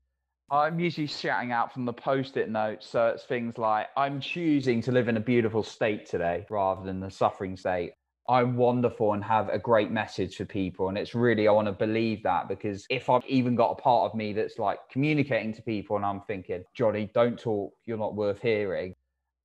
I'm 0.52 0.80
usually 0.80 1.08
shouting 1.08 1.52
out 1.52 1.72
from 1.72 1.86
the 1.86 1.94
post 1.94 2.38
it 2.38 2.50
notes. 2.50 2.88
So 2.88 3.08
it's 3.08 3.24
things 3.24 3.58
like, 3.58 3.88
I'm 3.96 4.20
choosing 4.20 4.82
to 4.82 4.92
live 4.92 5.08
in 5.08 5.18
a 5.18 5.22
beautiful 5.22 5.64
state 5.64 6.06
today 6.06 6.46
rather 6.50 6.84
than 6.84 7.00
the 7.00 7.10
suffering 7.10 7.56
state. 7.56 7.94
I'm 8.32 8.56
wonderful 8.56 9.12
and 9.12 9.22
have 9.26 9.50
a 9.50 9.60
great 9.60 9.92
message 9.92 10.38
for 10.38 10.46
people. 10.46 10.88
And 10.88 10.98
it's 10.98 11.14
really, 11.14 11.50
I 11.50 11.52
want 11.52 11.68
to 11.68 11.74
believe 11.74 12.24
that 12.24 12.48
because 12.48 12.86
if 12.90 13.10
I've 13.10 13.26
even 13.28 13.56
got 13.56 13.72
a 13.72 13.76
part 13.76 14.10
of 14.10 14.18
me 14.18 14.32
that's 14.32 14.58
like 14.58 14.80
communicating 14.90 15.54
to 15.54 15.62
people 15.62 15.98
and 15.98 16.06
I'm 16.06 16.22
thinking, 16.22 16.64
Jonny, 16.74 17.12
don't 17.14 17.38
talk, 17.38 17.74
you're 17.86 17.98
not 17.98 18.16
worth 18.16 18.42
hearing. 18.42 18.96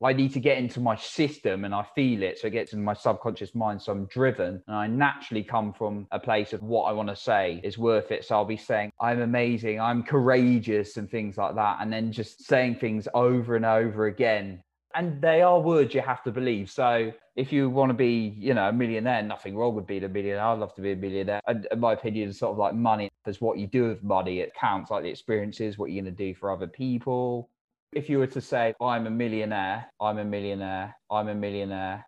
I 0.05 0.13
need 0.13 0.33
to 0.35 0.41
get 0.41 0.59
into 0.59 0.79
my 0.79 0.95
system 0.95 1.65
and 1.65 1.75
I 1.75 1.85
feel 1.97 2.23
it. 2.23 2.39
So 2.39 2.47
it 2.47 2.53
gets 2.53 2.75
in 2.75 2.85
my 2.85 2.95
subconscious 2.95 3.57
mind. 3.57 3.83
So 3.83 3.91
I'm 3.91 4.07
driven 4.07 4.63
and 4.69 4.77
I 4.77 4.87
naturally 4.87 5.43
come 5.43 5.73
from 5.73 6.07
a 6.13 6.21
place 6.21 6.53
of 6.53 6.63
what 6.63 6.85
I 6.85 6.93
want 6.93 7.09
to 7.09 7.17
say 7.17 7.61
is 7.65 7.79
worth 7.79 8.13
it. 8.13 8.25
So 8.25 8.37
I'll 8.37 8.45
be 8.45 8.57
saying, 8.57 8.93
I'm 9.01 9.21
amazing, 9.21 9.81
I'm 9.81 10.05
courageous, 10.05 10.97
and 10.97 11.11
things 11.11 11.37
like 11.37 11.57
that. 11.57 11.79
And 11.81 11.93
then 11.93 12.13
just 12.13 12.45
saying 12.45 12.77
things 12.77 13.09
over 13.15 13.57
and 13.57 13.67
over 13.67 14.07
again 14.07 14.63
and 14.95 15.21
they 15.21 15.43
are 15.43 15.61
words 15.61 15.95
you 15.95 16.01
have 16.01 16.23
to 16.23 16.33
believe. 16.33 16.71
So 16.71 17.13
if 17.37 17.53
you 17.53 17.69
want 17.69 17.91
to 17.91 17.95
be, 17.95 18.35
you 18.39 18.55
know, 18.55 18.69
a 18.69 18.73
millionaire, 18.73 19.23
nothing 19.23 19.57
wrong 19.57 19.75
with 19.75 19.87
being 19.87 20.05
a 20.05 20.09
millionaire. 20.09 20.43
I'd 20.43 20.59
love 20.59 20.75
to 20.77 20.81
be 20.81 20.93
a 20.93 20.97
millionaire. 20.97 21.41
And 21.47 21.69
in 21.71 21.81
my 21.81 21.93
opinion, 21.93 22.33
sort 22.33 22.53
of 22.53 22.59
like 22.59 22.75
money 22.75 23.11
is 23.27 23.41
what 23.43 23.59
you 23.59 23.67
do 23.67 23.89
with 23.89 24.03
money. 24.03 24.41
It 24.41 24.55
counts 24.59 24.91
like 24.91 25.03
the 25.03 25.11
experiences, 25.11 25.77
what 25.77 25.91
you're 25.91 26.03
going 26.03 26.17
to 26.17 26.25
do 26.25 26.35
for 26.35 26.51
other 26.51 26.67
people. 26.67 27.51
If 27.93 28.09
you 28.09 28.19
were 28.19 28.27
to 28.29 28.41
say, 28.41 28.75
I'm 28.81 29.07
a 29.07 29.11
millionaire, 29.11 29.87
I'm 30.01 30.19
a 30.19 30.25
millionaire, 30.25 30.97
I'm 31.11 31.29
a 31.29 31.35
millionaire, 31.35 32.07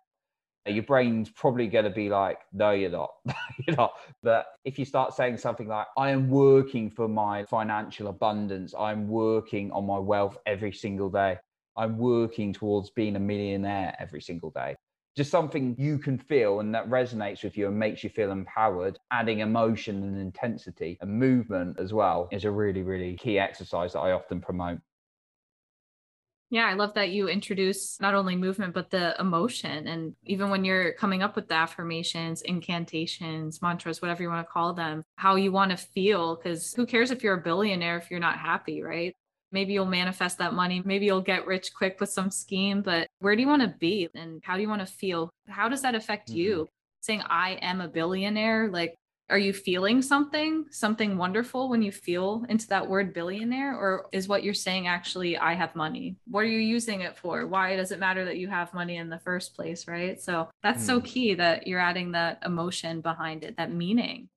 your 0.65 0.83
brain's 0.83 1.29
probably 1.29 1.67
going 1.67 1.85
to 1.85 1.91
be 1.91 2.09
like, 2.09 2.39
no, 2.51 2.71
you're 2.71 2.89
not. 2.89 3.11
you're 3.67 3.75
not. 3.75 3.93
But 4.23 4.47
if 4.65 4.77
you 4.77 4.85
start 4.85 5.13
saying 5.13 5.37
something 5.37 5.67
like, 5.67 5.87
I 5.97 6.09
am 6.09 6.29
working 6.29 6.89
for 6.89 7.07
my 7.07 7.45
financial 7.45 8.07
abundance, 8.07 8.73
I'm 8.77 9.07
working 9.07 9.71
on 9.71 9.85
my 9.85 9.99
wealth 9.99 10.37
every 10.45 10.73
single 10.73 11.09
day. 11.09 11.37
I'm 11.77 11.97
working 11.97 12.51
towards 12.51 12.89
being 12.89 13.15
a 13.15 13.19
millionaire 13.19 13.95
every 13.99 14.21
single 14.21 14.51
day. 14.51 14.75
Just 15.19 15.31
something 15.31 15.75
you 15.77 15.97
can 15.97 16.17
feel 16.17 16.61
and 16.61 16.73
that 16.73 16.89
resonates 16.89 17.43
with 17.43 17.57
you 17.57 17.67
and 17.67 17.77
makes 17.77 18.05
you 18.05 18.09
feel 18.09 18.31
empowered. 18.31 18.97
Adding 19.11 19.39
emotion 19.39 20.01
and 20.01 20.17
intensity 20.17 20.97
and 21.01 21.11
movement 21.11 21.77
as 21.77 21.91
well 21.91 22.29
is 22.31 22.45
a 22.45 22.51
really, 22.51 22.83
really 22.83 23.17
key 23.17 23.37
exercise 23.37 23.91
that 23.91 23.99
I 23.99 24.13
often 24.13 24.39
promote. 24.39 24.79
Yeah, 26.51 26.67
I 26.67 26.73
love 26.75 26.93
that 26.93 27.09
you 27.09 27.27
introduce 27.27 27.99
not 27.99 28.15
only 28.15 28.37
movement, 28.37 28.73
but 28.73 28.91
the 28.91 29.13
emotion. 29.19 29.89
And 29.89 30.15
even 30.23 30.49
when 30.51 30.63
you're 30.63 30.93
coming 30.93 31.21
up 31.21 31.35
with 31.35 31.49
the 31.49 31.55
affirmations, 31.55 32.41
incantations, 32.41 33.61
mantras, 33.61 34.01
whatever 34.01 34.23
you 34.23 34.29
want 34.29 34.47
to 34.47 34.51
call 34.51 34.73
them, 34.73 35.03
how 35.17 35.35
you 35.35 35.51
want 35.51 35.71
to 35.71 35.77
feel. 35.77 36.37
Because 36.37 36.73
who 36.73 36.85
cares 36.85 37.11
if 37.11 37.23
you're 37.23 37.33
a 37.33 37.41
billionaire 37.41 37.97
if 37.97 38.09
you're 38.09 38.21
not 38.21 38.39
happy, 38.39 38.81
right? 38.81 39.13
Maybe 39.51 39.73
you'll 39.73 39.85
manifest 39.85 40.37
that 40.37 40.53
money. 40.53 40.81
Maybe 40.85 41.05
you'll 41.05 41.21
get 41.21 41.47
rich 41.47 41.73
quick 41.73 41.97
with 41.99 42.09
some 42.09 42.31
scheme, 42.31 42.81
but 42.81 43.07
where 43.19 43.35
do 43.35 43.41
you 43.41 43.47
want 43.47 43.61
to 43.61 43.75
be 43.79 44.09
and 44.15 44.41
how 44.43 44.55
do 44.55 44.61
you 44.61 44.69
want 44.69 44.81
to 44.81 44.93
feel? 44.93 45.29
How 45.47 45.69
does 45.69 45.81
that 45.81 45.95
affect 45.95 46.29
mm-hmm. 46.29 46.39
you? 46.39 46.67
Saying, 47.01 47.23
I 47.29 47.57
am 47.61 47.79
a 47.79 47.87
billionaire, 47.87 48.69
like, 48.69 48.95
are 49.29 49.37
you 49.37 49.53
feeling 49.53 50.01
something, 50.01 50.65
something 50.71 51.15
wonderful 51.15 51.69
when 51.69 51.83
you 51.83 51.91
feel 51.91 52.45
into 52.49 52.67
that 52.69 52.87
word 52.87 53.13
billionaire? 53.13 53.75
Or 53.75 54.07
is 54.11 54.27
what 54.27 54.43
you're 54.43 54.53
saying 54.53 54.87
actually, 54.87 55.37
I 55.37 55.53
have 55.53 55.75
money? 55.75 56.15
What 56.27 56.41
are 56.41 56.47
you 56.47 56.59
using 56.59 57.01
it 57.01 57.15
for? 57.15 57.45
Why 57.45 57.75
does 57.75 57.91
it 57.91 57.99
matter 57.99 58.25
that 58.25 58.37
you 58.37 58.47
have 58.47 58.73
money 58.73 58.97
in 58.97 59.09
the 59.09 59.19
first 59.19 59.55
place? 59.55 59.87
Right. 59.87 60.19
So 60.19 60.49
that's 60.63 60.83
mm. 60.83 60.87
so 60.87 61.01
key 61.01 61.35
that 61.35 61.67
you're 61.67 61.79
adding 61.79 62.11
that 62.13 62.41
emotion 62.43 63.01
behind 63.01 63.43
it, 63.43 63.57
that 63.57 63.71
meaning. 63.71 64.29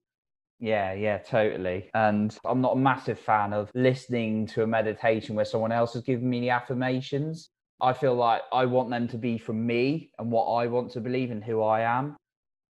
Yeah, 0.63 0.93
yeah, 0.93 1.19
totally. 1.19 1.91
And 1.93 2.39
I'm 2.45 2.61
not 2.61 2.75
a 2.77 2.79
massive 2.79 3.19
fan 3.19 3.53
of 3.53 3.69
listening 3.75 4.47
to 4.47 4.63
a 4.63 4.67
meditation 4.67 5.35
where 5.35 5.45
someone 5.45 5.73
else 5.73 5.95
has 5.95 6.05
given 6.05 6.31
me 6.31 6.39
the 6.39 6.51
affirmations. 6.51 7.51
I 7.81 7.93
feel 7.93 8.15
like 8.15 8.43
I 8.53 8.67
want 8.67 8.89
them 8.89 9.09
to 9.09 9.19
be 9.19 9.39
from 9.39 9.67
me 9.67 10.13
and 10.21 10.31
what 10.31 10.45
I 10.45 10.69
want 10.69 10.93
to 10.93 11.01
believe 11.01 11.33
and 11.33 11.43
who 11.43 11.63
I 11.63 11.81
am. 11.81 12.17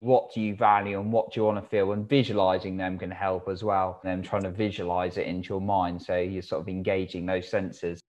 What 0.00 0.34
do 0.34 0.40
you 0.40 0.56
value 0.56 0.98
and 0.98 1.12
what 1.12 1.32
do 1.32 1.38
you 1.38 1.44
want 1.44 1.62
to 1.62 1.70
feel? 1.70 1.92
And 1.92 2.08
visualizing 2.08 2.76
them 2.76 2.98
can 2.98 3.12
help 3.12 3.48
as 3.48 3.62
well. 3.62 4.00
Them 4.02 4.20
trying 4.20 4.42
to 4.42 4.50
visualize 4.50 5.16
it 5.16 5.28
into 5.28 5.50
your 5.50 5.60
mind. 5.60 6.02
So 6.02 6.16
you're 6.16 6.42
sort 6.42 6.62
of 6.62 6.68
engaging 6.68 7.24
those 7.24 7.48
senses. 7.48 8.00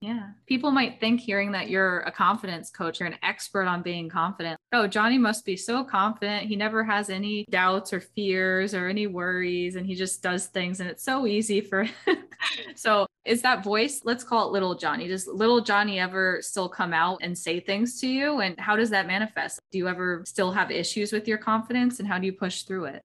Yeah. 0.00 0.28
People 0.46 0.70
might 0.70 1.00
think 1.00 1.20
hearing 1.20 1.52
that 1.52 1.68
you're 1.68 2.00
a 2.00 2.12
confidence 2.12 2.70
coach, 2.70 3.00
you're 3.00 3.10
an 3.10 3.18
expert 3.22 3.66
on 3.66 3.82
being 3.82 4.08
confident. 4.08 4.58
Oh, 4.74 4.88
Jonny 4.88 5.18
must 5.18 5.44
be 5.44 5.56
so 5.56 5.84
confident. 5.84 6.48
He 6.48 6.56
never 6.56 6.82
has 6.82 7.08
any 7.08 7.44
doubts 7.48 7.92
or 7.92 8.00
fears 8.00 8.74
or 8.74 8.88
any 8.88 9.06
worries, 9.06 9.76
and 9.76 9.86
he 9.86 9.94
just 9.94 10.20
does 10.20 10.46
things, 10.46 10.80
and 10.80 10.90
it's 10.90 11.04
so 11.04 11.28
easy 11.28 11.60
for. 11.60 11.86
so, 12.74 13.06
is 13.24 13.40
that 13.42 13.62
voice, 13.62 14.00
let's 14.02 14.24
call 14.24 14.48
it 14.48 14.52
little 14.52 14.74
Jonny. 14.74 15.06
Does 15.06 15.28
little 15.28 15.60
Jonny 15.60 16.00
ever 16.00 16.38
still 16.42 16.68
come 16.68 16.92
out 16.92 17.20
and 17.22 17.38
say 17.38 17.60
things 17.60 18.00
to 18.00 18.08
you? 18.08 18.40
And 18.40 18.58
how 18.58 18.74
does 18.74 18.90
that 18.90 19.06
manifest? 19.06 19.60
Do 19.70 19.78
you 19.78 19.86
ever 19.86 20.24
still 20.26 20.50
have 20.50 20.72
issues 20.72 21.12
with 21.12 21.28
your 21.28 21.38
confidence, 21.38 22.00
and 22.00 22.08
how 22.08 22.18
do 22.18 22.26
you 22.26 22.32
push 22.32 22.62
through 22.62 22.86
it? 22.86 23.02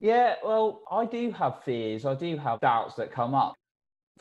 Yeah, 0.00 0.36
well, 0.42 0.80
I 0.90 1.04
do 1.04 1.30
have 1.32 1.62
fears. 1.62 2.06
I 2.06 2.14
do 2.14 2.38
have 2.38 2.58
doubts 2.60 2.94
that 2.94 3.12
come 3.12 3.34
up. 3.34 3.52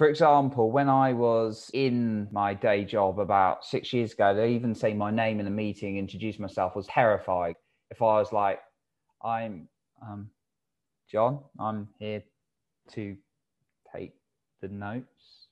For 0.01 0.09
example, 0.09 0.71
when 0.71 0.89
I 0.89 1.13
was 1.13 1.69
in 1.75 2.27
my 2.31 2.55
day 2.55 2.85
job 2.85 3.19
about 3.19 3.63
six 3.63 3.93
years 3.93 4.13
ago, 4.13 4.33
they 4.33 4.51
even 4.53 4.73
say 4.73 4.95
my 4.95 5.11
name 5.11 5.39
in 5.39 5.45
a 5.45 5.51
meeting, 5.51 5.97
introduce 5.99 6.39
myself, 6.39 6.75
was 6.75 6.87
terrified. 6.87 7.53
If 7.91 8.01
I 8.01 8.17
was 8.17 8.33
like, 8.33 8.61
I'm 9.23 9.67
um, 10.01 10.31
John, 11.07 11.41
I'm 11.59 11.87
here 11.99 12.23
to 12.93 13.15
take 13.95 14.13
the 14.59 14.69
notes. 14.69 15.49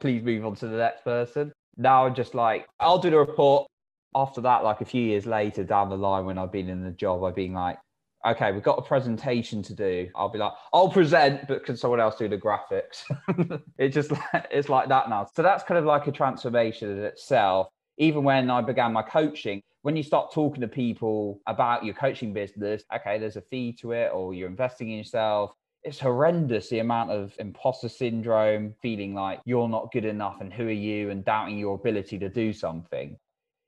Please 0.00 0.24
move 0.24 0.44
on 0.44 0.56
to 0.56 0.66
the 0.66 0.78
next 0.78 1.04
person. 1.04 1.52
Now 1.76 2.04
I'm 2.04 2.16
just 2.16 2.34
like, 2.34 2.66
I'll 2.80 2.98
do 2.98 3.10
the 3.10 3.18
report. 3.18 3.68
After 4.16 4.40
that, 4.40 4.64
like 4.64 4.80
a 4.80 4.84
few 4.84 5.02
years 5.02 5.24
later 5.24 5.62
down 5.62 5.88
the 5.88 5.96
line, 5.96 6.24
when 6.24 6.36
I've 6.36 6.50
been 6.50 6.68
in 6.68 6.82
the 6.82 6.90
job, 6.90 7.22
I've 7.22 7.36
been 7.36 7.52
like, 7.52 7.78
okay, 8.26 8.52
we've 8.52 8.62
got 8.62 8.78
a 8.78 8.82
presentation 8.82 9.62
to 9.62 9.74
do. 9.74 10.10
I'll 10.14 10.28
be 10.28 10.38
like, 10.38 10.52
I'll 10.72 10.88
present, 10.88 11.46
but 11.46 11.64
can 11.64 11.76
someone 11.76 12.00
else 12.00 12.16
do 12.16 12.28
the 12.28 12.36
graphics? 12.36 13.04
it 13.78 13.90
just 13.90 14.12
it's 14.50 14.68
like 14.68 14.88
that 14.88 15.08
now. 15.08 15.28
So 15.34 15.42
that's 15.42 15.62
kind 15.62 15.78
of 15.78 15.84
like 15.84 16.06
a 16.06 16.12
transformation 16.12 16.90
in 16.90 17.04
itself. 17.04 17.68
Even 17.98 18.24
when 18.24 18.50
I 18.50 18.60
began 18.60 18.92
my 18.92 19.02
coaching, 19.02 19.62
when 19.82 19.96
you 19.96 20.02
start 20.02 20.32
talking 20.32 20.60
to 20.60 20.68
people 20.68 21.40
about 21.46 21.84
your 21.84 21.94
coaching 21.94 22.32
business, 22.32 22.82
okay, 22.94 23.18
there's 23.18 23.36
a 23.36 23.40
fee 23.40 23.72
to 23.80 23.92
it, 23.92 24.10
or 24.12 24.34
you're 24.34 24.48
investing 24.48 24.90
in 24.90 24.98
yourself. 24.98 25.52
It's 25.84 26.00
horrendous 26.00 26.68
the 26.68 26.80
amount 26.80 27.12
of 27.12 27.32
imposter 27.38 27.88
syndrome, 27.88 28.74
feeling 28.82 29.14
like 29.14 29.40
you're 29.44 29.68
not 29.68 29.92
good 29.92 30.04
enough 30.04 30.40
and 30.40 30.52
who 30.52 30.66
are 30.66 30.72
you, 30.72 31.10
and 31.10 31.24
doubting 31.24 31.58
your 31.58 31.76
ability 31.76 32.18
to 32.18 32.28
do 32.28 32.52
something. 32.52 33.16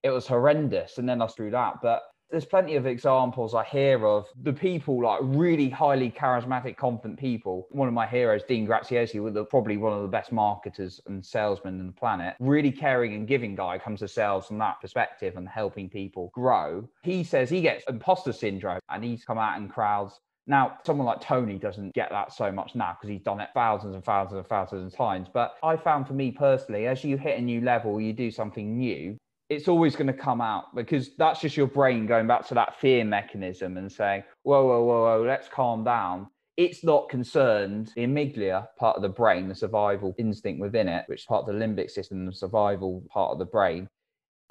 It 0.02 0.10
was 0.10 0.26
horrendous. 0.26 0.98
And 0.98 1.08
then 1.08 1.22
I 1.22 1.28
screwed 1.28 1.54
that. 1.54 1.74
But 1.80 2.02
there's 2.30 2.44
plenty 2.44 2.76
of 2.76 2.86
examples 2.86 3.54
I 3.54 3.64
hear 3.64 4.06
of 4.06 4.26
the 4.42 4.52
people 4.52 5.02
like 5.02 5.20
really 5.22 5.68
highly 5.68 6.10
charismatic, 6.10 6.76
confident 6.76 7.18
people. 7.18 7.66
One 7.70 7.88
of 7.88 7.94
my 7.94 8.06
heroes, 8.06 8.42
Dean 8.46 8.66
Graziosi, 8.66 9.22
was 9.22 9.34
probably 9.48 9.76
one 9.76 9.92
of 9.92 10.02
the 10.02 10.08
best 10.08 10.32
marketers 10.32 11.00
and 11.06 11.24
salesmen 11.24 11.80
in 11.80 11.86
the 11.86 11.92
planet. 11.92 12.34
Really 12.38 12.72
caring 12.72 13.14
and 13.14 13.26
giving 13.26 13.54
guy 13.54 13.78
comes 13.78 14.00
to 14.00 14.08
sales 14.08 14.46
from 14.46 14.58
that 14.58 14.80
perspective 14.80 15.36
and 15.36 15.48
helping 15.48 15.88
people 15.88 16.30
grow. 16.34 16.88
He 17.02 17.24
says 17.24 17.48
he 17.48 17.60
gets 17.60 17.84
imposter 17.88 18.32
syndrome 18.32 18.80
and 18.88 19.02
he's 19.02 19.24
come 19.24 19.38
out 19.38 19.58
in 19.58 19.68
crowds 19.68 20.20
now, 20.48 20.78
someone 20.82 21.06
like 21.06 21.20
Tony 21.20 21.58
doesn't 21.58 21.94
get 21.94 22.08
that 22.10 22.32
so 22.32 22.50
much 22.50 22.74
now 22.74 22.96
because 22.98 23.10
he's 23.10 23.20
done 23.20 23.38
it 23.38 23.50
thousands 23.52 23.94
and 23.94 24.02
thousands 24.02 24.38
and 24.38 24.46
thousands 24.46 24.92
of 24.94 24.96
times. 24.96 25.28
But 25.30 25.56
I 25.62 25.76
found 25.76 26.06
for 26.06 26.14
me 26.14 26.30
personally, 26.30 26.86
as 26.86 27.04
you 27.04 27.18
hit 27.18 27.38
a 27.38 27.42
new 27.42 27.60
level, 27.60 28.00
you 28.00 28.14
do 28.14 28.30
something 28.30 28.78
new, 28.78 29.18
it's 29.48 29.68
always 29.68 29.96
going 29.96 30.08
to 30.08 30.12
come 30.12 30.40
out 30.40 30.74
because 30.74 31.14
that's 31.16 31.40
just 31.40 31.56
your 31.56 31.66
brain 31.66 32.06
going 32.06 32.26
back 32.26 32.46
to 32.48 32.54
that 32.54 32.78
fear 32.80 33.04
mechanism 33.04 33.76
and 33.78 33.90
saying, 33.90 34.22
whoa, 34.42 34.66
whoa, 34.66 34.84
whoa, 34.84 35.02
whoa, 35.02 35.26
let's 35.26 35.48
calm 35.48 35.84
down. 35.84 36.28
It's 36.56 36.84
not 36.84 37.08
concerned. 37.08 37.92
The 37.94 38.04
amygdala, 38.04 38.66
part 38.78 38.96
of 38.96 39.02
the 39.02 39.08
brain, 39.08 39.48
the 39.48 39.54
survival 39.54 40.14
instinct 40.18 40.60
within 40.60 40.88
it, 40.88 41.04
which 41.06 41.20
is 41.20 41.26
part 41.26 41.48
of 41.48 41.54
the 41.54 41.64
limbic 41.64 41.90
system, 41.90 42.26
the 42.26 42.32
survival 42.32 43.04
part 43.10 43.32
of 43.32 43.38
the 43.38 43.46
brain. 43.46 43.88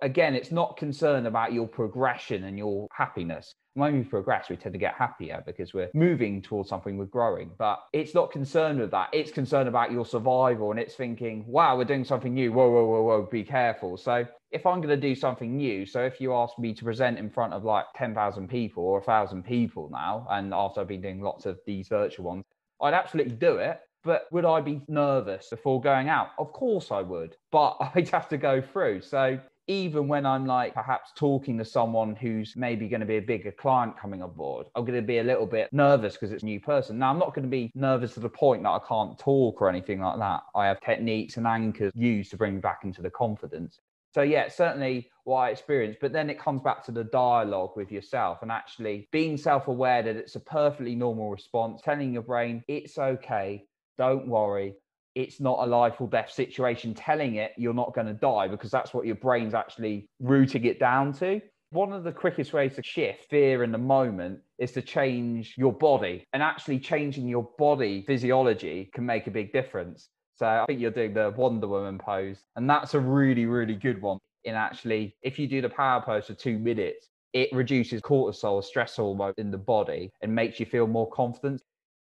Again, 0.01 0.33
it's 0.33 0.51
not 0.51 0.77
concerned 0.77 1.27
about 1.27 1.53
your 1.53 1.67
progression 1.67 2.45
and 2.45 2.57
your 2.57 2.87
happiness 2.91 3.53
when 3.77 3.95
we 3.95 4.03
progress, 4.03 4.49
we 4.49 4.55
tend 4.55 4.73
to 4.73 4.79
get 4.79 4.95
happier 4.95 5.43
because 5.45 5.71
we're 5.71 5.91
moving 5.93 6.41
towards 6.41 6.67
something, 6.67 6.97
we're 6.97 7.05
growing. 7.05 7.51
But 7.59 7.79
it's 7.93 8.15
not 8.15 8.31
concerned 8.31 8.79
with 8.79 8.89
that. 8.89 9.09
It's 9.13 9.29
concerned 9.29 9.69
about 9.69 9.91
your 9.91 10.03
survival 10.03 10.71
and 10.71 10.79
it's 10.79 10.95
thinking, 10.95 11.45
wow, 11.45 11.77
we're 11.77 11.85
doing 11.85 12.03
something 12.03 12.33
new. 12.33 12.51
Whoa, 12.51 12.71
whoa, 12.71 12.85
whoa, 12.85 13.03
whoa, 13.03 13.27
be 13.31 13.43
careful. 13.43 13.95
So 13.95 14.25
if 14.51 14.65
I'm 14.65 14.81
going 14.81 14.89
to 14.89 14.97
do 14.97 15.15
something 15.15 15.57
new, 15.57 15.85
so 15.85 16.03
if 16.03 16.21
you 16.21 16.33
ask 16.33 16.57
me 16.57 16.73
to 16.73 16.83
present 16.83 17.17
in 17.17 17.29
front 17.29 17.53
of 17.53 17.63
like 17.63 17.85
10,000 17.95 18.47
people 18.47 18.83
or 18.83 18.99
1,000 18.99 19.43
people 19.43 19.89
now, 19.91 20.25
and 20.29 20.53
after 20.53 20.81
I've 20.81 20.87
been 20.87 21.01
doing 21.01 21.21
lots 21.21 21.45
of 21.45 21.59
these 21.65 21.87
virtual 21.87 22.25
ones, 22.25 22.45
I'd 22.81 22.93
absolutely 22.93 23.35
do 23.35 23.57
it. 23.57 23.79
But 24.03 24.27
would 24.31 24.45
I 24.45 24.61
be 24.61 24.81
nervous 24.87 25.49
before 25.49 25.81
going 25.81 26.07
out? 26.07 26.29
Of 26.37 26.53
course 26.53 26.91
I 26.91 27.01
would, 27.01 27.35
but 27.51 27.77
I'd 27.95 28.07
have 28.09 28.29
to 28.29 28.37
go 28.37 28.61
through. 28.61 29.01
So 29.01 29.39
even 29.67 30.07
when 30.07 30.25
I'm 30.25 30.45
like 30.45 30.73
perhaps 30.73 31.11
talking 31.13 31.57
to 31.57 31.65
someone 31.65 32.15
who's 32.15 32.53
maybe 32.55 32.87
going 32.87 33.01
to 33.01 33.05
be 33.05 33.17
a 33.17 33.21
bigger 33.21 33.51
client 33.51 33.99
coming 33.99 34.21
on 34.21 34.31
board, 34.31 34.67
I'm 34.75 34.85
going 34.85 34.99
to 34.99 35.05
be 35.05 35.17
a 35.17 35.23
little 35.23 35.45
bit 35.45 35.67
nervous 35.73 36.13
because 36.13 36.31
it's 36.31 36.43
a 36.43 36.45
new 36.45 36.61
person. 36.61 36.97
Now, 36.97 37.09
I'm 37.09 37.19
not 37.19 37.33
going 37.33 37.43
to 37.43 37.49
be 37.49 37.69
nervous 37.75 38.13
to 38.13 38.21
the 38.21 38.29
point 38.29 38.63
that 38.63 38.69
I 38.69 38.79
can't 38.87 39.19
talk 39.19 39.61
or 39.61 39.69
anything 39.69 39.99
like 39.99 40.19
that. 40.19 40.43
I 40.55 40.67
have 40.67 40.79
techniques 40.79 41.35
and 41.35 41.45
anchors 41.45 41.91
used 41.93 42.31
to 42.31 42.37
bring 42.37 42.55
me 42.55 42.61
back 42.61 42.81
into 42.83 43.01
the 43.01 43.09
confidence. 43.09 43.81
So, 44.13 44.21
yeah, 44.21 44.47
certainly 44.47 45.09
what 45.25 45.39
I 45.39 45.49
experienced, 45.49 45.99
but 45.99 46.13
then 46.13 46.29
it 46.29 46.39
comes 46.39 46.61
back 46.61 46.83
to 46.85 46.91
the 46.91 47.03
dialogue 47.03 47.71
with 47.75 47.91
yourself 47.91 48.39
and 48.41 48.51
actually 48.51 49.09
being 49.11 49.37
self 49.37 49.67
aware 49.67 50.01
that 50.01 50.15
it's 50.15 50.35
a 50.35 50.39
perfectly 50.39 50.95
normal 50.95 51.29
response, 51.29 51.81
telling 51.83 52.13
your 52.13 52.23
brain, 52.23 52.63
it's 52.67 52.97
okay, 52.97 53.65
don't 53.97 54.27
worry, 54.27 54.73
it's 55.15 55.39
not 55.39 55.59
a 55.59 55.65
life 55.65 55.99
or 55.99 56.07
death 56.07 56.31
situation 56.31 56.93
telling 56.93 57.35
it 57.35 57.51
you're 57.57 57.73
not 57.73 57.93
going 57.93 58.05
to 58.05 58.13
die 58.13 58.47
because 58.47 58.69
that's 58.69 58.93
what 58.93 59.05
your 59.05 59.15
brain's 59.15 59.55
actually 59.55 60.07
rooting 60.19 60.63
it 60.65 60.79
down 60.79 61.11
to. 61.13 61.41
One 61.71 61.91
of 61.91 62.03
the 62.03 62.11
quickest 62.11 62.53
ways 62.53 62.75
to 62.75 62.83
shift 62.83 63.29
fear 63.29 63.63
in 63.63 63.71
the 63.71 63.77
moment 63.77 64.39
is 64.57 64.71
to 64.73 64.81
change 64.81 65.55
your 65.57 65.73
body, 65.73 66.23
and 66.31 66.41
actually 66.41 66.79
changing 66.79 67.27
your 67.27 67.49
body 67.57 68.03
physiology 68.07 68.89
can 68.93 69.05
make 69.05 69.27
a 69.27 69.31
big 69.31 69.51
difference. 69.51 70.09
So 70.37 70.45
I 70.45 70.65
think 70.65 70.79
you're 70.79 70.91
doing 70.91 71.13
the 71.13 71.33
Wonder 71.35 71.67
Woman 71.67 71.97
pose, 71.97 72.37
and 72.55 72.69
that's 72.69 72.93
a 72.93 72.99
really, 72.99 73.45
really 73.45 73.75
good 73.75 74.01
one. 74.01 74.19
In 74.43 74.55
actually, 74.55 75.15
if 75.23 75.39
you 75.39 75.47
do 75.47 75.61
the 75.61 75.69
power 75.69 76.01
pose 76.01 76.27
for 76.27 76.33
two 76.35 76.59
minutes, 76.59 77.09
it 77.33 77.49
reduces 77.51 78.01
cortisol, 78.01 78.63
stress 78.63 78.95
hormone 78.95 79.33
in 79.37 79.51
the 79.51 79.57
body, 79.57 80.11
and 80.21 80.33
makes 80.33 80.59
you 80.59 80.65
feel 80.65 80.87
more 80.87 81.09
confident 81.09 81.61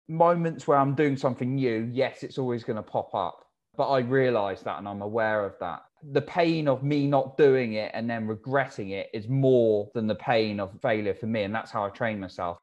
moments 0.08 0.68
where 0.68 0.78
I'm 0.78 0.96
doing 0.96 1.18
something 1.18 1.56
new, 1.56 1.90
yes, 1.92 2.24
it's 2.24 2.38
always 2.38 2.64
going 2.64 2.78
to 2.78 2.84
pop 2.84 3.14
up. 3.14 3.46
But 3.76 3.90
I 3.90 4.00
realize 4.00 4.62
that 4.64 4.78
and 4.78 4.88
I'm 4.88 5.02
aware 5.02 5.46
of 5.46 5.56
that. 5.60 5.84
The 6.12 6.22
pain 6.22 6.68
of 6.68 6.84
me 6.84 7.08
not 7.08 7.38
doing 7.38 7.74
it 7.74 7.92
and 7.94 8.10
then 8.10 8.28
regretting 8.28 8.90
it 8.90 9.10
is 9.14 9.28
more 9.28 9.90
than 9.94 10.06
the 10.06 10.16
pain 10.16 10.60
of 10.60 10.80
failure 10.82 11.16
for 11.16 11.26
me. 11.26 11.44
And 11.44 11.56
that's 11.56 11.72
how 11.72 11.86
I 11.86 11.90
train 11.90 12.20
myself. 12.20 12.60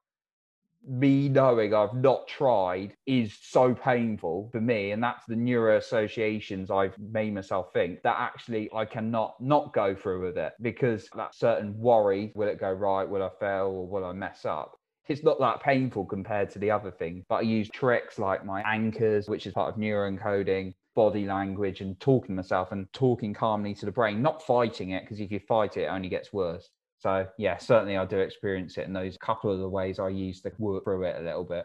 Me 0.87 1.29
knowing 1.29 1.75
I've 1.75 1.95
not 1.95 2.27
tried 2.27 2.95
is 3.07 3.37
so 3.41 3.75
painful 3.75 4.49
for 4.51 4.61
me. 4.61 4.93
And 4.93 5.03
that's 5.03 5.27
the 5.27 5.37
neuro 5.37 5.77
associations 5.77 6.71
I've 6.71 6.99
made 6.99 7.35
myself 7.35 7.73
think 7.73 8.03
that 8.03 8.17
actually 8.19 8.71
I 8.75 8.85
cannot 8.85 9.41
not 9.41 9.73
go 9.73 9.95
through 9.95 10.25
with 10.27 10.39
it 10.39 10.55
because 10.61 11.09
that 11.17 11.35
certain 11.35 11.79
worry 11.79 12.33
will 12.35 12.49
it 12.49 12.59
go 12.59 12.73
right? 12.73 13.09
Will 13.09 13.23
I 13.23 13.31
fail 13.39 13.67
or 13.67 13.87
will 13.87 14.05
I 14.05 14.13
mess 14.13 14.45
up? 14.45 14.81
it's 15.11 15.25
not 15.25 15.41
that 15.41 15.61
painful 15.61 16.05
compared 16.07 16.51
to 16.51 16.59
the 16.59 16.71
other 16.71 16.91
thing. 16.91 17.25
But 17.29 17.37
I 17.37 17.41
use 17.43 17.69
tricks 17.69 18.19
like 18.19 18.45
my 18.45 18.63
anchors, 18.63 19.29
which 19.29 19.47
is 19.47 19.53
part 19.53 19.75
of 19.75 19.81
neuroencoding, 19.81 20.73
body 20.95 21.27
language, 21.27 21.81
and 21.81 21.99
talking 21.99 22.29
to 22.29 22.35
myself 22.35 22.71
and 22.71 22.87
talking 22.93 23.35
calmly 23.35 23.75
to 23.75 23.87
the 23.87 23.93
brain, 23.93 24.23
not 24.23 24.43
fighting 24.47 24.91
it, 24.91 25.03
because 25.03 25.21
if 25.21 25.33
you 25.33 25.41
fight 25.41 25.77
it, 25.77 25.83
it 25.83 25.87
only 25.87 26.09
gets 26.09 26.33
worse. 26.33 26.71
So 27.01 27.27
yeah, 27.39 27.57
certainly 27.57 27.97
I 27.97 28.05
do 28.05 28.19
experience 28.19 28.77
it 28.77 28.87
in 28.87 28.93
those 28.93 29.17
couple 29.17 29.51
of 29.51 29.59
the 29.59 29.69
ways 29.69 29.99
I 29.99 30.11
use 30.11 30.43
to 30.43 30.53
work 30.59 30.85
through 30.85 31.05
it 31.05 31.17
a 31.19 31.25
little 31.25 31.45
bit. 31.45 31.65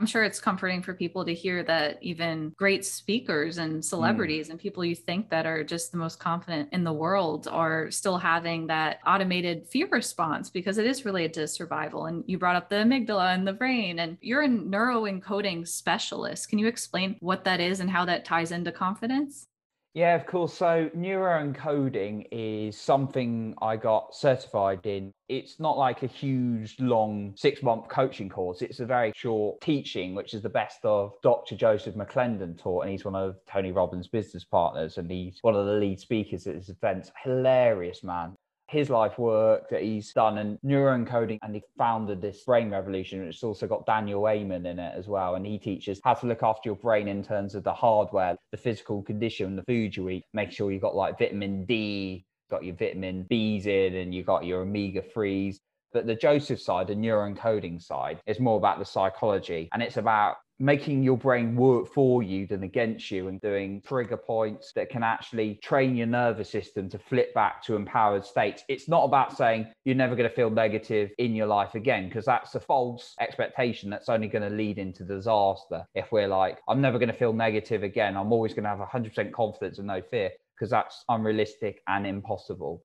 I'm 0.00 0.06
sure 0.06 0.22
it's 0.22 0.40
comforting 0.40 0.80
for 0.80 0.94
people 0.94 1.24
to 1.24 1.34
hear 1.34 1.64
that 1.64 1.98
even 2.00 2.54
great 2.56 2.84
speakers 2.84 3.58
and 3.58 3.80
mm. 3.80 3.84
celebrities 3.84 4.46
mm. 4.46 4.52
and 4.52 4.60
people 4.60 4.84
you 4.84 4.94
think 4.94 5.28
that 5.30 5.44
are 5.44 5.64
just 5.64 5.90
the 5.90 5.98
most 5.98 6.20
confident 6.20 6.68
in 6.72 6.84
the 6.84 6.92
world 6.92 7.48
are 7.50 7.90
still 7.90 8.16
having 8.16 8.68
that 8.68 9.00
automated 9.04 9.66
fear 9.66 9.88
response 9.90 10.50
because 10.50 10.78
it 10.78 10.86
is 10.86 11.04
related 11.04 11.34
to 11.34 11.48
survival. 11.48 12.06
And 12.06 12.22
you 12.28 12.38
brought 12.38 12.54
up 12.54 12.70
the 12.70 12.76
amygdala 12.76 13.34
and 13.34 13.46
the 13.46 13.52
brain, 13.52 13.98
and 13.98 14.16
you're 14.20 14.42
a 14.42 14.48
neuroencoding 14.48 15.66
specialist. 15.66 16.48
Can 16.48 16.60
you 16.60 16.68
explain 16.68 17.16
what 17.18 17.42
that 17.44 17.58
is 17.58 17.80
and 17.80 17.90
how 17.90 18.04
that 18.04 18.24
ties 18.24 18.52
into 18.52 18.70
confidence? 18.70 19.48
Yeah, 19.94 20.14
of 20.14 20.26
course. 20.26 20.54
So 20.54 20.90
neuroencoding 20.96 22.26
is 22.30 22.78
something 22.78 23.54
I 23.60 23.76
got 23.76 24.14
certified 24.14 24.86
in. 24.86 25.12
It's 25.28 25.58
not 25.58 25.76
like 25.76 26.02
a 26.02 26.06
huge, 26.06 26.78
long 26.78 27.34
six 27.36 27.62
month 27.62 27.88
coaching 27.88 28.28
course. 28.28 28.62
It's 28.62 28.80
a 28.80 28.86
very 28.86 29.12
short 29.16 29.60
teaching, 29.60 30.14
which 30.14 30.34
is 30.34 30.42
the 30.42 30.48
best 30.48 30.84
of 30.84 31.14
Dr. 31.22 31.56
Joseph 31.56 31.96
McClendon 31.96 32.56
taught. 32.58 32.82
And 32.82 32.92
he's 32.92 33.04
one 33.04 33.16
of 33.16 33.36
Tony 33.50 33.72
Robbins' 33.72 34.08
business 34.08 34.44
partners. 34.44 34.98
And 34.98 35.10
he's 35.10 35.38
one 35.42 35.56
of 35.56 35.66
the 35.66 35.72
lead 35.72 35.98
speakers 35.98 36.46
at 36.46 36.54
this 36.54 36.68
event. 36.68 37.10
Hilarious 37.24 38.04
man 38.04 38.36
his 38.68 38.90
life 38.90 39.18
work 39.18 39.68
that 39.70 39.82
he's 39.82 40.12
done 40.12 40.38
and 40.38 40.58
neuroencoding 40.64 41.38
and 41.42 41.54
he 41.54 41.62
founded 41.78 42.20
this 42.20 42.44
brain 42.44 42.70
revolution 42.70 43.26
it's 43.26 43.42
also 43.42 43.66
got 43.66 43.86
daniel 43.86 44.28
amen 44.28 44.66
in 44.66 44.78
it 44.78 44.92
as 44.96 45.08
well. 45.08 45.34
And 45.36 45.46
he 45.46 45.58
teaches 45.58 46.00
how 46.04 46.14
to 46.14 46.26
look 46.26 46.42
after 46.42 46.68
your 46.68 46.76
brain 46.76 47.08
in 47.08 47.24
terms 47.24 47.54
of 47.54 47.64
the 47.64 47.72
hardware 47.72 48.36
the 48.50 48.56
physical 48.56 49.02
condition 49.02 49.56
the 49.56 49.62
food 49.62 49.96
you 49.96 50.08
eat 50.10 50.24
make 50.34 50.52
sure 50.52 50.70
you've 50.70 50.82
got 50.82 50.94
like 50.94 51.18
vitamin 51.18 51.64
d 51.64 52.24
got 52.50 52.64
your 52.64 52.74
vitamin 52.74 53.24
b's 53.28 53.66
in 53.66 53.94
and 53.94 54.14
you 54.14 54.22
got 54.22 54.44
your 54.44 54.62
omega 54.62 55.02
3s 55.02 55.56
but 55.92 56.06
the 56.06 56.14
joseph 56.14 56.60
side 56.60 56.88
the 56.88 56.94
neuroencoding 56.94 57.80
side 57.80 58.20
is 58.26 58.38
more 58.38 58.58
about 58.58 58.78
the 58.78 58.84
psychology 58.84 59.68
and 59.72 59.82
it's 59.82 59.96
about 59.96 60.36
making 60.60 61.02
your 61.02 61.16
brain 61.16 61.54
work 61.54 61.86
for 61.86 62.22
you 62.22 62.46
than 62.46 62.64
against 62.64 63.10
you 63.10 63.28
and 63.28 63.40
doing 63.40 63.80
trigger 63.86 64.16
points 64.16 64.72
that 64.74 64.90
can 64.90 65.02
actually 65.02 65.54
train 65.62 65.94
your 65.94 66.06
nervous 66.06 66.50
system 66.50 66.88
to 66.88 66.98
flip 66.98 67.32
back 67.34 67.62
to 67.62 67.76
empowered 67.76 68.24
states. 68.24 68.64
It's 68.68 68.88
not 68.88 69.04
about 69.04 69.36
saying 69.36 69.68
you're 69.84 69.94
never 69.94 70.16
going 70.16 70.28
to 70.28 70.34
feel 70.34 70.50
negative 70.50 71.10
in 71.18 71.34
your 71.34 71.46
life 71.46 71.74
again, 71.74 72.08
because 72.08 72.24
that's 72.24 72.54
a 72.54 72.60
false 72.60 73.14
expectation 73.20 73.88
that's 73.88 74.08
only 74.08 74.28
going 74.28 74.48
to 74.48 74.54
lead 74.54 74.78
into 74.78 75.04
disaster. 75.04 75.84
If 75.94 76.10
we're 76.10 76.28
like, 76.28 76.58
I'm 76.68 76.80
never 76.80 76.98
going 76.98 77.10
to 77.10 77.14
feel 77.14 77.32
negative 77.32 77.82
again, 77.82 78.16
I'm 78.16 78.32
always 78.32 78.52
going 78.52 78.64
to 78.64 78.70
have 78.70 78.78
100% 78.78 79.32
confidence 79.32 79.78
and 79.78 79.86
no 79.86 80.02
fear, 80.02 80.30
because 80.56 80.70
that's 80.70 81.04
unrealistic 81.08 81.82
and 81.86 82.06
impossible 82.06 82.82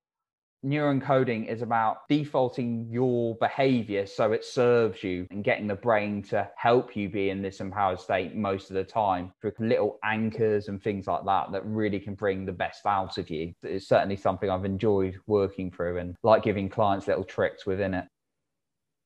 neuroencoding 0.64 1.48
is 1.48 1.62
about 1.62 2.08
defaulting 2.08 2.88
your 2.90 3.36
behavior 3.36 4.06
so 4.06 4.32
it 4.32 4.46
serves 4.46 5.04
you 5.04 5.28
and 5.30 5.44
getting 5.44 5.68
the 5.68 5.76
brain 5.76 6.22
to 6.22 6.50
help 6.56 6.96
you 6.96 7.10
be 7.10 7.30
in 7.30 7.42
this 7.42 7.60
empowered 7.60 8.00
state 8.00 8.36
most 8.36 8.70
of 8.70 8.76
the 8.76 8.84
time 8.84 9.34
through 9.42 9.52
little 9.60 10.00
anchors 10.04 10.70
and 10.70 10.82
things 10.82 11.06
like 11.06 11.26
that 11.26 11.52
that 11.52 11.66
really 11.66 12.00
can 12.00 12.16
bring 12.16 12.46
the 12.46 12.52
best 12.52 12.86
out 12.86 13.18
of 13.18 13.30
you. 13.30 13.54
It's 13.64 13.88
certainly 13.88 14.16
something 14.16 14.50
I've 14.50 14.66
enjoyed 14.66 15.20
working 15.28 15.70
through 15.70 15.98
and 15.98 16.16
like 16.24 16.44
giving 16.44 16.70
clients 16.70 17.08
little 17.08 17.26
tricks 17.26 17.66
within 17.66 17.94
it. 17.94 18.06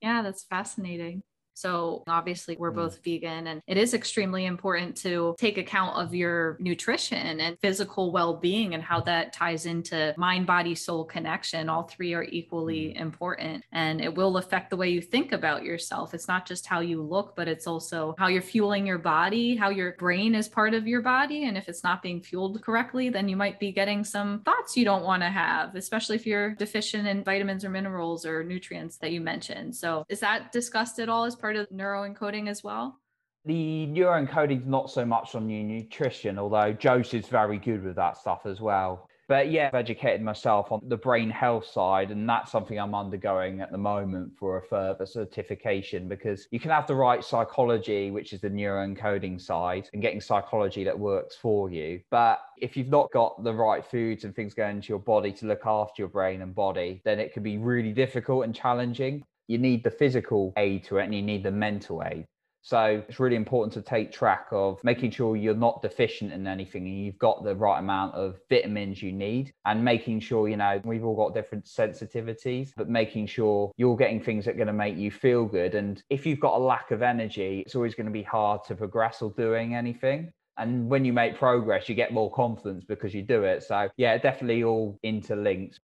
Yeah, 0.01 0.21
that's 0.21 0.43
fascinating. 0.43 1.23
So 1.57 2.03
obviously, 2.05 2.55
we're 2.55 2.71
mm. 2.71 2.75
both 2.75 3.03
vegan, 3.03 3.47
and 3.47 3.63
it 3.65 3.77
is 3.77 3.95
extremely 3.95 4.45
important 4.45 4.95
to 4.97 5.35
take 5.39 5.57
account 5.57 5.97
of 5.97 6.13
your 6.13 6.55
nutrition 6.59 7.39
and 7.39 7.57
physical 7.59 8.11
well 8.11 8.35
being 8.35 8.75
and 8.75 8.83
how 8.83 9.01
that 9.01 9.33
ties 9.33 9.65
into 9.65 10.13
mind, 10.17 10.45
body, 10.45 10.75
soul 10.75 11.03
connection. 11.03 11.67
All 11.67 11.81
three 11.81 12.13
are 12.13 12.25
equally 12.25 12.89
mm. 12.89 13.01
important, 13.01 13.63
and 13.71 13.99
it 14.01 14.13
will 14.13 14.37
affect 14.37 14.69
the 14.69 14.77
way 14.77 14.89
you 14.89 15.01
think 15.01 15.31
about 15.31 15.63
yourself. 15.63 16.13
It's 16.13 16.27
not 16.27 16.45
just 16.45 16.67
how 16.67 16.81
you 16.81 17.01
look, 17.01 17.35
but 17.35 17.47
it's 17.47 17.65
also 17.65 18.13
how 18.19 18.27
you're 18.27 18.43
fueling 18.43 18.85
your 18.85 18.99
body, 18.99 19.55
how 19.55 19.69
your 19.69 19.93
brain 19.93 20.35
is 20.35 20.47
part 20.47 20.75
of 20.75 20.87
your 20.87 21.01
body. 21.01 21.45
And 21.45 21.57
if 21.57 21.67
it's 21.67 21.83
not 21.83 22.03
being 22.03 22.21
fueled 22.21 22.61
correctly, 22.61 23.09
then 23.09 23.27
you 23.27 23.35
might 23.35 23.59
be 23.59 23.71
getting 23.71 24.03
some 24.03 24.41
thoughts 24.41 24.77
you 24.77 24.85
don't 24.85 25.03
want 25.03 25.23
to 25.23 25.29
have, 25.29 25.73
especially 25.73 26.17
if 26.17 26.27
you're 26.27 26.53
deficient 26.53 27.07
in 27.07 27.23
vitamins 27.23 27.65
or 27.65 27.71
minerals 27.71 28.27
or 28.27 28.43
nutrients 28.43 28.97
that 28.97 29.11
you 29.11 29.21
mentioned. 29.21 29.75
So, 29.75 30.05
is 30.07 30.19
that 30.19 30.51
discussed 30.51 30.99
at 30.99 31.09
all 31.09 31.25
as 31.25 31.35
part? 31.35 31.46
Part 31.47 31.55
of 31.55 31.69
neuroencoding 31.69 32.49
as 32.49 32.61
well? 32.61 32.99
The 33.45 33.87
neuroencoding 33.87 34.59
is 34.59 34.65
not 34.65 34.91
so 34.91 35.05
much 35.05 35.33
on 35.33 35.49
your 35.49 35.63
nutrition, 35.63 36.37
although 36.37 36.73
Joseph's 36.73 37.29
very 37.29 37.57
good 37.57 37.85
with 37.85 37.95
that 37.95 38.17
stuff 38.17 38.41
as 38.45 38.59
well. 38.59 39.07
But 39.29 39.49
yeah, 39.49 39.67
I've 39.67 39.75
educated 39.75 40.21
myself 40.21 40.73
on 40.73 40.81
the 40.87 40.97
brain 40.97 41.29
health 41.29 41.65
side, 41.65 42.11
and 42.11 42.27
that's 42.27 42.51
something 42.51 42.77
I'm 42.77 42.93
undergoing 42.93 43.61
at 43.61 43.71
the 43.71 43.77
moment 43.77 44.33
for 44.37 44.57
a 44.57 44.61
further 44.61 45.05
certification 45.05 46.09
because 46.09 46.47
you 46.51 46.59
can 46.59 46.71
have 46.71 46.85
the 46.85 46.95
right 46.95 47.23
psychology, 47.23 48.11
which 48.11 48.33
is 48.33 48.41
the 48.41 48.49
neuroencoding 48.49 49.39
side, 49.39 49.89
and 49.93 50.01
getting 50.01 50.19
psychology 50.19 50.83
that 50.83 50.99
works 50.99 51.37
for 51.37 51.69
you. 51.69 52.01
But 52.11 52.39
if 52.57 52.75
you've 52.75 52.89
not 52.89 53.11
got 53.13 53.41
the 53.41 53.53
right 53.53 53.85
foods 53.85 54.25
and 54.25 54.35
things 54.35 54.53
going 54.53 54.77
into 54.77 54.89
your 54.89 54.99
body 54.99 55.31
to 55.33 55.45
look 55.45 55.65
after 55.65 56.01
your 56.01 56.09
brain 56.09 56.41
and 56.41 56.53
body, 56.53 57.01
then 57.05 57.19
it 57.19 57.31
can 57.31 57.43
be 57.43 57.57
really 57.57 57.93
difficult 57.93 58.43
and 58.43 58.53
challenging 58.53 59.23
you 59.47 59.57
need 59.57 59.83
the 59.83 59.91
physical 59.91 60.53
aid 60.57 60.83
to 60.85 60.97
it 60.97 61.05
and 61.05 61.15
you 61.15 61.21
need 61.21 61.43
the 61.43 61.51
mental 61.51 62.03
aid. 62.03 62.25
So 62.67 63.01
it's 63.07 63.17
really 63.17 63.37
important 63.37 63.71
to 63.75 63.81
take 63.81 64.11
track 64.11 64.47
of 64.51 64.83
making 64.83 65.11
sure 65.11 65.37
you're 65.37 65.55
not 65.55 65.81
deficient 65.81 66.33
in 66.33 66.45
anything 66.47 66.85
and 66.85 66.99
you've 67.05 67.17
got 67.17 67.45
the 67.45 67.55
right 67.55 67.79
amount 67.79 68.13
of 68.15 68.39
vitamins 68.49 69.01
you 69.01 69.13
need 69.13 69.53
and 69.63 69.81
making 69.81 70.19
sure, 70.19 70.49
you 70.49 70.57
know, 70.57 70.81
we've 70.83 71.05
all 71.05 71.15
got 71.15 71.33
different 71.33 71.63
sensitivities, 71.63 72.71
but 72.75 72.89
making 72.89 73.27
sure 73.27 73.71
you're 73.77 73.95
getting 73.95 74.21
things 74.21 74.43
that 74.43 74.55
are 74.55 74.57
going 74.57 74.67
to 74.67 74.73
make 74.73 74.97
you 74.97 75.11
feel 75.11 75.45
good. 75.45 75.75
And 75.75 76.03
if 76.09 76.25
you've 76.25 76.41
got 76.41 76.57
a 76.57 76.59
lack 76.61 76.91
of 76.91 77.01
energy, 77.01 77.63
it's 77.65 77.73
always 77.73 77.95
going 77.95 78.07
to 78.07 78.11
be 78.11 78.23
hard 78.23 78.65
to 78.65 78.75
progress 78.75 79.21
or 79.21 79.31
doing 79.37 79.73
anything. 79.73 80.29
And 80.57 80.89
when 80.89 81.05
you 81.05 81.13
make 81.13 81.37
progress, 81.37 81.87
you 81.87 81.95
get 81.95 82.11
more 82.11 82.31
confidence 82.33 82.83
because 82.83 83.13
you 83.13 83.21
do 83.21 83.43
it. 83.43 83.63
So 83.63 83.87
yeah, 83.95 84.17
definitely 84.17 84.65
all 84.65 84.99
interlinked. 85.03 85.79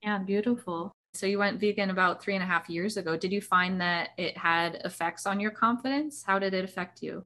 Yeah, 0.00 0.18
beautiful. 0.18 0.92
So 1.14 1.26
you 1.26 1.38
went 1.38 1.60
vegan 1.60 1.90
about 1.90 2.22
three 2.22 2.34
and 2.34 2.42
a 2.42 2.46
half 2.46 2.70
years 2.70 2.96
ago. 2.96 3.16
Did 3.16 3.32
you 3.32 3.42
find 3.42 3.80
that 3.80 4.10
it 4.16 4.36
had 4.36 4.76
effects 4.84 5.26
on 5.26 5.40
your 5.40 5.50
confidence? 5.50 6.22
How 6.22 6.38
did 6.38 6.54
it 6.54 6.64
affect 6.64 7.02
you? 7.02 7.24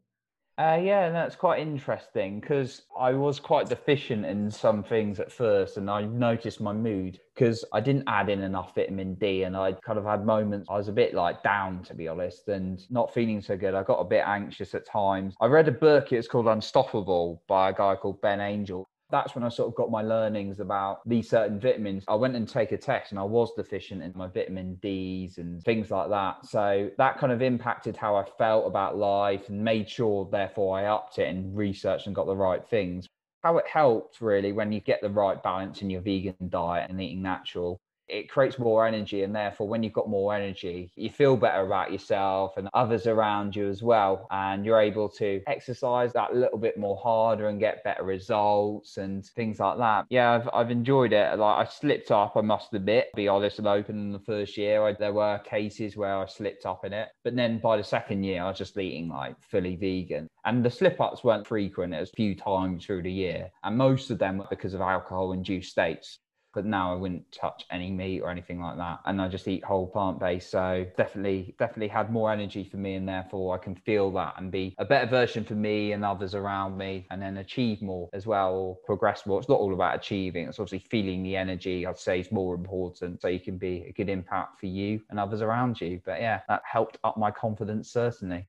Uh, 0.58 0.80
yeah, 0.82 1.10
that's 1.10 1.36
quite 1.36 1.60
interesting 1.60 2.40
because 2.40 2.82
I 2.98 3.12
was 3.12 3.38
quite 3.38 3.68
deficient 3.68 4.24
in 4.24 4.50
some 4.50 4.82
things 4.82 5.20
at 5.20 5.30
first, 5.30 5.76
and 5.76 5.90
I 5.90 6.06
noticed 6.06 6.62
my 6.62 6.72
mood 6.72 7.20
because 7.34 7.62
I 7.74 7.80
didn't 7.80 8.04
add 8.06 8.30
in 8.30 8.40
enough 8.40 8.74
vitamin 8.74 9.14
D, 9.16 9.42
and 9.42 9.54
I 9.54 9.72
kind 9.72 9.98
of 9.98 10.06
had 10.06 10.24
moments 10.24 10.68
I 10.70 10.78
was 10.78 10.88
a 10.88 10.92
bit 10.92 11.12
like 11.12 11.42
down, 11.42 11.82
to 11.84 11.94
be 11.94 12.08
honest, 12.08 12.48
and 12.48 12.80
not 12.90 13.12
feeling 13.12 13.42
so 13.42 13.54
good. 13.54 13.74
I 13.74 13.82
got 13.82 14.00
a 14.00 14.04
bit 14.04 14.24
anxious 14.26 14.74
at 14.74 14.86
times. 14.86 15.34
I 15.42 15.46
read 15.46 15.68
a 15.68 15.72
book; 15.72 16.10
it's 16.12 16.26
called 16.26 16.48
Unstoppable 16.48 17.42
by 17.46 17.68
a 17.68 17.74
guy 17.74 17.94
called 17.94 18.22
Ben 18.22 18.40
Angel, 18.40 18.88
that's 19.10 19.34
when 19.34 19.44
I 19.44 19.48
sort 19.48 19.68
of 19.68 19.74
got 19.74 19.90
my 19.90 20.02
learnings 20.02 20.60
about 20.60 21.00
these 21.06 21.28
certain 21.28 21.60
vitamins. 21.60 22.04
I 22.08 22.14
went 22.14 22.36
and 22.36 22.48
take 22.48 22.72
a 22.72 22.76
test 22.76 23.12
and 23.12 23.18
I 23.18 23.24
was 23.24 23.52
deficient 23.54 24.02
in 24.02 24.12
my 24.14 24.26
vitamin 24.26 24.74
D's 24.76 25.38
and 25.38 25.62
things 25.62 25.90
like 25.90 26.08
that. 26.10 26.46
So 26.46 26.90
that 26.98 27.18
kind 27.18 27.32
of 27.32 27.42
impacted 27.42 27.96
how 27.96 28.16
I 28.16 28.24
felt 28.38 28.66
about 28.66 28.96
life 28.96 29.48
and 29.48 29.62
made 29.62 29.88
sure, 29.88 30.28
therefore, 30.30 30.78
I 30.78 30.86
upped 30.86 31.18
it 31.18 31.28
and 31.28 31.56
researched 31.56 32.06
and 32.06 32.14
got 32.16 32.26
the 32.26 32.36
right 32.36 32.66
things. 32.66 33.06
How 33.42 33.58
it 33.58 33.66
helped 33.68 34.20
really 34.20 34.52
when 34.52 34.72
you 34.72 34.80
get 34.80 35.00
the 35.02 35.10
right 35.10 35.40
balance 35.42 35.82
in 35.82 35.90
your 35.90 36.00
vegan 36.00 36.34
diet 36.48 36.90
and 36.90 37.00
eating 37.00 37.22
natural 37.22 37.78
it 38.08 38.30
creates 38.30 38.58
more 38.58 38.86
energy 38.86 39.22
and 39.22 39.34
therefore 39.34 39.68
when 39.68 39.82
you've 39.82 39.92
got 39.92 40.08
more 40.08 40.34
energy 40.34 40.90
you 40.96 41.10
feel 41.10 41.36
better 41.36 41.62
about 41.64 41.92
yourself 41.92 42.56
and 42.56 42.68
others 42.74 43.06
around 43.06 43.54
you 43.54 43.68
as 43.68 43.82
well 43.82 44.26
and 44.30 44.64
you're 44.64 44.80
able 44.80 45.08
to 45.08 45.40
exercise 45.46 46.12
that 46.12 46.34
little 46.34 46.58
bit 46.58 46.78
more 46.78 46.96
harder 46.96 47.48
and 47.48 47.60
get 47.60 47.82
better 47.84 48.04
results 48.04 48.96
and 48.96 49.24
things 49.24 49.58
like 49.58 49.78
that. 49.78 50.06
Yeah 50.10 50.32
i've, 50.32 50.48
I've 50.52 50.70
enjoyed 50.70 51.12
it. 51.12 51.38
Like 51.38 51.66
i 51.66 51.70
slipped 51.70 52.10
up 52.10 52.36
i 52.36 52.40
must 52.40 52.72
admit 52.74 53.08
be 53.14 53.28
honest 53.28 53.58
and 53.58 53.66
open 53.66 53.96
in 53.96 54.12
the 54.12 54.18
first 54.20 54.56
year 54.56 54.82
I, 54.84 54.92
there 54.92 55.12
were 55.12 55.38
cases 55.38 55.96
where 55.96 56.16
i 56.16 56.26
slipped 56.26 56.66
up 56.66 56.84
in 56.84 56.92
it 56.92 57.08
but 57.24 57.34
then 57.36 57.58
by 57.58 57.76
the 57.76 57.84
second 57.84 58.24
year 58.24 58.42
i 58.42 58.48
was 58.48 58.58
just 58.58 58.78
eating 58.78 59.08
like 59.08 59.36
fully 59.42 59.76
vegan. 59.76 60.28
And 60.44 60.64
the 60.64 60.70
slip 60.70 61.00
ups 61.00 61.24
weren't 61.24 61.46
frequent 61.46 61.94
it 61.94 62.00
was 62.00 62.10
a 62.10 62.16
few 62.16 62.34
times 62.34 62.86
through 62.86 63.02
the 63.02 63.12
year 63.12 63.50
and 63.64 63.76
most 63.76 64.10
of 64.10 64.18
them 64.18 64.38
were 64.38 64.46
because 64.48 64.74
of 64.74 64.80
alcohol 64.80 65.32
induced 65.32 65.70
states 65.70 66.20
but 66.56 66.64
now 66.64 66.90
I 66.90 66.96
wouldn't 66.96 67.30
touch 67.30 67.66
any 67.70 67.90
meat 67.90 68.22
or 68.22 68.30
anything 68.30 68.58
like 68.62 68.78
that. 68.78 69.00
And 69.04 69.20
I 69.20 69.28
just 69.28 69.46
eat 69.46 69.62
whole 69.62 69.86
plant 69.86 70.18
based. 70.18 70.50
So 70.50 70.86
definitely, 70.96 71.54
definitely 71.58 71.88
had 71.88 72.10
more 72.10 72.32
energy 72.32 72.64
for 72.64 72.78
me. 72.78 72.94
And 72.94 73.06
therefore 73.06 73.54
I 73.54 73.58
can 73.58 73.74
feel 73.74 74.10
that 74.12 74.36
and 74.38 74.50
be 74.50 74.74
a 74.78 74.84
better 74.86 75.06
version 75.06 75.44
for 75.44 75.52
me 75.52 75.92
and 75.92 76.02
others 76.02 76.34
around 76.34 76.78
me 76.78 77.06
and 77.10 77.20
then 77.20 77.36
achieve 77.36 77.82
more 77.82 78.08
as 78.14 78.26
well 78.26 78.54
or 78.54 78.76
progress 78.86 79.26
more. 79.26 79.38
It's 79.38 79.50
not 79.50 79.60
all 79.60 79.74
about 79.74 79.96
achieving. 79.96 80.48
It's 80.48 80.58
obviously 80.58 80.88
feeling 80.88 81.22
the 81.22 81.36
energy 81.36 81.86
I'd 81.86 81.98
say 81.98 82.20
is 82.20 82.32
more 82.32 82.54
important. 82.54 83.20
So 83.20 83.28
you 83.28 83.38
can 83.38 83.58
be 83.58 83.84
a 83.86 83.92
good 83.92 84.08
impact 84.08 84.58
for 84.58 84.66
you 84.66 85.02
and 85.10 85.20
others 85.20 85.42
around 85.42 85.78
you. 85.78 86.00
But 86.06 86.22
yeah, 86.22 86.40
that 86.48 86.62
helped 86.64 86.96
up 87.04 87.18
my 87.18 87.30
confidence 87.30 87.90
certainly. 87.90 88.46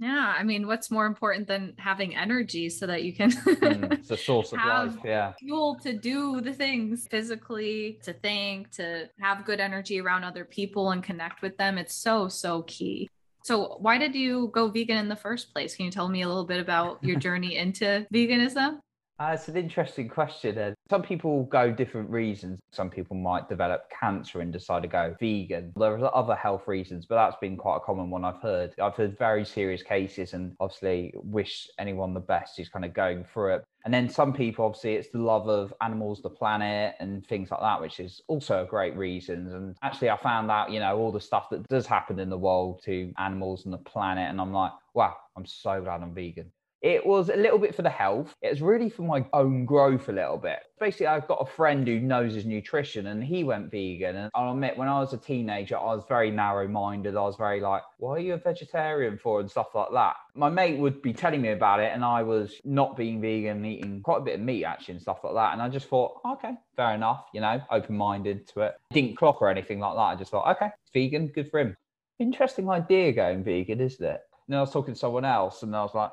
Yeah, 0.00 0.34
I 0.38 0.44
mean, 0.44 0.68
what's 0.68 0.92
more 0.92 1.06
important 1.06 1.48
than 1.48 1.74
having 1.76 2.14
energy 2.14 2.68
so 2.70 2.86
that 2.86 3.02
you 3.02 3.12
can 3.12 3.32
mm, 3.32 3.92
it's 3.92 4.10
a 4.12 4.16
source 4.16 4.52
of 4.52 4.58
life, 4.58 4.94
yeah. 5.04 5.32
Fuel 5.40 5.76
to 5.82 5.92
do 5.92 6.40
the 6.40 6.52
things 6.52 7.08
physically, 7.10 7.98
to 8.04 8.12
think, 8.12 8.70
to 8.72 9.08
have 9.20 9.44
good 9.44 9.58
energy 9.58 10.00
around 10.00 10.22
other 10.22 10.44
people 10.44 10.92
and 10.92 11.02
connect 11.02 11.42
with 11.42 11.56
them. 11.56 11.78
It's 11.78 11.94
so, 11.94 12.28
so 12.28 12.62
key. 12.62 13.08
So, 13.42 13.78
why 13.80 13.98
did 13.98 14.14
you 14.14 14.50
go 14.54 14.68
vegan 14.68 14.98
in 14.98 15.08
the 15.08 15.16
first 15.16 15.52
place? 15.52 15.74
Can 15.74 15.86
you 15.86 15.90
tell 15.90 16.08
me 16.08 16.22
a 16.22 16.28
little 16.28 16.46
bit 16.46 16.60
about 16.60 17.02
your 17.02 17.18
journey 17.26 17.56
into 17.56 18.06
veganism? 18.14 18.78
Uh, 19.20 19.32
it's 19.34 19.48
an 19.48 19.56
interesting 19.56 20.08
question. 20.08 20.56
Uh, 20.56 20.72
some 20.88 21.02
people 21.02 21.42
go 21.46 21.72
different 21.72 22.08
reasons. 22.08 22.60
Some 22.70 22.88
people 22.88 23.16
might 23.16 23.48
develop 23.48 23.90
cancer 23.90 24.40
and 24.40 24.52
decide 24.52 24.82
to 24.82 24.88
go 24.88 25.16
vegan. 25.18 25.72
There 25.76 25.98
are 25.98 26.14
other 26.14 26.36
health 26.36 26.68
reasons, 26.68 27.04
but 27.04 27.16
that's 27.16 27.36
been 27.40 27.56
quite 27.56 27.78
a 27.78 27.80
common 27.80 28.10
one 28.10 28.24
I've 28.24 28.40
heard. 28.40 28.74
I've 28.80 28.94
heard 28.94 29.18
very 29.18 29.44
serious 29.44 29.82
cases 29.82 30.34
and 30.34 30.54
obviously 30.60 31.12
wish 31.16 31.68
anyone 31.80 32.14
the 32.14 32.20
best 32.20 32.56
who's 32.56 32.68
kind 32.68 32.84
of 32.84 32.94
going 32.94 33.24
through 33.24 33.56
it. 33.56 33.64
And 33.84 33.92
then 33.92 34.08
some 34.08 34.32
people, 34.32 34.64
obviously, 34.66 34.94
it's 34.94 35.10
the 35.10 35.18
love 35.18 35.48
of 35.48 35.74
animals, 35.80 36.22
the 36.22 36.30
planet, 36.30 36.94
and 37.00 37.26
things 37.26 37.50
like 37.50 37.60
that, 37.60 37.80
which 37.80 37.98
is 37.98 38.20
also 38.28 38.62
a 38.62 38.66
great 38.66 38.96
reason. 38.96 39.52
And 39.52 39.76
actually, 39.82 40.10
I 40.10 40.16
found 40.16 40.48
out, 40.48 40.70
you 40.70 40.78
know, 40.78 40.96
all 40.96 41.10
the 41.10 41.20
stuff 41.20 41.50
that 41.50 41.66
does 41.66 41.86
happen 41.86 42.20
in 42.20 42.30
the 42.30 42.38
world 42.38 42.82
to 42.84 43.12
animals 43.18 43.64
and 43.64 43.74
the 43.74 43.78
planet. 43.78 44.30
And 44.30 44.40
I'm 44.40 44.52
like, 44.52 44.72
wow, 44.94 45.16
I'm 45.36 45.46
so 45.46 45.80
glad 45.80 46.02
I'm 46.02 46.14
vegan. 46.14 46.52
It 46.80 47.04
was 47.04 47.28
a 47.28 47.36
little 47.36 47.58
bit 47.58 47.74
for 47.74 47.82
the 47.82 47.90
health. 47.90 48.34
It 48.40 48.50
was 48.50 48.62
really 48.62 48.88
for 48.88 49.02
my 49.02 49.24
own 49.32 49.64
growth 49.64 50.08
a 50.08 50.12
little 50.12 50.36
bit. 50.36 50.60
Basically, 50.78 51.08
I've 51.08 51.26
got 51.26 51.40
a 51.40 51.44
friend 51.44 51.86
who 51.86 51.98
knows 51.98 52.34
his 52.34 52.46
nutrition 52.46 53.08
and 53.08 53.22
he 53.22 53.42
went 53.42 53.70
vegan. 53.70 54.14
And 54.14 54.30
I'll 54.34 54.52
admit, 54.52 54.78
when 54.78 54.86
I 54.86 55.00
was 55.00 55.12
a 55.12 55.18
teenager, 55.18 55.76
I 55.76 55.94
was 55.94 56.04
very 56.08 56.30
narrow 56.30 56.68
minded. 56.68 57.16
I 57.16 57.22
was 57.22 57.34
very 57.36 57.60
like, 57.60 57.82
why 57.98 58.12
are 58.12 58.20
you 58.20 58.34
a 58.34 58.38
vegetarian 58.38 59.18
for? 59.18 59.40
And 59.40 59.50
stuff 59.50 59.74
like 59.74 59.88
that. 59.92 60.14
My 60.36 60.48
mate 60.48 60.78
would 60.78 61.02
be 61.02 61.12
telling 61.12 61.42
me 61.42 61.50
about 61.50 61.80
it 61.80 61.92
and 61.92 62.04
I 62.04 62.22
was 62.22 62.54
not 62.64 62.96
being 62.96 63.20
vegan, 63.20 63.64
eating 63.64 64.00
quite 64.02 64.18
a 64.18 64.24
bit 64.24 64.36
of 64.36 64.40
meat 64.40 64.64
actually 64.64 64.94
and 64.94 65.02
stuff 65.02 65.18
like 65.24 65.34
that. 65.34 65.54
And 65.54 65.62
I 65.62 65.68
just 65.68 65.88
thought, 65.88 66.20
okay, 66.24 66.52
fair 66.76 66.94
enough, 66.94 67.26
you 67.34 67.40
know, 67.40 67.60
open 67.72 67.96
minded 67.96 68.46
to 68.48 68.60
it. 68.60 68.74
Didn't 68.92 69.16
clock 69.16 69.42
or 69.42 69.48
anything 69.48 69.80
like 69.80 69.96
that. 69.96 70.00
I 70.00 70.14
just 70.14 70.30
thought, 70.30 70.48
okay, 70.54 70.70
vegan, 70.94 71.26
good 71.28 71.50
for 71.50 71.58
him. 71.58 71.76
Interesting 72.20 72.70
idea 72.70 73.12
going 73.12 73.42
vegan, 73.42 73.80
isn't 73.80 74.04
it? 74.04 74.20
And 74.46 74.54
then 74.54 74.58
I 74.58 74.60
was 74.60 74.70
talking 74.70 74.94
to 74.94 75.00
someone 75.00 75.24
else 75.24 75.64
and 75.64 75.74
I 75.74 75.82
was 75.82 75.94
like, 75.94 76.10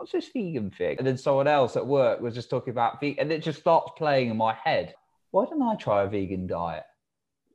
what's 0.00 0.12
this 0.12 0.28
vegan 0.32 0.70
thing? 0.70 0.96
And 0.96 1.06
then 1.06 1.18
someone 1.18 1.46
else 1.46 1.76
at 1.76 1.86
work 1.86 2.20
was 2.22 2.34
just 2.34 2.48
talking 2.48 2.70
about 2.70 3.00
vegan, 3.00 3.18
and 3.20 3.30
it 3.30 3.42
just 3.42 3.60
starts 3.60 3.92
playing 3.98 4.30
in 4.30 4.36
my 4.38 4.54
head. 4.54 4.94
Why 5.30 5.44
don't 5.44 5.62
I 5.62 5.74
try 5.76 6.04
a 6.04 6.08
vegan 6.08 6.46
diet? 6.46 6.84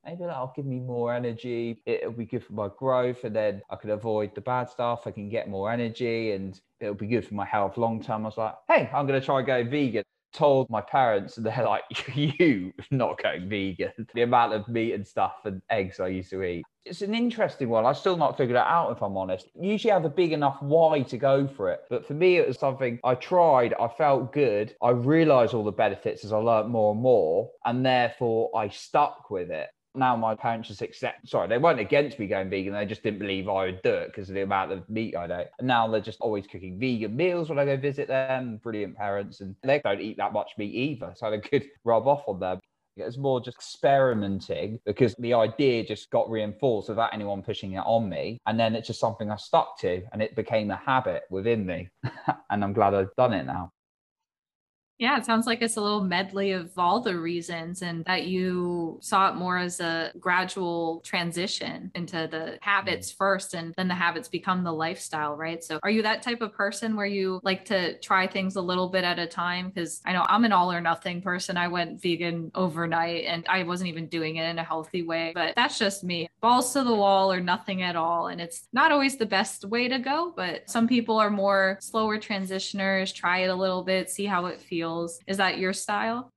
Maybe 0.06 0.26
that'll 0.26 0.54
give 0.56 0.68
me 0.68 0.80
more 0.80 1.12
energy. 1.12 1.82
It'll 1.88 2.12
be 2.12 2.26
good 2.26 2.43
for 2.43 2.54
my 2.54 2.70
growth, 2.78 3.24
and 3.24 3.36
then 3.36 3.64
I 3.72 3.76
can 3.78 3.89
avoid 3.89 4.36
the 4.36 4.41
bad 4.41 4.70
stuff. 4.70 5.08
I 5.08 5.12
can 5.12 5.28
get 5.28 5.50
more 5.50 5.72
energy, 5.72 6.34
and 6.34 6.60
it'll 6.80 6.93
be 6.93 7.08
good 7.08 7.26
for 7.26 7.34
my 7.34 7.46
health 7.46 7.78
long 7.78 8.00
term. 8.04 8.22
I 8.22 8.30
was 8.30 8.38
like, 8.38 8.54
hey, 8.68 8.91
I'm 8.93 9.08
going 9.08 9.20
to 9.20 9.26
try 9.26 9.41
going 9.41 9.72
vegan 9.72 10.04
told 10.36 10.70
my 10.70 10.82
parents, 10.82 11.38
and 11.38 11.46
they're 11.46 11.66
like, 11.66 11.84
"You 12.16 12.74
not 12.92 13.22
going 13.22 13.50
vegan?" 13.50 13.92
The 14.14 14.22
amount 14.22 14.54
of 14.54 14.68
meat 14.68 14.94
and 14.94 15.08
stuff 15.08 15.46
and 15.46 15.62
eggs 15.70 16.00
I 16.00 16.08
used 16.08 16.30
to 16.32 16.44
eat. 16.44 16.64
It's 16.86 17.02
an 17.02 17.16
interesting 17.16 17.70
one. 17.70 17.86
I 17.86 17.94
still 17.94 18.16
not 18.16 18.38
figured 18.38 18.58
it 18.58 18.64
out, 18.64 18.92
if 18.92 19.02
I'm 19.02 19.18
honest. 19.18 19.50
Usually, 19.60 19.92
I 19.92 19.96
have 19.96 20.06
a 20.06 20.10
big 20.10 20.34
enough 20.34 20.62
why 20.62 21.02
to 21.02 21.18
go 21.18 21.48
for 21.48 21.72
it, 21.72 21.82
but 21.90 22.06
for 22.06 22.14
me, 22.14 22.38
it 22.38 22.48
was 22.48 22.60
something 22.60 23.00
I 23.04 23.16
tried. 23.16 23.74
I 23.80 23.88
felt 23.88 24.32
good. 24.34 24.76
I 24.84 24.92
realised 24.92 25.54
all 25.56 25.64
the 25.64 25.72
benefits 25.72 26.24
as 26.24 26.32
I 26.32 26.38
learned 26.38 26.70
more 26.70 26.92
and 26.94 27.02
more, 27.02 27.50
and 27.66 27.86
therefore 27.86 28.52
I 28.56 28.70
stuck 28.70 29.32
with 29.32 29.50
it 29.50 29.70
now 29.98 30.16
my 30.16 30.36
parents 30.36 30.68
just 30.68 30.82
accept 30.82 31.28
sorry 31.28 31.48
they 31.48 31.58
weren't 31.58 31.80
against 31.80 32.20
me 32.20 32.28
going 32.28 32.50
vegan 32.50 32.74
they 32.74 32.86
just 32.86 33.04
didn't 33.04 33.20
believe 33.20 33.48
i 33.48 33.66
would 33.66 33.82
do 33.82 33.93
it 33.93 34.08
because 34.08 34.30
of 34.30 34.36
the 34.36 34.41
amount 34.41 34.72
of 34.72 34.88
meat 34.89 35.16
i 35.16 35.26
eat 35.26 35.48
and 35.60 35.68
now 35.68 35.88
they're 35.88 36.02
just 36.02 36.22
always 36.22 36.46
cooking 36.48 36.80
vegan 36.80 37.16
meals 37.16 37.50
when 37.50 37.60
i 37.60 37.66
go 37.66 37.78
visit 37.78 38.08
them 38.08 38.60
brilliant 38.64 38.96
parents 38.96 39.41
and 39.41 39.56
they 39.64 39.80
don't 39.84 40.02
eat 40.02 40.18
that 40.18 40.34
much 40.34 40.52
meat 40.58 40.74
either 40.74 41.14
so 41.16 41.30
they 41.30 41.39
could 41.39 41.66
rub 41.84 42.08
off 42.08 42.24
on 42.28 42.39
them 42.39 42.60
it's 42.98 43.18
more 43.18 43.41
just 43.41 43.58
experimenting 43.58 44.80
because 44.86 45.16
the 45.20 45.34
idea 45.34 45.86
just 45.86 46.10
got 46.12 46.30
reinforced 46.30 46.89
without 46.89 47.14
anyone 47.14 47.41
pushing 47.41 47.74
it 47.74 47.84
on 47.86 48.10
me. 48.10 48.39
And 48.48 48.60
then 48.60 48.76
it's 48.76 48.88
just 48.88 49.00
something 49.00 49.30
I 49.30 49.36
stuck 49.36 49.78
to 49.80 50.02
and 50.14 50.22
it 50.22 50.36
became 50.36 50.72
a 50.72 50.78
habit 50.78 51.24
within 51.30 51.66
me. 51.66 51.89
and 52.50 52.64
I'm 52.64 52.74
glad 52.74 52.93
I've 52.93 53.16
done 53.18 53.34
it 53.34 53.46
now. 53.46 53.72
Yeah, 54.98 55.18
it 55.18 55.26
sounds 55.26 55.46
like 55.46 55.62
it's 55.62 55.76
a 55.76 55.82
little 55.82 56.04
medley 56.04 56.54
of 56.54 56.72
all 56.78 57.02
the 57.02 57.18
reasons, 57.18 57.82
and 57.82 58.06
that 58.06 58.28
you 58.28 58.98
saw 59.02 59.30
it 59.30 59.36
more 59.36 59.58
as 59.58 59.82
a 59.82 60.12
gradual 60.20 61.02
transition 61.02 61.91
into 61.96 62.30
the 62.32 62.58
habits 62.62 63.12
mm. 63.12 63.18
first, 63.18 63.54
and 63.56 63.74
then 63.76 63.89
the 63.89 63.93
habits 63.93 64.30
become 64.30 64.64
the 64.64 64.72
lifestyle, 64.72 65.36
right? 65.36 65.62
So, 65.62 65.80
are 65.84 65.89
you 65.89 66.02
that 66.04 66.22
type 66.22 66.41
of 66.41 66.54
person 66.54 66.96
where 66.96 67.06
you 67.06 67.41
like 67.43 67.66
to 67.66 68.00
try 68.00 68.26
things 68.26 68.56
a 68.56 68.62
little 68.62 68.88
bit 68.88 69.04
at 69.04 69.20
a 69.20 69.28
time? 69.28 69.68
Because 69.68 70.02
I 70.06 70.14
know 70.14 70.26
I'm 70.30 70.46
an 70.46 70.54
all 70.54 70.72
or 70.72 70.80
nothing 70.80 71.22
person. 71.22 71.58
I 71.58 71.68
went 71.68 72.02
vegan 72.02 72.52
overnight 72.56 73.26
and 73.26 73.46
I 73.50 73.64
wasn't 73.64 73.89
even 73.89 74.08
doing 74.08 74.38
it 74.38 74.50
in 74.50 74.60
a 74.60 74.64
healthy 74.64 75.04
way, 75.04 75.34
but 75.36 75.56
that's 75.56 75.78
just 75.78 76.06
me. 76.06 76.30
Balls 76.39 76.72
to 76.72 76.84
the 76.84 76.96
wall 76.96 77.34
or 77.34 77.41
nothing 77.41 77.82
at 77.82 77.98
all. 77.98 78.28
And 78.28 78.39
it's 78.39 78.68
not 78.72 78.93
always 78.93 79.18
the 79.18 79.26
best 79.26 79.66
way 79.66 79.89
to 79.89 80.00
go, 80.00 80.32
but 80.36 80.70
some 80.70 80.88
people 80.88 81.18
are 81.18 81.30
more 81.30 81.80
slower 81.82 82.18
transitioners, 82.18 83.14
try 83.14 83.39
it 83.39 83.50
a 83.50 83.56
little 83.56 83.84
bit, 83.84 84.10
see 84.10 84.26
how 84.26 84.46
it 84.46 84.62
feels 84.62 84.85
Is 85.28 85.38
that 85.38 85.58
your 85.58 85.74
style? 85.74 86.32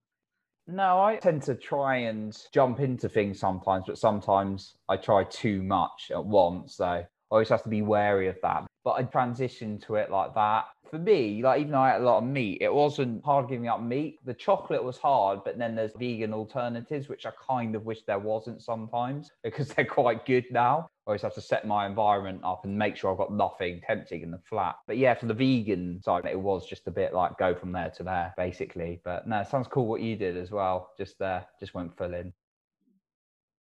No, 0.66 1.02
I 1.02 1.16
tend 1.16 1.42
to 1.44 1.54
try 1.54 1.96
and 1.96 2.36
jump 2.52 2.80
into 2.80 3.08
things 3.08 3.40
sometimes, 3.40 3.84
but 3.86 3.98
sometimes 3.98 4.76
I 4.88 4.96
try 4.96 5.24
too 5.24 5.62
much 5.62 6.10
at 6.10 6.24
once. 6.24 6.76
So 6.76 7.04
Always 7.30 7.48
have 7.50 7.62
to 7.64 7.68
be 7.68 7.82
wary 7.82 8.28
of 8.28 8.36
that. 8.42 8.66
But 8.84 8.92
I 8.92 9.02
transitioned 9.04 9.84
to 9.86 9.96
it 9.96 10.10
like 10.10 10.34
that 10.34 10.66
for 10.90 10.98
me, 10.98 11.42
like 11.42 11.60
even 11.60 11.72
though 11.72 11.78
I 11.78 11.96
ate 11.96 12.00
a 12.00 12.04
lot 12.04 12.18
of 12.18 12.24
meat, 12.24 12.58
it 12.60 12.72
wasn't 12.72 13.24
hard 13.24 13.48
giving 13.48 13.68
up 13.68 13.82
meat. 13.82 14.18
The 14.24 14.34
chocolate 14.34 14.82
was 14.82 14.98
hard, 14.98 15.40
but 15.44 15.58
then 15.58 15.74
there's 15.74 15.92
vegan 15.98 16.32
alternatives, 16.32 17.08
which 17.08 17.26
I 17.26 17.30
kind 17.46 17.74
of 17.74 17.84
wish 17.84 18.02
there 18.02 18.18
wasn't 18.18 18.62
sometimes 18.62 19.30
because 19.42 19.68
they're 19.68 19.84
quite 19.84 20.26
good 20.26 20.44
now. 20.50 20.88
I 21.06 21.10
always 21.10 21.22
have 21.22 21.34
to 21.34 21.40
set 21.40 21.66
my 21.66 21.86
environment 21.86 22.40
up 22.44 22.64
and 22.64 22.76
make 22.76 22.96
sure 22.96 23.10
I've 23.10 23.18
got 23.18 23.32
nothing 23.32 23.80
tempting 23.86 24.22
in 24.22 24.30
the 24.30 24.40
flat. 24.48 24.76
But 24.86 24.98
yeah, 24.98 25.14
for 25.14 25.26
the 25.26 25.34
vegan 25.34 26.02
side, 26.02 26.26
it 26.26 26.38
was 26.38 26.66
just 26.66 26.86
a 26.86 26.90
bit 26.90 27.14
like 27.14 27.38
go 27.38 27.54
from 27.54 27.72
there 27.72 27.90
to 27.96 28.02
there, 28.02 28.34
basically. 28.36 29.00
But 29.04 29.26
no, 29.26 29.42
sounds 29.42 29.68
cool 29.68 29.86
what 29.86 30.02
you 30.02 30.16
did 30.16 30.36
as 30.36 30.50
well. 30.50 30.90
Just 30.98 31.18
there, 31.18 31.46
just 31.60 31.74
went 31.74 31.96
full 31.96 32.12
in. 32.12 32.32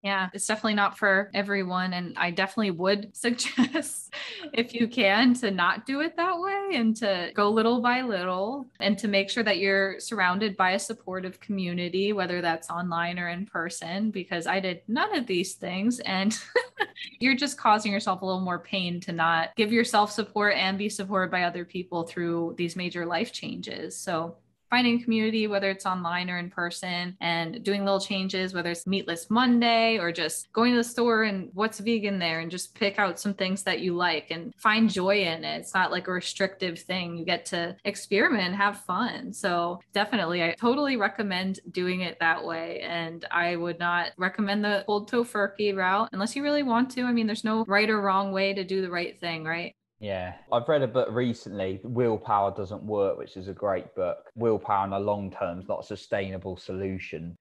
Yeah, 0.02 0.30
it's 0.34 0.46
definitely 0.46 0.74
not 0.74 0.98
for 0.98 1.30
everyone. 1.32 1.92
And 1.92 2.18
I 2.18 2.32
definitely 2.32 2.72
would 2.72 3.16
suggest, 3.16 4.12
if 4.52 4.74
you 4.74 4.88
can, 4.88 5.32
to 5.34 5.52
not 5.52 5.86
do 5.86 6.00
it 6.00 6.16
that 6.16 6.40
way 6.40 6.70
and 6.74 6.96
to 6.96 7.30
go 7.34 7.50
little 7.50 7.80
by 7.80 8.02
little 8.02 8.66
and 8.80 8.98
to 8.98 9.06
make 9.06 9.30
sure 9.30 9.44
that 9.44 9.58
you're 9.58 10.00
surrounded 10.00 10.56
by 10.56 10.72
a 10.72 10.78
supportive 10.78 11.38
community, 11.38 12.12
whether 12.12 12.40
that's 12.40 12.68
online 12.68 13.16
or 13.18 13.28
in 13.28 13.46
person, 13.46 14.10
because 14.10 14.48
I 14.48 14.58
did 14.58 14.82
none 14.88 15.16
of 15.16 15.28
these 15.28 15.54
things. 15.54 16.00
And 16.00 16.36
you're 17.20 17.36
just 17.36 17.56
causing 17.56 17.92
yourself 17.92 18.22
a 18.22 18.26
little 18.26 18.40
more 18.40 18.58
pain 18.58 18.98
to 19.02 19.12
not 19.12 19.54
give 19.54 19.72
yourself 19.72 20.10
support 20.10 20.56
and 20.56 20.76
be 20.76 20.88
supported 20.88 21.30
by 21.30 21.44
other 21.44 21.64
people 21.64 22.02
through 22.02 22.54
these 22.58 22.74
major 22.74 23.06
life 23.06 23.32
changes. 23.32 23.96
So 23.96 24.36
finding 24.72 25.02
community, 25.02 25.46
whether 25.46 25.68
it's 25.68 25.84
online 25.84 26.30
or 26.30 26.38
in 26.38 26.48
person, 26.48 27.14
and 27.20 27.62
doing 27.62 27.84
little 27.84 28.00
changes, 28.00 28.54
whether 28.54 28.70
it's 28.70 28.86
Meatless 28.86 29.28
Monday 29.28 29.98
or 29.98 30.10
just 30.10 30.50
going 30.54 30.72
to 30.72 30.78
the 30.78 30.82
store 30.84 31.24
and 31.24 31.50
what's 31.52 31.78
vegan 31.78 32.18
there 32.18 32.40
and 32.40 32.50
just 32.50 32.74
pick 32.74 32.98
out 32.98 33.20
some 33.20 33.34
things 33.34 33.62
that 33.64 33.80
you 33.80 33.94
like 33.94 34.30
and 34.30 34.54
find 34.56 34.88
joy 34.88 35.24
in 35.24 35.44
it. 35.44 35.58
It's 35.58 35.74
not 35.74 35.90
like 35.90 36.08
a 36.08 36.12
restrictive 36.12 36.78
thing. 36.78 37.18
You 37.18 37.26
get 37.26 37.44
to 37.46 37.76
experiment 37.84 38.44
and 38.44 38.56
have 38.56 38.80
fun. 38.80 39.34
So, 39.34 39.78
definitely, 39.92 40.42
I 40.42 40.54
totally 40.58 40.96
recommend 40.96 41.60
doing 41.70 42.00
it 42.00 42.18
that 42.20 42.42
way. 42.42 42.80
And 42.80 43.26
I 43.30 43.56
would 43.56 43.78
not 43.78 44.12
recommend 44.16 44.64
the 44.64 44.84
cold 44.86 45.10
tofurkey 45.10 45.76
route 45.76 46.08
unless 46.12 46.34
you 46.34 46.42
really 46.42 46.62
want 46.62 46.90
to. 46.92 47.02
I 47.02 47.12
mean, 47.12 47.26
there's 47.26 47.44
no 47.44 47.66
right 47.66 47.90
or 47.90 48.00
wrong 48.00 48.32
way 48.32 48.54
to 48.54 48.64
do 48.64 48.80
the 48.80 48.90
right 48.90 49.20
thing, 49.20 49.44
right? 49.44 49.74
Yeah, 50.02 50.34
I've 50.50 50.68
read 50.68 50.82
a 50.82 50.88
book 50.88 51.06
recently, 51.12 51.78
Willpower 51.84 52.52
Doesn't 52.56 52.82
Work, 52.82 53.18
which 53.18 53.36
is 53.36 53.46
a 53.46 53.52
great 53.52 53.94
book. 53.94 54.32
Willpower 54.34 54.86
in 54.86 54.90
the 54.90 54.98
long 54.98 55.30
term 55.30 55.60
is 55.60 55.68
not 55.68 55.84
a 55.84 55.86
sustainable 55.86 56.56
solution. 56.56 57.36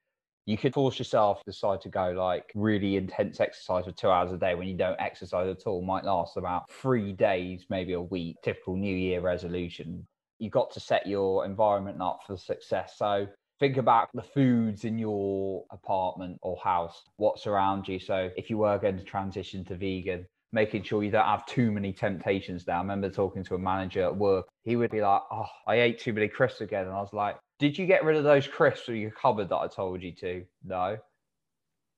You 0.46 0.58
could 0.58 0.76
force 0.76 1.00
yourself 1.00 1.40
to 1.40 1.46
decide 1.48 1.82
to 1.82 1.90
go 1.90 2.12
like 2.12 2.52
really 2.54 2.98
intense 2.98 3.40
exercise 3.40 3.86
for 3.86 3.92
two 3.94 4.12
hours 4.12 4.32
a 4.32 4.38
day 4.38 4.54
when 4.54 4.68
you 4.68 4.78
don't 4.78 5.02
exercise 5.02 5.50
at 5.50 5.66
all, 5.66 5.82
might 5.82 6.04
last 6.04 6.38
about 6.38 6.70
three 6.70 7.14
days, 7.14 7.66
maybe 7.72 7.94
a 7.94 8.02
week, 8.02 8.36
typical 8.44 8.76
New 8.76 8.96
Year 8.96 9.22
resolution. 9.22 10.06
You've 10.38 10.54
got 10.54 10.70
to 10.74 10.80
set 10.80 11.08
your 11.08 11.46
environment 11.46 12.00
up 12.00 12.20
for 12.28 12.38
success. 12.38 12.94
So 12.96 13.26
think 13.60 13.78
about 13.78 14.10
the 14.14 14.22
foods 14.22 14.86
in 14.86 15.00
your 15.00 15.64
apartment 15.72 16.38
or 16.44 16.58
house, 16.64 17.02
what's 17.18 17.48
around 17.48 17.88
you. 17.88 17.98
So 17.98 18.30
if 18.38 18.52
you 18.52 18.60
were 18.60 18.78
going 18.78 19.00
to 19.00 19.04
transition 19.04 19.66
to 19.66 19.76
vegan, 19.76 20.28
making 20.52 20.84
sure 20.84 21.04
you 21.04 21.12
don't 21.12 21.26
have 21.26 21.46
too 21.46 21.72
many 21.72 21.94
temptations 21.94 22.66
there. 22.66 22.76
I 22.76 22.80
remember 22.80 23.10
talking 23.10 23.44
to 23.46 23.56
a 23.56 23.60
manager 23.60 24.04
at 24.04 24.16
work. 24.16 24.48
He 24.64 24.76
would 24.76 24.92
be 24.92 25.02
like, 25.02 25.22
Oh, 25.32 25.48
I 25.68 25.76
ate 25.76 26.00
too 26.00 26.14
many 26.14 26.28
crisps 26.28 26.62
again. 26.62 26.86
And 26.86 26.94
I 26.94 27.00
was 27.02 27.14
like, 27.14 27.38
Did 27.60 27.78
you 27.78 27.86
get 27.86 28.04
rid 28.04 28.18
of 28.18 28.24
those 28.24 28.48
crisps 28.48 28.86
from 28.86 28.96
your 28.96 29.12
cupboard 29.12 29.50
that 29.50 29.58
I 29.58 29.68
told 29.68 30.02
you 30.02 30.14
to? 30.16 30.46
No 30.64 30.98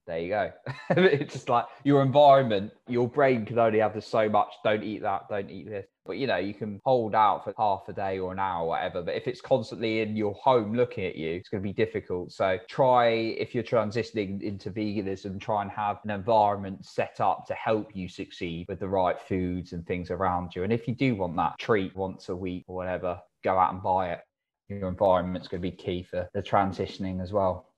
there 0.06 0.20
you 0.20 0.30
go. 0.30 0.52
it's 0.90 1.34
just 1.34 1.50
like 1.50 1.66
your 1.84 2.02
environment, 2.02 2.72
your 2.88 3.08
brain 3.08 3.46
can 3.46 3.58
only 3.58 3.80
have 3.80 4.02
so 4.04 4.28
much. 4.28 4.50
Don't 4.64 4.84
eat 4.84 5.02
that, 5.02 5.30
don't 5.30 5.50
eat 5.50 5.70
this. 5.70 5.86
But 6.06 6.18
you 6.18 6.28
know, 6.28 6.38
you 6.38 6.54
can 6.54 6.82
hold 6.84 7.16
out 7.16 7.46
for 7.46 7.54
half 7.58 7.84
a 7.88 7.94
day 7.94 8.20
or 8.20 8.34
an 8.34 8.40
hour, 8.40 8.64
or 8.64 8.68
whatever. 8.70 9.02
But 9.02 9.16
if 9.16 9.28
it's 9.28 9.40
constantly 9.40 10.02
in 10.02 10.18
your 10.18 10.34
home 10.34 10.76
looking 10.76 11.06
at 11.06 11.16
you, 11.16 11.32
it's 11.32 11.48
going 11.48 11.64
to 11.64 11.68
be 11.68 11.74
difficult. 11.74 12.34
So 12.34 12.58
try, 12.68 13.10
if 13.10 13.56
you're 13.56 13.64
transitioning 13.64 14.42
into 14.42 14.70
veganism, 14.70 15.40
try 15.40 15.62
and 15.62 15.72
have 15.72 16.00
an 16.04 16.10
environment 16.10 16.86
set 16.86 17.22
up 17.22 17.46
to 17.48 17.54
help 17.54 17.96
you 17.96 18.10
succeed 18.10 18.66
with 18.68 18.80
the 18.80 18.90
right 18.90 19.20
foods 19.20 19.72
and 19.72 19.86
things 19.88 20.12
around 20.12 20.54
you. 20.56 20.64
And 20.64 20.74
if 20.74 20.88
you 20.88 20.96
do 20.96 21.16
want 21.16 21.38
that 21.38 21.58
treat 21.58 21.96
once 21.96 22.28
a 22.28 22.36
week 22.36 22.66
or 22.68 22.76
whatever, 22.76 23.20
go 23.44 23.58
out 23.58 23.74
and 23.74 23.82
buy 23.82 24.12
it. 24.12 24.20
Your 24.68 24.90
environment's 24.90 25.48
going 25.48 25.62
to 25.62 25.70
be 25.70 25.76
key 25.76 26.04
for 26.04 26.28
the 26.34 26.42
transitioning 26.42 27.22
as 27.22 27.32
well. 27.32 27.73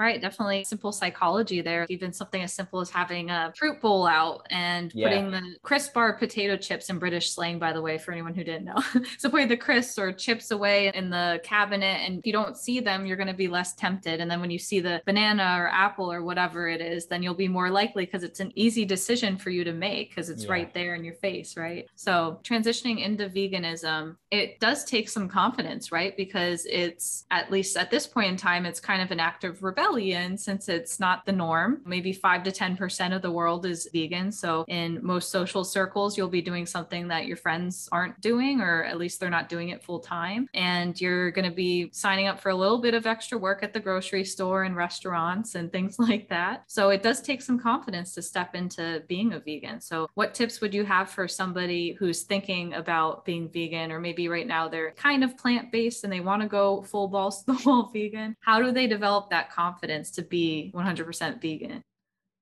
Right, 0.00 0.20
definitely 0.20 0.62
simple 0.62 0.92
psychology 0.92 1.60
there. 1.60 1.84
Even 1.88 2.12
something 2.12 2.40
as 2.40 2.52
simple 2.52 2.80
as 2.80 2.88
having 2.88 3.30
a 3.30 3.52
fruit 3.56 3.80
bowl 3.80 4.06
out 4.06 4.46
and 4.48 4.92
yeah. 4.94 5.08
putting 5.08 5.32
the 5.32 5.56
crisp 5.62 5.92
bar 5.92 6.12
potato 6.12 6.56
chips 6.56 6.88
in 6.88 7.00
British 7.00 7.32
slang, 7.32 7.58
by 7.58 7.72
the 7.72 7.82
way, 7.82 7.98
for 7.98 8.12
anyone 8.12 8.32
who 8.32 8.44
didn't 8.44 8.64
know. 8.64 8.80
so 9.18 9.28
putting 9.28 9.48
the 9.48 9.56
crisps 9.56 9.98
or 9.98 10.12
chips 10.12 10.52
away 10.52 10.92
in 10.94 11.10
the 11.10 11.40
cabinet, 11.42 11.98
and 12.06 12.20
if 12.20 12.26
you 12.26 12.32
don't 12.32 12.56
see 12.56 12.78
them, 12.78 13.06
you're 13.06 13.16
going 13.16 13.26
to 13.26 13.34
be 13.34 13.48
less 13.48 13.74
tempted. 13.74 14.20
And 14.20 14.30
then 14.30 14.40
when 14.40 14.52
you 14.52 14.58
see 14.58 14.78
the 14.78 15.02
banana 15.04 15.56
or 15.58 15.66
apple 15.66 16.12
or 16.12 16.22
whatever 16.22 16.68
it 16.68 16.80
is, 16.80 17.06
then 17.06 17.20
you'll 17.20 17.34
be 17.34 17.48
more 17.48 17.68
likely 17.68 18.04
because 18.04 18.22
it's 18.22 18.38
an 18.38 18.52
easy 18.54 18.84
decision 18.84 19.36
for 19.36 19.50
you 19.50 19.64
to 19.64 19.72
make 19.72 20.10
because 20.10 20.30
it's 20.30 20.44
yeah. 20.44 20.52
right 20.52 20.72
there 20.74 20.94
in 20.94 21.02
your 21.02 21.14
face, 21.14 21.56
right? 21.56 21.88
So 21.96 22.38
transitioning 22.44 23.04
into 23.04 23.28
veganism, 23.28 24.14
it 24.30 24.60
does 24.60 24.84
take 24.84 25.08
some 25.08 25.28
confidence, 25.28 25.90
right? 25.90 26.16
Because 26.16 26.66
it's 26.66 27.24
at 27.32 27.50
least 27.50 27.76
at 27.76 27.90
this 27.90 28.06
point 28.06 28.30
in 28.30 28.36
time, 28.36 28.64
it's 28.64 28.78
kind 28.78 29.02
of 29.02 29.10
an 29.10 29.18
act 29.18 29.42
of 29.42 29.64
rebellion 29.64 29.87
since 29.88 30.68
it's 30.68 31.00
not 31.00 31.24
the 31.24 31.32
norm. 31.32 31.80
Maybe 31.86 32.12
5 32.12 32.42
to 32.44 32.50
10% 32.50 33.16
of 33.16 33.22
the 33.22 33.30
world 33.30 33.64
is 33.64 33.88
vegan. 33.92 34.30
So 34.30 34.64
in 34.68 34.98
most 35.02 35.30
social 35.30 35.64
circles, 35.64 36.16
you'll 36.16 36.28
be 36.28 36.42
doing 36.42 36.66
something 36.66 37.08
that 37.08 37.26
your 37.26 37.38
friends 37.38 37.88
aren't 37.90 38.20
doing, 38.20 38.60
or 38.60 38.84
at 38.84 38.98
least 38.98 39.18
they're 39.18 39.30
not 39.30 39.48
doing 39.48 39.70
it 39.70 39.82
full 39.82 40.00
time. 40.00 40.46
And 40.52 41.00
you're 41.00 41.30
going 41.30 41.48
to 41.48 41.54
be 41.54 41.88
signing 41.92 42.26
up 42.26 42.38
for 42.38 42.50
a 42.50 42.54
little 42.54 42.78
bit 42.78 42.92
of 42.92 43.06
extra 43.06 43.38
work 43.38 43.62
at 43.62 43.72
the 43.72 43.80
grocery 43.80 44.24
store 44.24 44.64
and 44.64 44.76
restaurants 44.76 45.54
and 45.54 45.72
things 45.72 45.98
like 46.08 46.28
that. 46.28 46.64
So 46.66 46.90
it 46.90 47.02
does 47.02 47.22
take 47.22 47.40
some 47.40 47.58
confidence 47.58 48.14
to 48.14 48.22
step 48.22 48.54
into 48.54 49.02
being 49.08 49.32
a 49.32 49.40
vegan. 49.40 49.80
So, 49.80 50.08
what 50.14 50.34
tips 50.34 50.60
would 50.60 50.74
you 50.74 50.84
have 50.84 51.08
for 51.10 51.26
somebody 51.26 51.94
who's 51.98 52.24
thinking 52.24 52.74
about 52.74 53.24
being 53.24 53.48
vegan, 53.48 53.90
or 53.90 54.00
maybe 54.00 54.28
right 54.28 54.46
now 54.46 54.68
they're 54.68 54.92
kind 54.92 55.24
of 55.24 55.36
plant 55.38 55.72
based 55.72 56.04
and 56.04 56.12
they 56.12 56.20
want 56.20 56.42
to 56.42 56.48
go 56.48 56.82
full 56.82 57.08
balls 57.08 57.42
to 57.44 57.52
the 57.52 57.62
wall 57.66 57.90
vegan? 57.92 58.36
How 58.40 58.60
do 58.60 58.70
they 58.70 58.86
develop 58.86 59.30
that 59.30 59.50
confidence 59.50 59.77
to 59.80 60.22
be 60.22 60.72
100% 60.74 61.40
vegan? 61.40 61.82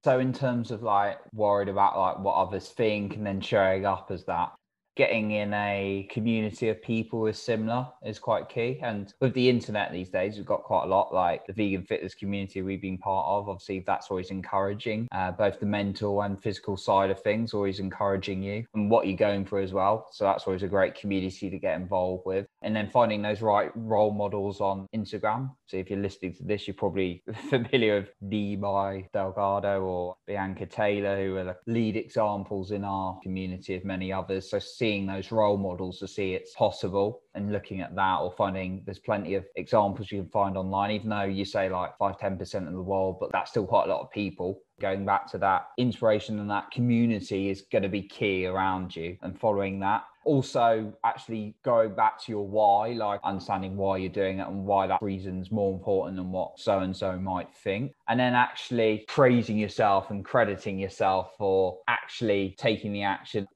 So 0.05 0.21
in 0.21 0.33
terms 0.33 0.71
of 0.71 0.83
like 0.83 1.19
worried 1.33 1.69
about 1.69 1.99
like 1.99 2.19
what 2.21 2.35
others 2.35 2.69
think 2.69 3.17
and 3.17 3.27
then 3.27 3.41
showing 3.41 3.85
up 3.85 4.11
as 4.11 4.25
that, 4.27 4.53
getting 4.97 5.33
in 5.33 5.53
a 5.53 6.09
community 6.11 6.71
of 6.71 6.83
people 6.83 7.27
is 7.27 7.39
similar 7.39 7.87
is 8.05 8.19
quite 8.19 8.49
key. 8.49 8.81
And 8.83 9.13
with 9.21 9.35
the 9.35 9.49
internet 9.49 9.93
these 9.93 10.09
days, 10.09 10.37
we've 10.37 10.47
got 10.47 10.63
quite 10.63 10.85
a 10.85 10.89
lot 10.89 11.13
like 11.13 11.47
the 11.47 11.53
vegan 11.53 11.85
fitness 11.85 12.15
community 12.15 12.63
we've 12.63 12.81
been 12.81 12.97
part 12.97 13.27
of. 13.27 13.49
Obviously, 13.49 13.85
that's 13.87 14.11
always 14.11 14.31
encouraging, 14.31 15.07
uh, 15.13 15.33
both 15.33 15.61
the 15.61 15.67
mental 15.67 16.23
and 16.23 16.43
physical 16.43 16.77
side 16.77 17.11
of 17.11 17.21
things, 17.21 17.53
always 17.53 17.79
encouraging 17.79 18.43
you 18.43 18.65
and 18.75 18.91
what 18.91 19.07
you're 19.07 19.17
going 19.17 19.45
through 19.45 19.63
as 19.63 19.73
well. 19.75 20.09
So 20.13 20.25
that's 20.25 20.47
always 20.47 20.63
a 20.63 20.69
great 20.69 20.95
community 20.95 21.51
to 21.51 21.59
get 21.59 21.79
involved 21.79 22.23
with. 22.25 22.47
And 22.63 22.75
then 22.75 22.91
finding 22.91 23.23
those 23.23 23.43
right 23.43 23.71
role 23.75 24.13
models 24.13 24.61
on 24.61 24.89
Instagram. 24.95 25.51
So 25.67 25.77
if 25.77 25.91
you're 25.91 26.01
listening 26.01 26.35
to 26.35 26.45
this, 26.45 26.67
you're 26.67 26.75
probably 26.75 27.23
familiar 27.51 28.01
with 28.01 28.31
Nimai 28.31 29.07
Delgado 29.13 29.83
or 29.83 30.17
Bianca 30.27 30.67
Taylor, 30.67 31.23
who 31.23 31.37
are 31.37 31.45
the 31.45 31.57
lead 31.67 31.97
examples 31.97 32.71
in 32.71 32.83
our 32.85 33.19
community 33.23 33.75
of 33.75 33.85
many 33.85 34.13
others. 34.13 34.51
So 34.51 34.59
seeing 34.59 35.07
those 35.07 35.31
role 35.31 35.59
models 35.59 35.99
to 36.01 36.09
see 36.09 36.35
it's 36.35 36.55
possible 36.55 37.23
and 37.35 37.53
looking 37.53 37.83
at 37.83 37.95
that 37.95 38.17
or 38.21 38.33
finding 38.37 38.83
there's 38.85 38.99
plenty 38.99 39.35
of 39.35 39.45
examples 39.57 40.11
you 40.11 40.23
can 40.23 40.31
find 40.31 40.57
online, 40.57 40.91
even 40.91 41.11
though 41.11 41.23
you 41.23 41.45
say 41.45 41.69
like 41.69 41.97
5 41.99 42.17
10% 42.19 42.67
of 42.67 42.73
the 42.73 42.83
world, 42.83 43.19
but 43.21 43.31
that's 43.33 43.51
still 43.51 43.67
quite 43.67 43.87
a 43.87 43.93
lot 43.93 44.01
of 44.01 44.11
people. 44.11 44.63
Going 44.81 45.05
back 45.05 45.31
to 45.33 45.39
that 45.39 45.69
inspiration 45.79 46.39
and 46.39 46.51
that 46.51 46.71
community 46.71 47.51
is 47.51 47.63
going 47.71 47.83
to 47.83 47.89
be 47.89 48.03
key 48.03 48.47
around 48.47 48.95
you 48.95 49.17
and 49.23 49.39
following 49.39 49.81
that 49.81 50.05
also 50.27 50.93
actually 51.05 51.55
going 51.65 51.95
back 51.95 52.23
to 52.23 52.33
your 52.33 52.47
why 52.47 52.89
like 52.89 53.21
understanding 53.25 53.77
why 53.77 53.97
you're 53.97 54.11
doing 54.11 54.41
it 54.41 54.49
and 54.49 54.65
why 54.65 54.87
that 54.87 55.01
reason's 55.01 55.51
more 55.51 55.73
important 55.73 56.17
than 56.17 56.31
what 56.31 56.59
so 56.59 56.81
and 56.81 56.95
so 56.95 57.17
might 57.19 57.49
think 57.55 57.93
and 58.09 58.19
then 58.19 58.35
actually 58.35 59.05
praising 59.09 59.57
yourself 59.57 60.11
and 60.11 60.25
crediting 60.25 60.79
yourself 60.79 61.33
for 61.39 61.79
actually 61.89 62.55
taking 62.59 62.93
the 62.93 63.03
action 63.03 63.47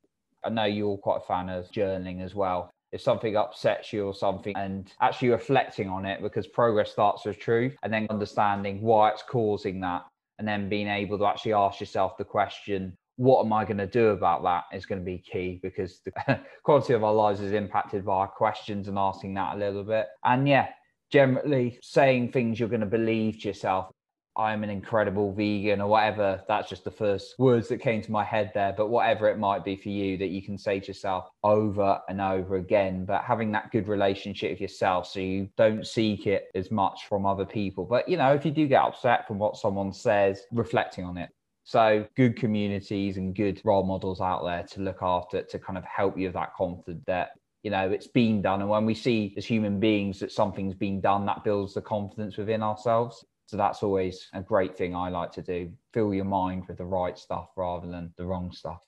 I 0.45 0.49
know 0.49 0.65
you're 0.65 0.99
quite 0.99 1.19
a 1.19 1.27
fan 1.27 1.49
of 1.49 1.71
journaling 1.71 2.23
as 2.23 2.35
well. 2.35 2.71
If 2.93 3.01
something 3.01 3.37
upsets 3.37 3.93
you 3.93 4.07
or 4.07 4.15
something, 4.15 4.55
and 4.57 4.93
actually 5.01 5.29
reflecting 5.29 5.89
on 5.89 6.07
it 6.07 6.23
because 6.23 6.47
progress 6.47 6.91
starts 6.91 7.25
with 7.25 7.39
truth, 7.39 7.77
and 7.83 7.93
then 7.93 8.07
understanding 8.11 8.81
why 8.81 9.11
it's 9.11 9.23
causing 9.23 9.81
that, 9.81 10.07
and 10.39 10.49
then 10.49 10.69
being 10.69 10.89
able 10.89 11.19
to 11.19 11.27
actually 11.27 11.53
ask 11.53 11.79
yourself 11.79 12.17
the 12.17 12.25
question, 12.25 12.97
what 13.21 13.45
am 13.45 13.53
I 13.53 13.67
going 13.67 13.77
to 13.77 13.87
do 13.87 14.09
about 14.09 14.43
that 14.45 14.65
is 14.75 14.87
going 14.87 14.99
to 14.99 15.05
be 15.05 15.19
key 15.19 15.61
because 15.63 16.01
the 16.07 16.41
quality 16.63 16.95
of 16.95 17.05
our 17.05 17.13
lives 17.13 17.43
is 17.43 17.53
impacted 17.53 18.03
by 18.03 18.15
our 18.15 18.29
questions 18.29 18.89
and 18.89 18.97
asking 18.97 19.35
that 19.35 19.57
a 19.57 19.59
little 19.59 19.85
bit. 19.85 20.07
And 20.25 20.49
yeah, 20.49 20.69
generally 21.11 21.79
saying 21.83 22.33
things 22.33 22.59
you're 22.59 22.71
going 22.71 22.81
to 22.81 22.87
believe 22.87 23.41
to 23.41 23.49
yourself 23.49 23.91
I'm 24.39 24.65
an 24.65 24.71
incredible 24.71 25.35
vegan 25.35 25.83
or 25.83 25.89
whatever. 25.89 26.43
That's 26.49 26.71
just 26.71 26.85
the 26.85 26.91
first 26.91 27.35
words 27.39 27.69
that 27.69 27.79
came 27.79 28.01
to 28.01 28.11
my 28.11 28.25
head 28.25 28.53
there. 28.55 28.73
But 28.75 28.89
whatever 28.89 29.29
it 29.29 29.39
might 29.39 29.67
be 29.67 29.77
for 29.77 29.91
you 29.91 30.17
that 30.17 30.29
you 30.29 30.41
can 30.41 30.57
say 30.57 30.81
to 30.81 30.87
yourself 30.87 31.29
over 31.43 32.01
and 32.09 32.23
over 32.23 32.57
again, 32.57 33.05
but 33.05 33.23
having 33.23 33.53
that 33.53 33.71
good 33.71 33.87
relationship 33.87 34.53
with 34.53 34.61
yourself 34.63 35.07
so 35.09 35.21
you 35.21 35.51
don't 35.59 35.87
seek 35.87 36.27
it 36.27 36.45
as 36.55 36.71
much 36.71 37.07
from 37.07 37.27
other 37.27 37.45
people. 37.45 37.85
But, 37.85 38.09
you 38.09 38.17
know, 38.17 38.33
if 38.33 38.47
you 38.47 38.51
do 38.51 38.67
get 38.67 38.83
upset 38.83 39.29
from 39.29 39.39
what 39.39 39.59
someone 39.59 39.93
says, 39.93 40.41
reflecting 40.53 41.05
on 41.05 41.19
it. 41.19 41.29
So, 41.71 42.05
good 42.17 42.35
communities 42.35 43.17
and 43.17 43.33
good 43.33 43.61
role 43.65 43.85
models 43.85 44.21
out 44.21 44.45
there 44.45 44.65
to 44.73 44.81
look 44.81 44.99
after 45.03 45.43
to 45.43 45.59
kind 45.61 45.79
of 45.79 45.85
help 45.85 46.19
you 46.19 46.27
with 46.27 46.35
that 46.35 46.53
confidence 46.55 47.05
that 47.07 47.31
you 47.63 47.71
know 47.71 47.89
it's 47.89 48.09
been 48.09 48.43
done 48.43 48.61
and 48.61 48.69
when 48.69 48.87
we 48.87 48.95
see 48.95 49.35
as 49.37 49.47
human 49.47 49.79
beings 49.79 50.19
that 50.19 50.33
something's 50.33 50.75
been 50.75 51.01
done 51.01 51.25
that 51.27 51.45
builds 51.45 51.75
the 51.75 51.81
confidence 51.81 52.37
within 52.37 52.63
ourselves 52.63 53.25
so 53.47 53.57
that's 53.57 53.85
always 53.85 54.29
a 54.33 54.43
great 54.43 54.77
thing 54.77 54.97
I 54.97 55.11
like 55.11 55.31
to 55.33 55.43
do. 55.43 55.73
Fill 55.93 56.13
your 56.13 56.25
mind 56.25 56.65
with 56.69 56.79
the 56.79 56.85
right 56.85 57.19
stuff 57.19 57.49
rather 57.57 57.89
than 57.89 58.13
the 58.17 58.25
wrong 58.25 58.53
stuff. 58.53 58.79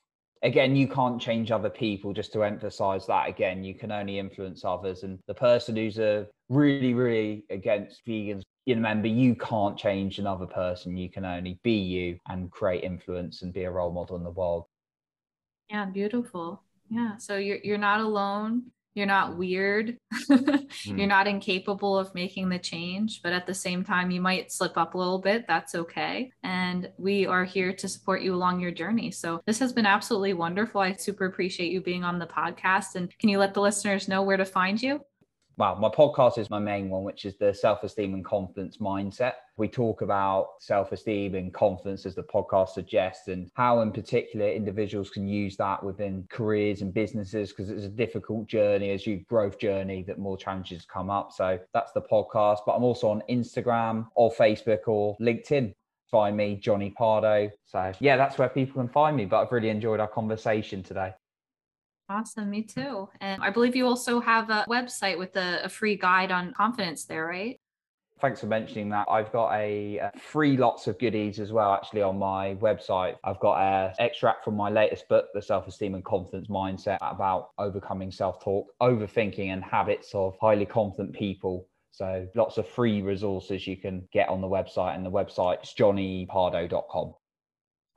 Again, 0.42 0.76
you 0.76 0.86
can't 0.86 1.20
change 1.20 1.50
other 1.50 1.68
people, 1.68 2.12
just 2.12 2.32
to 2.32 2.44
emphasize 2.44 3.04
that 3.06 3.28
again, 3.28 3.64
you 3.64 3.74
can 3.74 3.90
only 3.90 4.20
influence 4.20 4.64
others. 4.64 5.02
And 5.02 5.18
the 5.26 5.34
person 5.34 5.74
who's 5.74 5.98
a 5.98 6.28
really, 6.48 6.94
really 6.94 7.44
against 7.50 8.06
vegans, 8.06 8.42
you 8.64 8.74
remember 8.74 9.08
you 9.08 9.34
can't 9.34 9.76
change 9.76 10.18
another 10.18 10.46
person. 10.46 10.96
You 10.96 11.10
can 11.10 11.24
only 11.24 11.58
be 11.62 11.72
you 11.72 12.18
and 12.28 12.50
create 12.50 12.84
influence 12.84 13.42
and 13.42 13.52
be 13.52 13.64
a 13.64 13.70
role 13.70 13.92
model 13.92 14.16
in 14.16 14.22
the 14.22 14.30
world. 14.30 14.66
Yeah, 15.68 15.86
beautiful. 15.86 16.62
Yeah. 16.88 17.16
So 17.16 17.36
you're 17.36 17.58
you're 17.62 17.78
not 17.78 18.00
alone 18.00 18.70
you're 18.94 19.06
not 19.06 19.36
weird 19.36 19.96
mm. 20.30 20.68
you're 20.84 21.06
not 21.06 21.26
incapable 21.26 21.96
of 21.98 22.14
making 22.14 22.48
the 22.48 22.58
change 22.58 23.20
but 23.22 23.32
at 23.32 23.46
the 23.46 23.54
same 23.54 23.84
time 23.84 24.10
you 24.10 24.20
might 24.20 24.52
slip 24.52 24.76
up 24.76 24.94
a 24.94 24.98
little 24.98 25.18
bit 25.18 25.46
that's 25.46 25.74
okay 25.74 26.30
and 26.42 26.90
we 26.98 27.26
are 27.26 27.44
here 27.44 27.72
to 27.72 27.88
support 27.88 28.22
you 28.22 28.34
along 28.34 28.60
your 28.60 28.70
journey 28.70 29.10
so 29.10 29.40
this 29.46 29.58
has 29.58 29.72
been 29.72 29.86
absolutely 29.86 30.34
wonderful 30.34 30.80
i 30.80 30.92
super 30.92 31.26
appreciate 31.26 31.72
you 31.72 31.80
being 31.80 32.04
on 32.04 32.18
the 32.18 32.26
podcast 32.26 32.94
and 32.94 33.16
can 33.18 33.28
you 33.28 33.38
let 33.38 33.54
the 33.54 33.60
listeners 33.60 34.08
know 34.08 34.22
where 34.22 34.36
to 34.36 34.44
find 34.44 34.82
you 34.82 35.00
well, 35.56 35.76
my 35.76 35.88
podcast 35.88 36.38
is 36.38 36.48
my 36.50 36.58
main 36.58 36.88
one, 36.88 37.04
which 37.04 37.24
is 37.24 37.36
the 37.36 37.52
self 37.52 37.82
esteem 37.82 38.14
and 38.14 38.24
confidence 38.24 38.78
mindset. 38.78 39.34
We 39.56 39.68
talk 39.68 40.00
about 40.00 40.48
self 40.60 40.92
esteem 40.92 41.34
and 41.34 41.52
confidence 41.52 42.06
as 42.06 42.14
the 42.14 42.22
podcast 42.22 42.70
suggests, 42.70 43.28
and 43.28 43.50
how, 43.54 43.80
in 43.82 43.92
particular, 43.92 44.48
individuals 44.48 45.10
can 45.10 45.28
use 45.28 45.56
that 45.58 45.82
within 45.82 46.26
careers 46.30 46.80
and 46.80 46.92
businesses 46.92 47.50
because 47.50 47.70
it's 47.70 47.84
a 47.84 47.88
difficult 47.88 48.46
journey 48.46 48.90
as 48.90 49.06
you 49.06 49.24
growth 49.28 49.58
journey 49.58 50.02
that 50.06 50.18
more 50.18 50.36
challenges 50.36 50.84
come 50.84 51.10
up. 51.10 51.32
So 51.32 51.58
that's 51.74 51.92
the 51.92 52.02
podcast. 52.02 52.60
But 52.66 52.76
I'm 52.76 52.84
also 52.84 53.08
on 53.08 53.22
Instagram 53.28 54.06
or 54.14 54.32
Facebook 54.32 54.88
or 54.88 55.16
LinkedIn. 55.20 55.74
Find 56.10 56.36
me, 56.36 56.56
Jonny 56.56 56.94
Pardoe. 56.98 57.50
So, 57.64 57.92
yeah, 58.00 58.16
that's 58.16 58.36
where 58.36 58.48
people 58.48 58.82
can 58.82 58.92
find 58.92 59.16
me. 59.16 59.24
But 59.24 59.42
I've 59.42 59.52
really 59.52 59.70
enjoyed 59.70 59.98
our 59.98 60.08
conversation 60.08 60.82
today. 60.82 61.12
Awesome. 62.12 62.50
Me 62.50 62.62
too. 62.62 63.08
And 63.22 63.42
I 63.42 63.48
believe 63.48 63.74
you 63.74 63.86
also 63.86 64.20
have 64.20 64.50
a 64.50 64.66
website 64.68 65.18
with 65.18 65.34
a, 65.36 65.62
a 65.64 65.68
free 65.70 65.96
guide 65.96 66.30
on 66.30 66.52
confidence 66.52 67.06
there, 67.06 67.26
right? 67.26 67.58
Thanks 68.20 68.40
for 68.40 68.46
mentioning 68.46 68.90
that. 68.90 69.06
I've 69.08 69.32
got 69.32 69.52
a, 69.54 69.96
a, 69.96 70.12
free 70.18 70.58
lots 70.58 70.86
of 70.86 70.98
goodies 70.98 71.40
as 71.40 71.52
well, 71.52 71.72
actually, 71.72 72.02
on 72.02 72.18
my 72.18 72.54
website. 72.56 73.16
I've 73.24 73.40
got 73.40 73.60
an 73.60 73.94
extract 73.98 74.44
from 74.44 74.56
my 74.56 74.68
latest 74.68 75.08
book, 75.08 75.28
The 75.32 75.40
Self 75.40 75.66
Esteem 75.66 75.94
and 75.94 76.04
Confidence 76.04 76.48
Mindset, 76.48 76.98
about 77.00 77.48
overcoming 77.56 78.12
self 78.12 78.44
talk, 78.44 78.66
overthinking, 78.80 79.48
and 79.48 79.64
habits 79.64 80.14
of 80.14 80.36
highly 80.40 80.66
confident 80.66 81.14
people. 81.14 81.66
So, 81.92 82.28
lots 82.36 82.58
of 82.58 82.68
free 82.68 83.00
resources 83.00 83.66
you 83.66 83.76
can 83.78 84.06
get 84.12 84.28
on 84.28 84.40
the 84.40 84.48
website, 84.48 84.94
and 84.94 85.04
the 85.04 85.10
website's 85.10 85.74
jonnypardoe.com. 85.74 87.14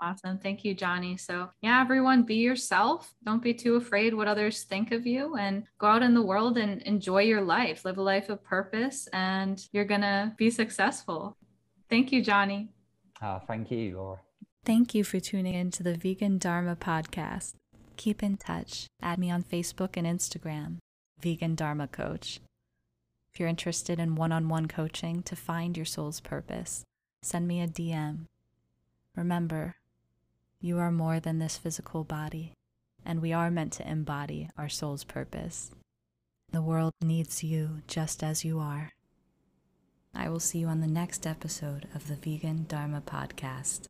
Awesome. 0.01 0.39
Thank 0.39 0.65
you, 0.65 0.75
Jonny. 0.75 1.15
So, 1.15 1.49
yeah, 1.61 1.79
everyone, 1.79 2.23
be 2.23 2.35
yourself. 2.35 3.13
Don't 3.23 3.41
be 3.41 3.53
too 3.53 3.75
afraid 3.75 4.13
what 4.13 4.27
others 4.27 4.63
think 4.63 4.91
of 4.91 5.07
you 5.07 5.35
and 5.35 5.63
go 5.79 5.87
out 5.87 6.03
in 6.03 6.13
the 6.13 6.21
world 6.21 6.57
and 6.57 6.81
enjoy 6.81 7.21
your 7.21 7.41
life. 7.41 7.85
Live 7.85 7.97
a 7.97 8.01
life 8.01 8.29
of 8.29 8.43
purpose, 8.43 9.07
and 9.13 9.65
you're 9.71 9.85
going 9.85 10.01
to 10.01 10.33
be 10.37 10.49
successful. 10.49 11.37
Thank 11.89 12.11
you, 12.11 12.21
Jonny. 12.21 12.69
Uh, 13.21 13.39
thank 13.39 13.71
you, 13.71 13.95
Laura. 13.95 14.19
Thank 14.65 14.93
you 14.93 15.03
for 15.03 15.19
tuning 15.19 15.53
in 15.53 15.71
to 15.71 15.83
the 15.83 15.95
Vegan 15.95 16.39
Dharma 16.39 16.75
podcast. 16.75 17.53
Keep 17.95 18.21
in 18.21 18.35
touch. 18.35 18.87
Add 19.01 19.19
me 19.19 19.31
on 19.31 19.43
Facebook 19.43 19.95
and 19.95 20.05
Instagram, 20.05 20.77
Vegan 21.21 21.55
Dharma 21.55 21.87
Coach. 21.87 22.41
If 23.31 23.39
you're 23.39 23.49
interested 23.49 23.99
in 23.99 24.15
one 24.15 24.31
on 24.31 24.49
one 24.49 24.67
coaching 24.67 25.21
to 25.23 25.35
find 25.35 25.77
your 25.77 25.85
soul's 25.85 26.19
purpose, 26.19 26.83
send 27.21 27.47
me 27.47 27.61
a 27.61 27.67
DM. 27.67 28.25
Remember, 29.15 29.75
you 30.65 30.79
are 30.79 30.91
more 30.91 31.19
than 31.19 31.37
this 31.37 31.57
physical 31.57 32.03
body, 32.03 32.51
and 33.05 33.21
we 33.21 33.31
are 33.31 33.51
meant 33.51 33.71
to 33.71 33.87
embody 33.87 34.49
our 34.57 34.67
soul's 34.67 35.03
purpose. 35.03 35.69
The 36.51 36.61
world 36.63 36.91
needs 37.03 37.43
you 37.43 37.83
just 37.85 38.23
as 38.23 38.43
you 38.43 38.57
are. 38.59 38.93
I 40.15 40.27
will 40.27 40.39
see 40.39 40.57
you 40.57 40.67
on 40.67 40.81
the 40.81 40.87
next 40.87 41.27
episode 41.27 41.87
of 41.93 42.07
the 42.07 42.15
Vegan 42.15 42.65
Dharma 42.67 43.03
Podcast. 43.05 43.85